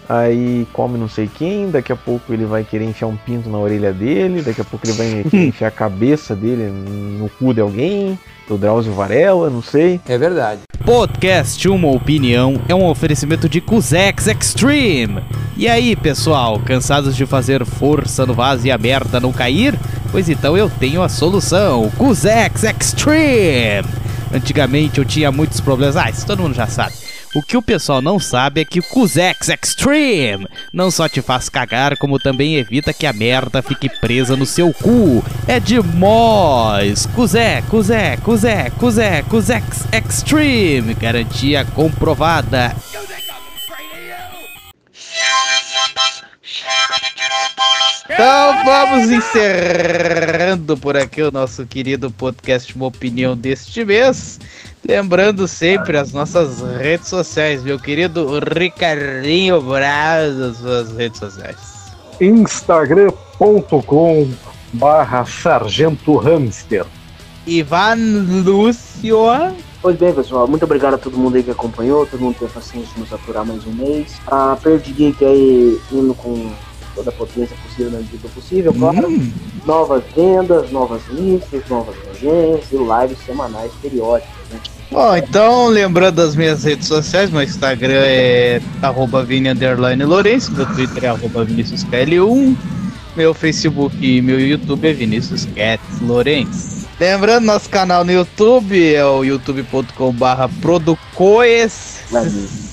aí 0.07 0.67
come 0.73 0.97
não 0.97 1.07
sei 1.07 1.27
quem, 1.27 1.69
daqui 1.69 1.91
a 1.91 1.95
pouco 1.95 2.34
ele 2.34 2.45
vai 2.45 2.63
querer 2.63 2.85
enfiar 2.85 3.07
um 3.07 3.15
pinto 3.15 3.49
na 3.49 3.57
orelha 3.57 3.93
dele, 3.93 4.41
daqui 4.41 4.61
a 4.61 4.65
pouco 4.65 4.85
ele 4.85 4.93
vai 4.93 5.23
querer 5.30 5.47
enfiar 5.47 5.67
a 5.67 5.71
cabeça 5.71 6.35
dele 6.35 6.69
no 6.69 7.30
cu 7.30 7.53
de 7.53 7.61
alguém, 7.61 8.17
do 8.47 8.57
Drauzio 8.57 8.93
Varela, 8.93 9.49
não 9.49 9.61
sei. 9.61 9.99
É 10.07 10.17
verdade. 10.17 10.61
Podcast 10.85 11.67
Uma 11.69 11.89
Opinião 11.89 12.61
é 12.67 12.75
um 12.75 12.85
oferecimento 12.85 13.47
de 13.47 13.61
Cusex 13.61 14.27
Extreme. 14.27 15.23
E 15.55 15.67
aí, 15.67 15.95
pessoal, 15.95 16.59
cansados 16.59 17.15
de 17.15 17.25
fazer 17.25 17.65
força 17.65 18.25
no 18.25 18.34
vaso 18.34 18.67
e 18.67 18.71
a 18.71 18.77
merda 18.77 19.19
não 19.19 19.31
cair? 19.31 19.80
Pois 20.11 20.27
então 20.27 20.57
eu 20.57 20.69
tenho 20.69 21.01
a 21.01 21.09
solução: 21.09 21.89
Cusex 21.97 22.63
Extreme. 22.63 23.88
Antigamente 24.34 24.97
eu 24.97 25.05
tinha 25.05 25.31
muitos 25.31 25.61
problemas, 25.61 25.95
ah, 25.95 26.09
isso 26.09 26.25
todo 26.25 26.41
mundo 26.41 26.55
já 26.55 26.67
sabe. 26.67 27.02
O 27.35 27.41
que 27.41 27.57
o 27.57 27.64
pessoal 27.64 27.99
não 27.99 28.19
sabe 28.19 28.61
é 28.61 28.65
que 28.65 28.80
o 28.80 28.84
Cusex 28.84 29.49
Extreme 29.49 30.47
não 30.72 30.91
só 30.91 31.10
te 31.10 31.19
faz 31.19 31.49
cagar, 31.49 31.97
como 31.97 32.19
também 32.19 32.57
evita 32.57 32.93
que 32.93 33.07
a 33.07 33.14
merda 33.14 33.60
fique 33.64 33.89
presa 33.89 34.35
no 34.35 34.45
seu 34.45 34.72
cu. 34.72 35.26
É 35.47 35.60
demais! 35.60 37.07
Cusé, 37.07 37.64
Cusé, 37.64 38.18
Cusé, 38.18 38.69
Cusé, 38.77 39.23
Cusex 39.23 39.88
Extreme. 39.91 40.93
Garantia 40.93 41.65
comprovada. 41.65 42.76
Então 48.05 48.64
vamos 48.64 49.10
encerrando 49.10 50.77
por 50.77 50.95
aqui 50.95 51.23
o 51.23 51.31
nosso 51.31 51.65
querido 51.65 52.11
podcast 52.11 52.76
Uma 52.76 52.85
Opinião 52.85 53.35
deste 53.35 53.84
mês. 53.84 54.39
Lembrando 54.88 55.47
sempre 55.47 55.97
as 55.97 56.11
nossas 56.11 56.61
redes 56.77 57.07
sociais, 57.07 57.64
meu 57.64 57.80
querido 57.80 58.39
Ricardinho 58.39 59.61
Braz, 59.61 60.38
as 60.38 60.57
suas 60.57 60.91
redes 60.91 61.19
sociais. 61.19 61.57
Instagram.com 62.19 64.30
barra 64.73 65.26
Sargento 65.26 66.18
Hamster. 66.18 66.85
Ivan 67.47 67.95
Lúcio. 68.45 69.18
Pois 69.81 69.97
bem, 69.97 70.14
pessoal, 70.14 70.47
muito 70.47 70.64
obrigado 70.64 70.95
a 70.95 70.97
todo 70.97 71.18
mundo 71.18 71.35
aí 71.35 71.43
que 71.43 71.51
acompanhou, 71.51 72.05
todo 72.05 72.22
mundo 72.22 72.35
teve 72.39 72.51
paciência 72.51 72.93
de 72.93 72.99
nos 72.99 73.11
aturar 73.11 73.45
mais 73.45 73.65
um 73.65 73.73
mês. 73.73 74.15
A 74.27 74.57
Perdi 74.61 74.91
Geek 74.91 75.23
aí 75.23 75.80
indo 75.91 76.14
com 76.14 76.51
toda 76.95 77.09
a 77.09 77.13
potência 77.13 77.55
possível 77.63 77.91
na 77.91 77.97
medida 77.99 78.27
possível, 78.29 78.73
claro. 78.73 79.31
Novas 79.65 80.03
vendas, 80.15 80.71
novas 80.71 81.01
listas, 81.09 81.63
novas 81.69 81.95
agências 82.11 82.71
e 82.71 82.77
lives 82.77 83.17
semanais 83.25 83.71
periódicas, 83.81 84.31
né? 84.51 84.59
Bom, 84.91 85.15
então, 85.15 85.67
lembrando 85.67 86.15
das 86.15 86.35
minhas 86.35 86.63
redes 86.63 86.87
sociais, 86.87 87.31
meu 87.31 87.41
Instagram 87.41 88.03
é 88.05 88.61
arroba 88.81 89.23
Vini 89.23 89.49
underline 89.49 90.03
Lourenço, 90.03 90.51
meu 90.51 90.67
Twitter 90.67 91.05
é 91.05 91.07
arroba 91.07 91.43
Vinícius 91.43 91.83
KL1, 91.85 92.55
meu 93.15 93.33
Facebook 93.33 93.95
e 93.99 94.21
meu 94.21 94.39
YouTube 94.39 94.87
é 94.87 94.93
Vinícius 94.93 95.47
Lourenço. 96.01 96.87
Lembrando, 96.99 97.45
nosso 97.45 97.69
canal 97.69 98.05
no 98.05 98.11
YouTube 98.11 98.93
é 98.93 99.03
o 99.03 99.23
youtube.com.br 99.23 100.61
Producoes 100.61 102.03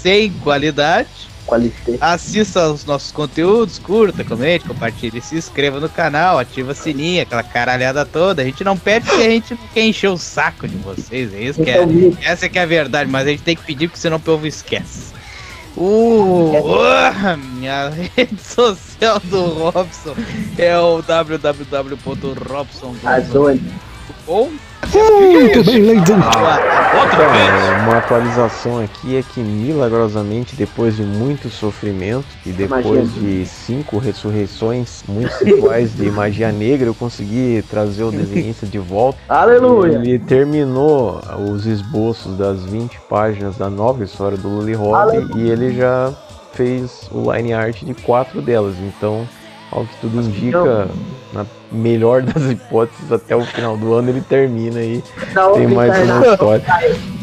sem 0.02 0.30
qualidade. 0.44 1.29
Qualité. 1.50 1.98
Assista 2.00 2.62
aos 2.62 2.84
nossos 2.84 3.10
conteúdos, 3.10 3.80
curta, 3.80 4.22
comente, 4.22 4.64
compartilhe, 4.64 5.20
se 5.20 5.36
inscreva 5.36 5.80
no 5.80 5.88
canal, 5.88 6.38
ativa 6.38 6.70
o 6.70 6.74
sininho, 6.74 7.22
aquela 7.22 7.42
caralhada 7.42 8.06
toda. 8.06 8.42
A 8.42 8.44
gente 8.44 8.62
não 8.62 8.78
pede 8.78 9.06
porque 9.06 9.22
a 9.22 9.30
gente 9.30 9.54
não 9.54 9.60
quer 9.74 9.84
encher 9.84 10.08
o 10.08 10.16
saco 10.16 10.68
de 10.68 10.76
vocês, 10.76 11.34
é 11.34 11.42
isso 11.42 11.60
que 11.60 11.70
é, 11.70 11.84
essa 12.22 12.48
que 12.48 12.56
é 12.56 12.62
a 12.62 12.66
verdade, 12.66 13.10
mas 13.10 13.26
a 13.26 13.30
gente 13.30 13.42
tem 13.42 13.56
que 13.56 13.64
pedir 13.64 13.88
porque 13.88 14.00
senão 14.00 14.18
o 14.18 14.20
povo 14.20 14.46
esquece. 14.46 15.10
Uh, 15.76 16.52
uh, 16.56 17.36
minha 17.54 17.90
rede 18.16 18.40
social 18.40 19.18
do 19.24 19.70
Robson 19.70 20.14
é 20.56 20.78
o 20.78 21.02
www.robson.com 21.02 23.89
Muito 24.92 25.64
bem, 25.64 25.82
ladies 25.82 26.10
and 26.10 26.18
Então, 26.18 27.84
uma 27.84 27.98
atualização 27.98 28.82
aqui 28.82 29.16
é 29.16 29.22
que 29.22 29.40
milagrosamente, 29.40 30.56
depois 30.56 30.96
de 30.96 31.02
muito 31.02 31.48
sofrimento 31.48 32.26
e 32.44 32.50
depois 32.50 33.12
de 33.14 33.46
cinco 33.46 33.98
ressurreições 33.98 35.04
muito 35.08 35.32
rituais 35.44 35.94
de 35.94 36.10
magia 36.10 36.50
negra, 36.50 36.88
eu 36.88 36.94
consegui 36.94 37.64
trazer 37.70 38.02
o 38.02 38.10
desenhista 38.10 38.66
de 38.66 38.78
volta. 38.78 39.18
Aleluia! 39.28 39.96
Ele 39.96 40.18
terminou 40.18 41.20
os 41.52 41.66
esboços 41.66 42.36
das 42.36 42.64
20 42.64 42.98
páginas 43.08 43.56
da 43.56 43.70
nova 43.70 44.02
história 44.02 44.36
do 44.36 44.48
Lully 44.48 44.74
Hobby 44.74 45.16
Aleluia. 45.16 45.34
e 45.36 45.50
ele 45.50 45.76
já 45.76 46.12
fez 46.52 47.08
o 47.12 47.32
line 47.32 47.52
art 47.52 47.82
de 47.82 47.94
quatro 47.94 48.42
delas. 48.42 48.74
Então, 48.78 49.26
ao 49.70 49.84
que 49.84 49.96
tudo 50.00 50.20
indica, 50.20 50.86
na 50.86 50.88
melhor 51.72 52.22
das 52.22 52.50
hipóteses, 52.50 53.10
até 53.12 53.34
o 53.36 53.44
final 53.44 53.76
do 53.76 53.94
ano 53.94 54.10
ele 54.10 54.20
termina 54.20 54.80
aí. 54.80 55.02
Não, 55.34 55.52
Tem 55.54 55.66
mais 55.68 55.92
uma 56.08 56.26
história. 56.26 56.64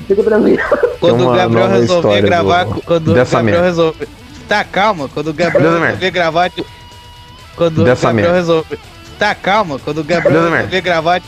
Fica 0.07 0.23
tranquilo. 0.23 0.61
Quando 0.99 1.27
o 1.29 1.33
Gabriel 1.33 1.67
resolver 1.67 1.83
história 1.99 2.21
gravar. 2.21 2.63
do- 2.65 2.81
quando 2.81 3.07
o 3.09 3.13
dessa 3.13 3.35
Gabriel 3.37 3.61
merda. 3.61 3.67
resolver. 3.69 4.07
Tá, 4.47 4.63
calma. 4.63 5.09
Quando 5.09 5.27
o 5.27 5.33
Gabriel 5.33 5.63
Dessa 5.71 5.79
resolver 5.83 6.11
gravar. 6.11 6.51
Quando 7.55 7.83
Dessa 7.83 8.05
o 8.05 8.09
Gabriel 8.09 8.13
merda. 8.31 8.33
resolver. 8.39 8.79
Tá, 9.19 9.35
calma. 9.35 9.79
Quando 9.79 9.97
o 9.99 10.03
Gabriel 10.03 10.31
Dessa 10.33 10.41
merda. 10.49 10.55
resolver 10.57 10.81
gravar. 10.81 11.21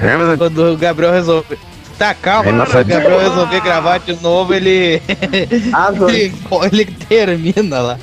É, 0.00 0.36
Quando 0.38 0.72
o 0.72 0.76
Gabriel 0.76 1.12
resolver. 1.12 1.58
Tá, 1.98 2.14
calma. 2.14 2.44
Quando 2.44 2.62
o 2.62 2.72
Gabriel 2.84 3.18
resolver 3.20 3.60
gravar 3.60 3.98
de 3.98 4.16
novo, 4.22 4.54
ele. 4.54 5.02
Ele, 5.32 6.32
ele 6.72 6.84
termina 6.86 7.80
lá. 7.80 7.98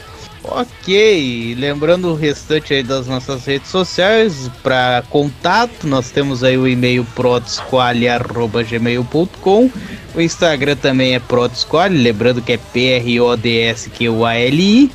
Ok, 0.46 1.56
lembrando 1.58 2.10
o 2.10 2.16
restante 2.16 2.74
aí 2.74 2.84
das 2.84 3.08
nossas 3.08 3.46
redes 3.46 3.70
sociais, 3.70 4.52
para 4.62 5.02
contato, 5.10 5.88
nós 5.88 6.12
temos 6.12 6.44
aí 6.44 6.58
o 6.58 6.68
e-mail 6.68 7.06
prodsquale.gmail.com, 7.16 9.72
o 10.14 10.22
Instagram 10.22 10.76
também 10.76 11.16
é 11.16 11.20
prodsquale, 11.20 11.98
lembrando 11.98 12.42
que 12.42 12.52
é 12.52 12.58
P-R-O-D-S-Q-A-L-I. 12.58 14.92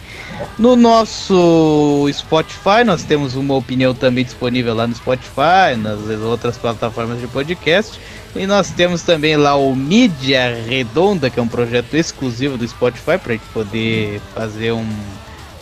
No 0.59 0.77
nosso 0.77 2.07
Spotify, 2.13 2.85
nós 2.85 3.03
temos 3.03 3.35
uma 3.35 3.57
opinião 3.57 3.95
também 3.95 4.25
disponível 4.25 4.75
lá 4.75 4.87
no 4.87 4.95
Spotify, 4.95 5.75
nas 5.77 5.99
outras 6.21 6.59
plataformas 6.59 7.21
de 7.21 7.27
podcast. 7.27 7.99
E 8.37 8.47
nós 8.47 8.71
temos 8.71 9.03
também 9.03 9.37
lá 9.37 9.57
o 9.57 9.75
Mídia 9.75 10.55
Redonda, 10.69 11.31
que 11.31 11.41
é 11.41 11.43
um 11.43 11.49
projeto 11.49 11.95
exclusivo 11.95 12.59
do 12.59 12.69
Spotify, 12.69 13.19
para 13.19 13.33
a 13.33 13.37
gente 13.37 13.49
poder 13.53 14.21
fazer 14.35 14.73
um, 14.73 14.87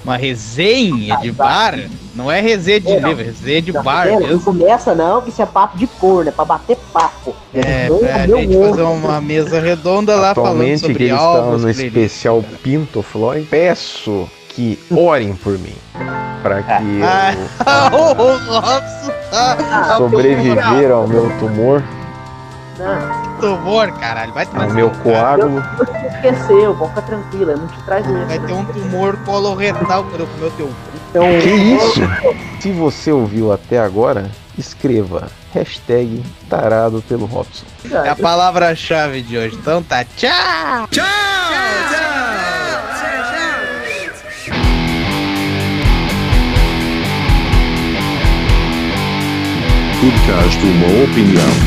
uma 0.07 0.17
resenha 0.17 1.17
de 1.17 1.33
bar. 1.33 1.77
Não 2.15 2.31
é 2.31 2.41
resenha 2.41 2.81
de 2.81 2.93
É, 2.93 3.01
não. 3.01 3.09
livro, 3.09 3.25
é 3.25 3.27
resenha 3.27 3.61
de 3.63 3.73
Tá 3.73 3.83
bar? 3.83 4.07
Não 4.09 4.21
mesmo. 4.21 4.41
começa 4.41 4.95
não, 4.95 5.21
que 5.21 5.31
isso 5.31 5.43
é 5.43 5.47
papo 5.47 5.77
de 5.77 5.87
corno, 5.87 6.29
é 6.29 6.33
pra 6.33 6.45
bater 6.45 6.79
papo. 6.93 7.35
É, 7.53 7.89
Não, 7.89 7.99
pra 7.99 8.27
meu 8.27 8.39
gente 8.39 8.57
ovo. 8.57 8.69
fazer 8.71 8.83
uma 8.83 9.21
mesa 9.21 9.61
redonda 9.61 10.15
lá 10.15 10.35
falando 10.35 10.51
Atualmente 10.53 10.81
que 10.83 10.87
sobre 10.87 11.05
eles 11.05 11.17
estão 11.19 11.59
no 11.59 11.71
especial 11.71 12.45
Pinto 12.63 13.03
Floyd, 13.03 13.47
peço 13.51 14.29
que 14.51 14.79
orem 14.91 15.35
por 15.35 15.59
mim. 15.59 15.75
Para 16.43 16.63
que 16.63 17.03
Ah, 17.03 17.91
o 17.93 18.13
Robson 18.15 19.13
tá 19.31 19.87
eu 19.91 19.97
sobreviver 19.99 20.91
ao 20.93 21.07
meu 21.09 21.31
tumor, 21.39 21.83
tumor, 23.41 23.93
caralho. 23.93 24.33
Vai 24.33 24.47
tomar 24.47 24.65
ao 24.65 24.71
meu 24.71 24.91
coágulo. 25.03 25.63
Você 25.79 26.07
esqueceu, 26.07 26.75
tranquilo, 27.07 27.51
eu 27.53 27.57
não 27.59 27.67
te 27.67 27.83
traz 27.85 28.07
isso. 28.07 28.27
Vai 28.27 28.39
ter 28.39 28.53
um 28.53 28.65
tumor 28.65 29.17
coloretal 29.25 30.05
quando 30.05 30.21
eu 30.21 30.27
comer 30.27 30.47
o 30.47 30.51
teu 30.51 30.67
cu. 30.67 30.75
Então, 31.11 31.25
Que 31.41 31.51
isso? 31.51 32.01
Se 32.61 32.73
você 32.73 33.13
ouviu 33.13 33.53
até 33.53 33.79
agora, 33.79 34.31
escreva 34.59 35.29
hashtag 35.53 36.23
tarado 36.49 37.03
pelo 37.09 37.27
Robson. 37.27 37.65
É 37.91 38.11
a 38.11 38.17
palavra-chave 38.17 39.23
de 39.23 39.39
hoje. 39.39 39.57
Então 39.57 39.83
tá, 39.83 40.05
tchau! 40.17 40.89
Podcast 50.01 50.59
uma 50.65 51.05
opinião. 51.05 51.66